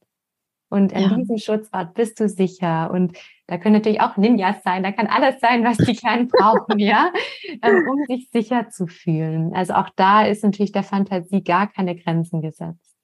Und 0.73 0.91
an 0.91 1.03
ja. 1.03 1.15
diesem 1.15 1.37
Schutzort 1.37 1.93
bist 1.93 2.19
du 2.19 2.27
sicher. 2.27 2.89
Und 2.89 3.15
da 3.45 3.59
können 3.59 3.75
natürlich 3.75 4.01
auch 4.01 4.17
Ninjas 4.17 4.55
sein, 4.63 4.81
da 4.81 4.91
kann 4.91 5.05
alles 5.05 5.39
sein, 5.39 5.63
was 5.63 5.77
die 5.77 5.95
Kleinen 5.95 6.27
brauchen, 6.35 6.79
ja, 6.79 7.13
ähm, 7.61 7.87
um 7.87 8.03
sich 8.07 8.27
sicher 8.33 8.69
zu 8.71 8.87
fühlen. 8.87 9.53
Also 9.53 9.73
auch 9.73 9.89
da 9.95 10.25
ist 10.25 10.43
natürlich 10.43 10.71
der 10.71 10.81
Fantasie 10.81 11.43
gar 11.43 11.71
keine 11.71 11.95
Grenzen 11.95 12.41
gesetzt. 12.41 12.95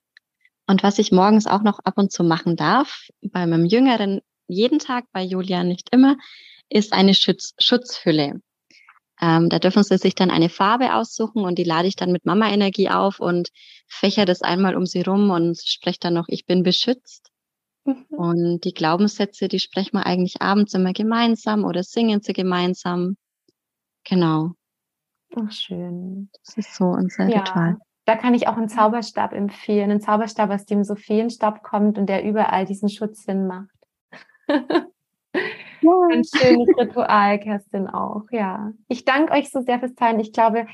Und 0.65 0.81
was 0.81 0.97
ich 0.97 1.11
morgens 1.11 1.45
auch 1.45 1.61
noch 1.61 1.77
ab 1.77 1.93
und 1.97 2.11
zu 2.11 2.23
machen 2.23 2.55
darf, 2.55 3.07
bei 3.21 3.45
meinem 3.45 3.67
jüngeren 3.67 4.21
jeden 4.47 4.79
Tag, 4.79 5.05
bei 5.11 5.21
Julia 5.21 5.63
nicht 5.63 5.89
immer, 5.91 6.17
ist 6.69 6.91
eine 6.91 7.13
Schutz 7.13 7.53
Schutzhülle. 7.59 8.41
Ähm, 9.21 9.49
da 9.49 9.59
dürfen 9.59 9.83
Sie 9.83 9.97
sich 9.97 10.15
dann 10.15 10.31
eine 10.31 10.49
Farbe 10.49 10.95
aussuchen 10.95 11.43
und 11.43 11.59
die 11.59 11.65
lade 11.65 11.87
ich 11.87 11.95
dann 11.95 12.11
mit 12.11 12.25
Mama-Energie 12.25 12.89
auf 12.89 13.19
und 13.19 13.49
fächer 13.87 14.25
das 14.25 14.41
einmal 14.41 14.75
um 14.75 14.87
sie 14.87 15.01
rum 15.01 15.29
und 15.29 15.61
spreche 15.63 15.99
dann 15.99 16.15
noch, 16.15 16.29
ich 16.29 16.47
bin 16.47 16.63
beschützt. 16.63 17.28
Mhm. 17.89 18.17
Und 18.17 18.65
die 18.65 18.73
Glaubenssätze, 18.73 19.47
die 19.47 19.59
sprechen 19.59 19.93
wir 19.93 20.05
eigentlich 20.05 20.41
abends 20.41 20.73
immer 20.73 20.93
gemeinsam 20.93 21.63
oder 21.63 21.83
singen 21.83 22.21
sie 22.21 22.33
gemeinsam. 22.33 23.17
Genau. 24.03 24.51
Ach, 25.35 25.51
schön. 25.51 26.29
Das 26.45 26.57
ist 26.57 26.75
so 26.75 26.85
unser 26.85 27.27
ja. 27.27 27.39
Ritual. 27.39 27.77
Da 28.05 28.15
kann 28.15 28.33
ich 28.33 28.47
auch 28.47 28.57
einen 28.57 28.69
Zauberstab 28.69 29.33
empfehlen. 29.33 29.91
Einen 29.91 30.01
Zauberstab, 30.01 30.49
aus 30.49 30.65
dem 30.65 30.83
Sophienstab 30.83 31.61
kommt 31.61 31.97
und 31.97 32.07
der 32.07 32.23
überall 32.23 32.65
diesen 32.65 32.89
Schutz 32.89 33.25
hinmacht. 33.25 33.69
Ja. 35.81 35.91
Ein 36.11 36.23
schönes 36.23 36.67
Ritual, 36.77 37.39
Kerstin, 37.39 37.87
auch, 37.87 38.25
ja. 38.31 38.73
Ich 38.87 39.05
danke 39.05 39.31
euch 39.31 39.49
so 39.49 39.61
sehr 39.61 39.79
fürs 39.79 39.95
Teilen. 39.95 40.19
Ich 40.19 40.33
glaube, 40.33 40.67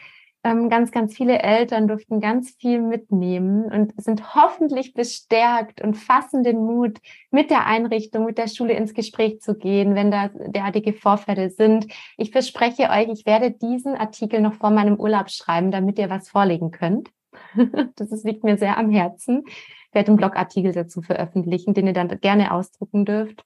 ganz, 0.70 0.92
ganz 0.92 1.16
viele 1.16 1.40
Eltern 1.40 1.88
durften 1.88 2.20
ganz 2.20 2.52
viel 2.60 2.80
mitnehmen 2.80 3.66
und 3.66 4.00
sind 4.00 4.36
hoffentlich 4.36 4.94
bestärkt 4.94 5.82
und 5.82 5.96
fassen 5.96 6.44
den 6.44 6.58
Mut, 6.58 7.00
mit 7.32 7.50
der 7.50 7.66
Einrichtung, 7.66 8.26
mit 8.26 8.38
der 8.38 8.48
Schule 8.48 8.74
ins 8.74 8.94
Gespräch 8.94 9.42
zu 9.42 9.56
gehen, 9.56 9.96
wenn 9.96 10.12
da 10.12 10.30
derartige 10.30 10.94
Vorfälle 10.94 11.50
sind. 11.50 11.88
Ich 12.18 12.32
verspreche 12.32 12.90
euch, 12.92 13.10
ich 13.10 13.26
werde 13.26 13.50
diesen 13.50 13.96
Artikel 13.96 14.40
noch 14.40 14.54
vor 14.54 14.70
meinem 14.70 15.00
Urlaub 15.00 15.32
schreiben, 15.32 15.72
damit 15.72 15.98
ihr 15.98 16.12
was 16.12 16.30
vorlegen 16.30 16.70
könnt. 16.70 17.10
das 17.96 18.24
liegt 18.24 18.44
mir 18.44 18.58
sehr 18.58 18.78
am 18.78 18.92
Herzen. 18.92 19.44
Ich 19.48 19.94
werde 19.94 20.10
einen 20.10 20.18
Blogartikel 20.18 20.74
dazu 20.74 21.02
veröffentlichen, 21.02 21.74
den 21.74 21.88
ihr 21.88 21.94
dann 21.94 22.20
gerne 22.20 22.52
ausdrucken 22.54 23.06
dürft 23.06 23.44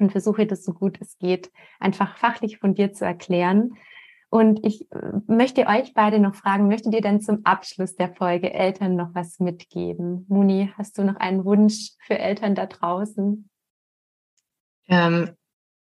und 0.00 0.10
versuche 0.10 0.46
das 0.46 0.64
so 0.64 0.72
gut 0.72 0.98
es 1.00 1.18
geht, 1.18 1.52
einfach 1.78 2.16
fachlich 2.16 2.58
von 2.58 2.74
dir 2.74 2.92
zu 2.92 3.04
erklären. 3.04 3.76
Und 4.32 4.64
ich 4.64 4.90
äh, 4.92 5.12
möchte 5.26 5.66
euch 5.66 5.92
beide 5.92 6.18
noch 6.18 6.34
fragen, 6.34 6.66
möchtet 6.66 6.94
ihr 6.94 7.02
denn 7.02 7.20
zum 7.20 7.44
Abschluss 7.44 7.96
der 7.96 8.14
Folge 8.14 8.54
Eltern 8.54 8.96
noch 8.96 9.10
was 9.12 9.40
mitgeben? 9.40 10.24
Muni, 10.26 10.72
hast 10.78 10.96
du 10.96 11.04
noch 11.04 11.16
einen 11.16 11.44
Wunsch 11.44 11.90
für 12.06 12.18
Eltern 12.18 12.54
da 12.54 12.64
draußen? 12.64 13.50
Ähm, 14.88 15.36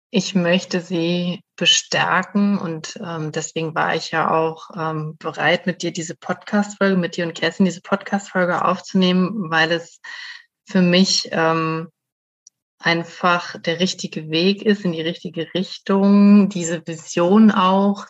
ich 0.09 0.35
möchte 0.35 0.81
sie 0.81 1.39
bestärken 1.55 2.57
und 2.57 2.99
ähm, 3.01 3.31
deswegen 3.31 3.73
war 3.73 3.95
ich 3.95 4.11
ja 4.11 4.29
auch 4.29 4.69
ähm, 4.75 5.15
bereit, 5.17 5.65
mit 5.65 5.81
dir 5.81 5.93
diese 5.93 6.17
Podcast-Folge, 6.17 6.97
mit 6.97 7.15
dir 7.15 7.25
und 7.25 7.33
Kerstin 7.33 7.65
diese 7.65 7.79
Podcast-Folge 7.79 8.65
aufzunehmen, 8.65 9.49
weil 9.49 9.71
es 9.71 10.01
für 10.65 10.81
mich 10.81 11.29
ähm, 11.31 11.87
einfach 12.79 13.57
der 13.61 13.79
richtige 13.79 14.29
Weg 14.29 14.61
ist, 14.61 14.83
in 14.83 14.91
die 14.91 14.99
richtige 14.99 15.53
Richtung, 15.53 16.49
diese 16.49 16.85
Vision 16.85 17.51
auch, 17.51 18.07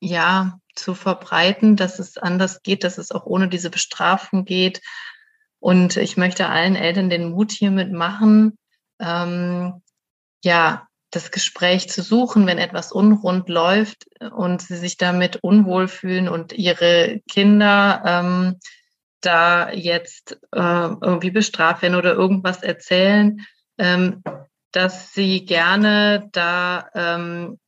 ja, 0.00 0.58
zu 0.74 0.94
verbreiten, 0.94 1.76
dass 1.76 1.98
es 1.98 2.18
anders 2.18 2.62
geht, 2.62 2.84
dass 2.84 2.98
es 2.98 3.12
auch 3.12 3.26
ohne 3.26 3.48
diese 3.48 3.70
Bestrafung 3.70 4.44
geht. 4.44 4.80
Und 5.60 5.96
ich 5.96 6.16
möchte 6.16 6.48
allen 6.48 6.76
Eltern 6.76 7.10
den 7.10 7.30
Mut 7.30 7.52
hiermit 7.52 7.92
machen, 7.92 8.58
ähm, 9.00 9.82
ja, 10.42 10.86
das 11.10 11.30
Gespräch 11.30 11.88
zu 11.88 12.02
suchen, 12.02 12.46
wenn 12.46 12.58
etwas 12.58 12.90
unrund 12.90 13.48
läuft 13.48 14.06
und 14.32 14.60
sie 14.60 14.76
sich 14.76 14.96
damit 14.96 15.36
unwohl 15.42 15.86
fühlen 15.86 16.28
und 16.28 16.52
ihre 16.52 17.20
Kinder 17.30 18.02
ähm, 18.04 18.58
da 19.20 19.70
jetzt 19.70 20.38
äh, 20.52 20.58
irgendwie 20.60 21.30
bestraft 21.30 21.82
werden 21.82 21.94
oder 21.94 22.14
irgendwas 22.14 22.62
erzählen, 22.62 23.40
ähm, 23.78 24.22
dass 24.72 25.14
Sie 25.14 25.44
gerne 25.44 26.28
da 26.32 26.88
ähm, 26.94 27.58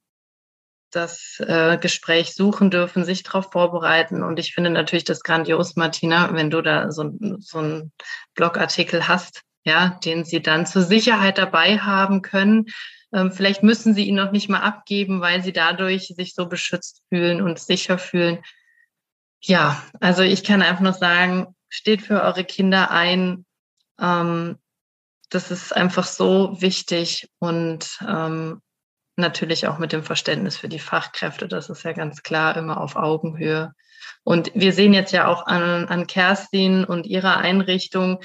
das 0.96 1.38
äh, 1.40 1.78
Gespräch 1.78 2.34
suchen 2.34 2.70
dürfen, 2.70 3.04
sich 3.04 3.22
darauf 3.22 3.52
vorbereiten. 3.52 4.22
Und 4.22 4.38
ich 4.38 4.54
finde 4.54 4.70
natürlich 4.70 5.04
das 5.04 5.22
grandios, 5.22 5.76
Martina, 5.76 6.32
wenn 6.34 6.50
du 6.50 6.62
da 6.62 6.90
so, 6.90 7.12
so 7.38 7.58
einen 7.58 7.92
Blogartikel 8.34 9.06
hast, 9.06 9.42
ja, 9.64 9.98
den 10.04 10.24
sie 10.24 10.40
dann 10.40 10.66
zur 10.66 10.82
Sicherheit 10.82 11.38
dabei 11.38 11.78
haben 11.78 12.22
können. 12.22 12.66
Ähm, 13.12 13.30
vielleicht 13.30 13.62
müssen 13.62 13.94
sie 13.94 14.04
ihn 14.04 14.14
noch 14.14 14.32
nicht 14.32 14.48
mal 14.48 14.60
abgeben, 14.60 15.20
weil 15.20 15.42
sie 15.42 15.52
dadurch 15.52 16.08
sich 16.08 16.34
so 16.34 16.46
beschützt 16.46 17.02
fühlen 17.08 17.40
und 17.40 17.58
sicher 17.58 17.98
fühlen. 17.98 18.38
Ja, 19.40 19.82
also 20.00 20.22
ich 20.22 20.42
kann 20.42 20.62
einfach 20.62 20.82
nur 20.82 20.92
sagen, 20.92 21.54
steht 21.68 22.02
für 22.02 22.22
eure 22.22 22.44
Kinder 22.44 22.90
ein. 22.90 23.44
Ähm, 24.00 24.58
das 25.30 25.50
ist 25.50 25.74
einfach 25.74 26.06
so 26.06 26.60
wichtig 26.60 27.28
und 27.38 27.98
ähm, 28.06 28.62
natürlich 29.16 29.66
auch 29.66 29.78
mit 29.78 29.92
dem 29.92 30.02
Verständnis 30.02 30.56
für 30.56 30.68
die 30.68 30.78
Fachkräfte. 30.78 31.48
Das 31.48 31.70
ist 31.70 31.82
ja 31.82 31.92
ganz 31.92 32.22
klar 32.22 32.56
immer 32.56 32.80
auf 32.80 32.96
Augenhöhe. 32.96 33.72
Und 34.22 34.50
wir 34.54 34.72
sehen 34.72 34.92
jetzt 34.92 35.12
ja 35.12 35.26
auch 35.26 35.46
an, 35.46 35.86
an 35.86 36.06
Kerstin 36.06 36.84
und 36.84 37.06
ihrer 37.06 37.38
Einrichtung, 37.38 38.20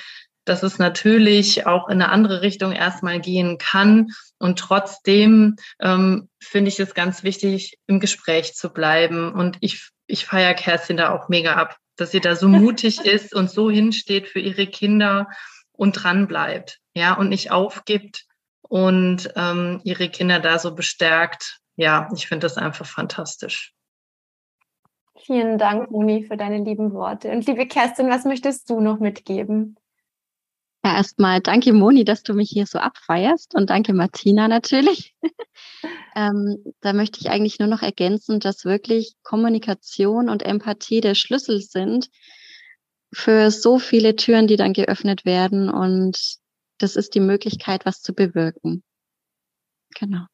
dass 0.45 0.63
es 0.63 0.79
natürlich 0.79 1.65
auch 1.67 1.87
in 1.87 2.01
eine 2.01 2.09
andere 2.09 2.41
Richtung 2.41 2.71
erstmal 2.71 3.19
gehen 3.19 3.57
kann. 3.57 4.07
Und 4.39 4.59
trotzdem 4.59 5.55
ähm, 5.79 6.29
finde 6.39 6.69
ich 6.69 6.79
es 6.79 6.93
ganz 6.93 7.23
wichtig, 7.23 7.77
im 7.87 7.99
Gespräch 7.99 8.55
zu 8.55 8.69
bleiben. 8.69 9.31
Und 9.31 9.57
ich, 9.61 9.89
ich 10.07 10.25
feiere 10.25 10.55
Kerstin 10.55 10.97
da 10.97 11.13
auch 11.13 11.29
mega 11.29 11.53
ab, 11.53 11.77
dass 11.95 12.11
sie 12.11 12.19
da 12.19 12.35
so 12.35 12.47
mutig 12.49 13.01
ist 13.01 13.33
und 13.33 13.49
so 13.49 13.69
hinsteht 13.69 14.27
für 14.27 14.39
ihre 14.39 14.67
Kinder 14.67 15.27
und 15.71 15.93
dran 15.93 16.27
bleibt, 16.27 16.79
ja, 16.93 17.13
und 17.13 17.29
nicht 17.29 17.51
aufgibt 17.51 18.25
und 18.62 19.32
ähm, 19.36 19.82
ihre 19.84 20.09
Kinder 20.09 20.39
da 20.39 20.59
so 20.59 20.74
bestärkt. 20.74 21.59
Ja, 21.76 22.09
ich 22.16 22.28
finde 22.28 22.45
das 22.45 22.57
einfach 22.57 22.86
fantastisch. 22.86 23.74
Vielen 25.26 25.57
Dank, 25.57 25.91
Moni, 25.91 26.24
für 26.24 26.38
deine 26.38 26.64
lieben 26.64 26.93
Worte. 26.93 27.30
Und 27.32 27.45
liebe 27.45 27.68
Kerstin, 27.68 28.09
was 28.09 28.26
möchtest 28.26 28.70
du 28.70 28.80
noch 28.80 28.99
mitgeben? 28.99 29.78
Ja, 30.84 30.95
erstmal 30.95 31.41
danke, 31.41 31.74
Moni, 31.74 32.05
dass 32.05 32.24
du 32.24 32.34
mich 32.34 32.49
hier 32.49 32.66
so 32.66 32.80
abfeierst 32.80 33.53
und 33.53 33.70
danke, 33.70 33.93
Martina, 33.93 34.47
natürlich. 34.47 35.16
ähm, 36.16 36.64
da 36.82 36.93
möchte 36.93 37.20
ich 37.20 37.30
eigentlich 37.30 37.59
nur 37.59 37.68
noch 37.68 37.84
ergänzen, 37.84 38.39
dass 38.39 38.66
wirklich 38.66 39.14
Kommunikation 39.22 40.28
und 40.28 40.41
Empathie 40.41 41.01
der 41.01 41.14
Schlüssel 41.14 41.62
sind 41.62 42.09
für 43.14 43.51
so 43.51 43.78
viele 43.78 44.16
Türen, 44.16 44.47
die 44.47 44.55
dann 44.55 44.74
geöffnet 44.74 45.24
werden 45.24 45.70
und 45.70 46.40
das 46.82 46.95
ist 46.95 47.15
die 47.15 47.19
Möglichkeit, 47.19 47.86
was 47.86 48.01
zu 48.01 48.13
bewirken. 48.13 48.84
Genau. 49.97 50.25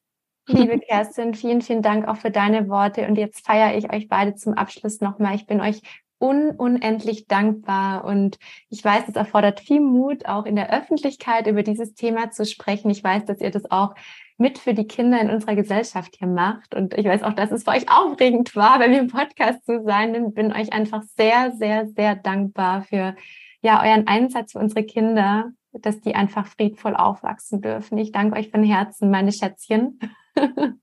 Liebe 0.47 0.79
Kerstin, 0.87 1.33
vielen, 1.33 1.61
vielen 1.61 1.81
Dank 1.81 2.07
auch 2.07 2.17
für 2.17 2.31
deine 2.31 2.69
Worte. 2.69 3.07
Und 3.07 3.17
jetzt 3.17 3.45
feiere 3.45 3.77
ich 3.77 3.91
euch 3.91 4.07
beide 4.07 4.35
zum 4.35 4.53
Abschluss 4.53 5.01
nochmal. 5.01 5.35
Ich 5.35 5.45
bin 5.45 5.61
euch 5.61 5.81
un 6.19 6.51
unendlich 6.51 7.27
dankbar 7.27 8.03
und 8.03 8.39
ich 8.69 8.83
weiß, 8.83 9.03
es 9.07 9.15
erfordert 9.15 9.59
viel 9.59 9.81
Mut, 9.81 10.25
auch 10.25 10.45
in 10.45 10.55
der 10.55 10.73
Öffentlichkeit 10.73 11.45
über 11.47 11.61
dieses 11.61 11.93
Thema 11.93 12.31
zu 12.31 12.45
sprechen. 12.45 12.89
Ich 12.89 13.03
weiß, 13.03 13.25
dass 13.25 13.39
ihr 13.39 13.51
das 13.51 13.69
auch 13.69 13.93
mit 14.37 14.57
für 14.57 14.73
die 14.73 14.87
Kinder 14.87 15.19
in 15.21 15.29
unserer 15.29 15.55
Gesellschaft 15.55 16.15
hier 16.17 16.27
macht 16.27 16.75
und 16.75 16.95
ich 16.95 17.05
weiß 17.05 17.23
auch, 17.23 17.33
dass 17.33 17.51
es 17.51 17.63
für 17.63 17.71
euch 17.71 17.89
aufregend 17.91 18.55
war, 18.55 18.79
bei 18.79 18.87
mir 18.87 18.99
im 18.99 19.07
Podcast 19.07 19.65
zu 19.65 19.83
sein 19.83 20.15
und 20.15 20.35
bin 20.35 20.53
euch 20.53 20.73
einfach 20.73 21.03
sehr, 21.17 21.51
sehr, 21.51 21.87
sehr 21.87 22.15
dankbar 22.15 22.83
für 22.83 23.15
ja 23.61 23.83
euren 23.83 24.07
Einsatz 24.07 24.53
für 24.53 24.59
unsere 24.59 24.83
Kinder 24.83 25.51
dass 25.73 26.01
die 26.01 26.15
einfach 26.15 26.47
friedvoll 26.47 26.95
aufwachsen 26.95 27.61
dürfen. 27.61 27.97
Ich 27.97 28.11
danke 28.11 28.37
euch 28.37 28.49
von 28.49 28.63
Herzen, 28.63 29.11
meine 29.11 29.31
Schätzchen. 29.31 29.99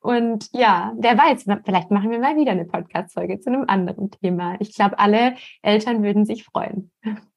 Und 0.00 0.48
ja, 0.52 0.92
wer 0.96 1.18
weiß, 1.18 1.46
vielleicht 1.64 1.90
machen 1.90 2.10
wir 2.10 2.20
mal 2.20 2.36
wieder 2.36 2.52
eine 2.52 2.64
Podcast-Folge 2.64 3.40
zu 3.40 3.50
einem 3.50 3.64
anderen 3.66 4.10
Thema. 4.10 4.56
Ich 4.60 4.72
glaube, 4.74 4.98
alle 5.00 5.34
Eltern 5.62 6.02
würden 6.04 6.24
sich 6.24 6.44
freuen. 6.44 6.92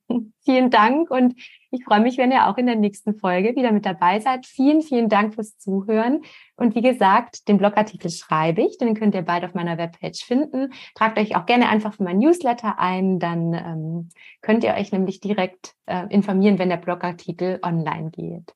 vielen 0.44 0.70
Dank 0.70 1.12
und 1.12 1.36
ich 1.72 1.84
freue 1.84 2.00
mich, 2.00 2.18
wenn 2.18 2.32
ihr 2.32 2.48
auch 2.48 2.58
in 2.58 2.66
der 2.66 2.76
nächsten 2.76 3.16
Folge 3.16 3.56
wieder 3.56 3.72
mit 3.72 3.86
dabei 3.86 4.20
seid. 4.20 4.46
Vielen, 4.46 4.82
vielen 4.82 5.10
Dank 5.10 5.36
fürs 5.36 5.58
Zuhören. 5.58 6.22
Und 6.56 6.76
wie 6.76 6.82
gesagt, 6.82 7.48
den 7.48 7.58
Blogartikel 7.58 8.10
schreibe 8.10 8.62
ich, 8.62 8.78
den 8.78 8.96
könnt 8.96 9.16
ihr 9.16 9.22
bald 9.22 9.46
auf 9.46 9.54
meiner 9.54 9.78
Webpage 9.78 10.24
finden. 10.24 10.74
Tragt 10.96 11.20
euch 11.20 11.36
auch 11.36 11.46
gerne 11.46 11.70
einfach 11.70 11.94
für 11.94 12.04
mein 12.04 12.18
Newsletter 12.18 12.80
ein, 12.80 13.20
dann 13.20 13.54
ähm, 13.54 14.10
könnt 14.42 14.64
ihr 14.64 14.74
euch 14.74 14.92
nämlich 14.92 15.20
direkt 15.20 15.76
äh, 15.86 16.08
informieren, 16.10 16.58
wenn 16.58 16.70
der 16.70 16.78
Blogartikel 16.78 17.60
online 17.62 18.10
geht. 18.10 18.54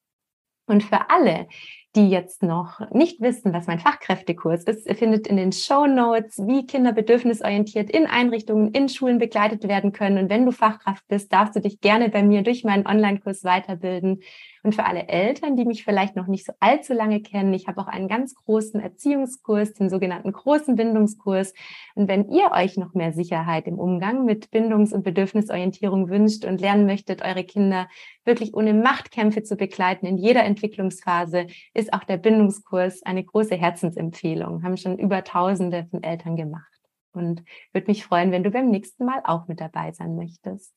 Und 0.65 0.83
für 0.83 1.09
alle, 1.09 1.47
die 1.95 2.09
jetzt 2.09 2.41
noch 2.41 2.79
nicht 2.91 3.21
wissen, 3.21 3.53
was 3.53 3.67
mein 3.67 3.79
Fachkräftekurs 3.79 4.63
ist, 4.63 4.87
ihr 4.87 4.95
findet 4.95 5.27
in 5.27 5.37
den 5.37 5.51
Show 5.51 5.85
Notes, 5.85 6.39
wie 6.47 6.65
Kinder 6.65 6.91
bedürfnisorientiert 6.91 7.91
in 7.91 8.07
Einrichtungen, 8.07 8.71
in 8.71 8.89
Schulen 8.89 9.19
begleitet 9.19 9.67
werden 9.67 9.91
können. 9.91 10.17
Und 10.17 10.29
wenn 10.29 10.45
du 10.45 10.51
Fachkraft 10.51 11.07
bist, 11.07 11.31
darfst 11.31 11.55
du 11.55 11.59
dich 11.59 11.81
gerne 11.81 12.09
bei 12.09 12.23
mir 12.23 12.41
durch 12.41 12.63
meinen 12.63 12.87
Online-Kurs 12.87 13.43
weiterbilden. 13.43 14.21
Und 14.63 14.73
für 14.73 14.85
alle 14.85 15.09
Eltern, 15.09 15.57
die 15.57 15.65
mich 15.65 15.83
vielleicht 15.83 16.15
noch 16.15 16.27
nicht 16.27 16.45
so 16.45 16.53
allzu 16.61 16.93
lange 16.93 17.21
kennen, 17.21 17.53
ich 17.53 17.67
habe 17.67 17.81
auch 17.81 17.87
einen 17.87 18.07
ganz 18.07 18.33
großen 18.33 18.79
Erziehungskurs, 18.79 19.73
den 19.73 19.89
sogenannten 19.89 20.31
großen 20.31 20.77
Bindungskurs. 20.77 21.53
Und 21.95 22.07
wenn 22.07 22.29
ihr 22.31 22.49
euch 22.51 22.77
noch 22.77 22.93
mehr 22.93 23.11
Sicherheit 23.11 23.67
im 23.67 23.77
Umgang 23.77 24.23
mit 24.23 24.51
Bindungs- 24.51 24.93
und 24.93 25.03
Bedürfnisorientierung 25.03 26.09
wünscht 26.09 26.45
und 26.45 26.61
lernen 26.61 26.85
möchtet, 26.85 27.23
eure 27.23 27.43
Kinder 27.43 27.89
wirklich 28.23 28.53
ohne 28.53 28.73
Machtkämpfe 28.73 29.43
zu 29.43 29.57
begleiten 29.57 30.05
in 30.05 30.17
jeder 30.17 30.45
Entwicklungsphase, 30.45 31.47
ist 31.73 31.82
auch 31.91 32.03
der 32.03 32.17
Bindungskurs 32.17 33.03
eine 33.03 33.23
große 33.23 33.55
Herzensempfehlung. 33.55 34.63
Haben 34.63 34.77
schon 34.77 34.97
über 34.97 35.23
Tausende 35.23 35.87
von 35.89 36.03
Eltern 36.03 36.35
gemacht. 36.35 36.69
Und 37.11 37.43
würde 37.73 37.87
mich 37.87 38.05
freuen, 38.05 38.31
wenn 38.31 38.43
du 38.43 38.51
beim 38.51 38.69
nächsten 38.69 39.05
Mal 39.05 39.21
auch 39.23 39.47
mit 39.47 39.59
dabei 39.59 39.91
sein 39.91 40.15
möchtest. 40.15 40.73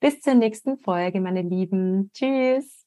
Bis 0.00 0.20
zur 0.20 0.34
nächsten 0.34 0.78
Folge, 0.78 1.20
meine 1.20 1.42
Lieben. 1.42 2.10
Tschüss. 2.12 2.84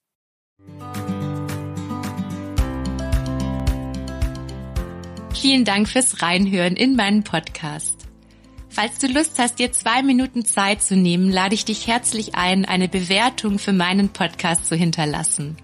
Vielen 5.33 5.63
Dank 5.63 5.87
fürs 5.87 6.21
Reinhören 6.21 6.75
in 6.75 6.95
meinen 6.95 7.23
Podcast. 7.23 8.07
Falls 8.69 8.99
du 8.99 9.07
Lust 9.07 9.39
hast, 9.39 9.59
dir 9.59 9.71
zwei 9.71 10.03
Minuten 10.03 10.43
Zeit 10.43 10.81
zu 10.81 10.97
nehmen, 10.97 11.31
lade 11.31 11.55
ich 11.55 11.63
dich 11.63 11.87
herzlich 11.87 12.35
ein, 12.35 12.65
eine 12.65 12.89
Bewertung 12.89 13.59
für 13.59 13.71
meinen 13.71 14.09
Podcast 14.09 14.65
zu 14.65 14.75
hinterlassen. 14.75 15.55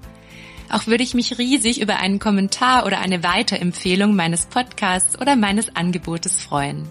Auch 0.71 0.87
würde 0.87 1.03
ich 1.03 1.13
mich 1.13 1.37
riesig 1.37 1.81
über 1.81 1.97
einen 1.97 2.19
Kommentar 2.19 2.85
oder 2.85 2.99
eine 2.99 3.23
Weiterempfehlung 3.23 4.15
meines 4.15 4.45
Podcasts 4.45 5.19
oder 5.19 5.35
meines 5.35 5.75
Angebotes 5.75 6.41
freuen. 6.41 6.87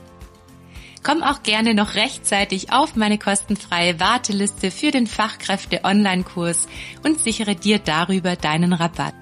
Komm 1.02 1.22
auch 1.22 1.42
gerne 1.42 1.72
noch 1.72 1.94
rechtzeitig 1.94 2.72
auf 2.72 2.94
meine 2.94 3.16
kostenfreie 3.16 3.98
Warteliste 3.98 4.70
für 4.70 4.90
den 4.90 5.06
Fachkräfte-Online-Kurs 5.06 6.68
und 7.04 7.20
sichere 7.20 7.54
dir 7.54 7.78
darüber 7.78 8.36
deinen 8.36 8.74
Rabatt. 8.74 9.14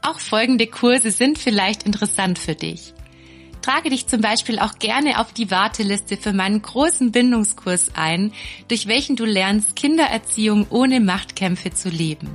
Auch 0.00 0.20
folgende 0.20 0.68
Kurse 0.68 1.10
sind 1.10 1.36
vielleicht 1.36 1.82
interessant 1.82 2.38
für 2.38 2.54
dich. 2.54 2.94
Trage 3.62 3.90
dich 3.90 4.06
zum 4.06 4.20
Beispiel 4.20 4.60
auch 4.60 4.78
gerne 4.78 5.18
auf 5.18 5.32
die 5.32 5.50
Warteliste 5.50 6.18
für 6.18 6.32
meinen 6.32 6.62
großen 6.62 7.10
Bindungskurs 7.10 7.90
ein, 7.96 8.32
durch 8.68 8.86
welchen 8.86 9.16
du 9.16 9.24
lernst, 9.24 9.74
Kindererziehung 9.74 10.66
ohne 10.70 11.00
Machtkämpfe 11.00 11.72
zu 11.72 11.88
leben. 11.88 12.28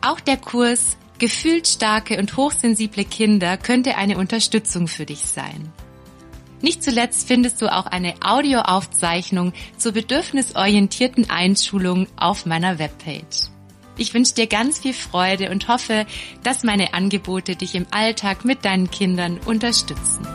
Auch 0.00 0.20
der 0.20 0.36
Kurs 0.36 0.96
Gefühlt 1.22 1.68
starke 1.68 2.18
und 2.18 2.36
hochsensible 2.36 3.04
Kinder 3.04 3.56
könnte 3.56 3.94
eine 3.94 4.18
Unterstützung 4.18 4.88
für 4.88 5.06
dich 5.06 5.20
sein. 5.20 5.72
Nicht 6.60 6.82
zuletzt 6.82 7.28
findest 7.28 7.62
du 7.62 7.72
auch 7.72 7.86
eine 7.86 8.14
Audioaufzeichnung 8.24 9.52
zur 9.76 9.92
bedürfnisorientierten 9.92 11.30
Einschulung 11.30 12.08
auf 12.16 12.44
meiner 12.44 12.80
Webpage. 12.80 13.50
Ich 13.96 14.14
wünsche 14.14 14.34
dir 14.34 14.48
ganz 14.48 14.80
viel 14.80 14.94
Freude 14.94 15.52
und 15.52 15.68
hoffe, 15.68 16.06
dass 16.42 16.64
meine 16.64 16.92
Angebote 16.92 17.54
dich 17.54 17.76
im 17.76 17.86
Alltag 17.92 18.44
mit 18.44 18.64
deinen 18.64 18.90
Kindern 18.90 19.38
unterstützen. 19.46 20.26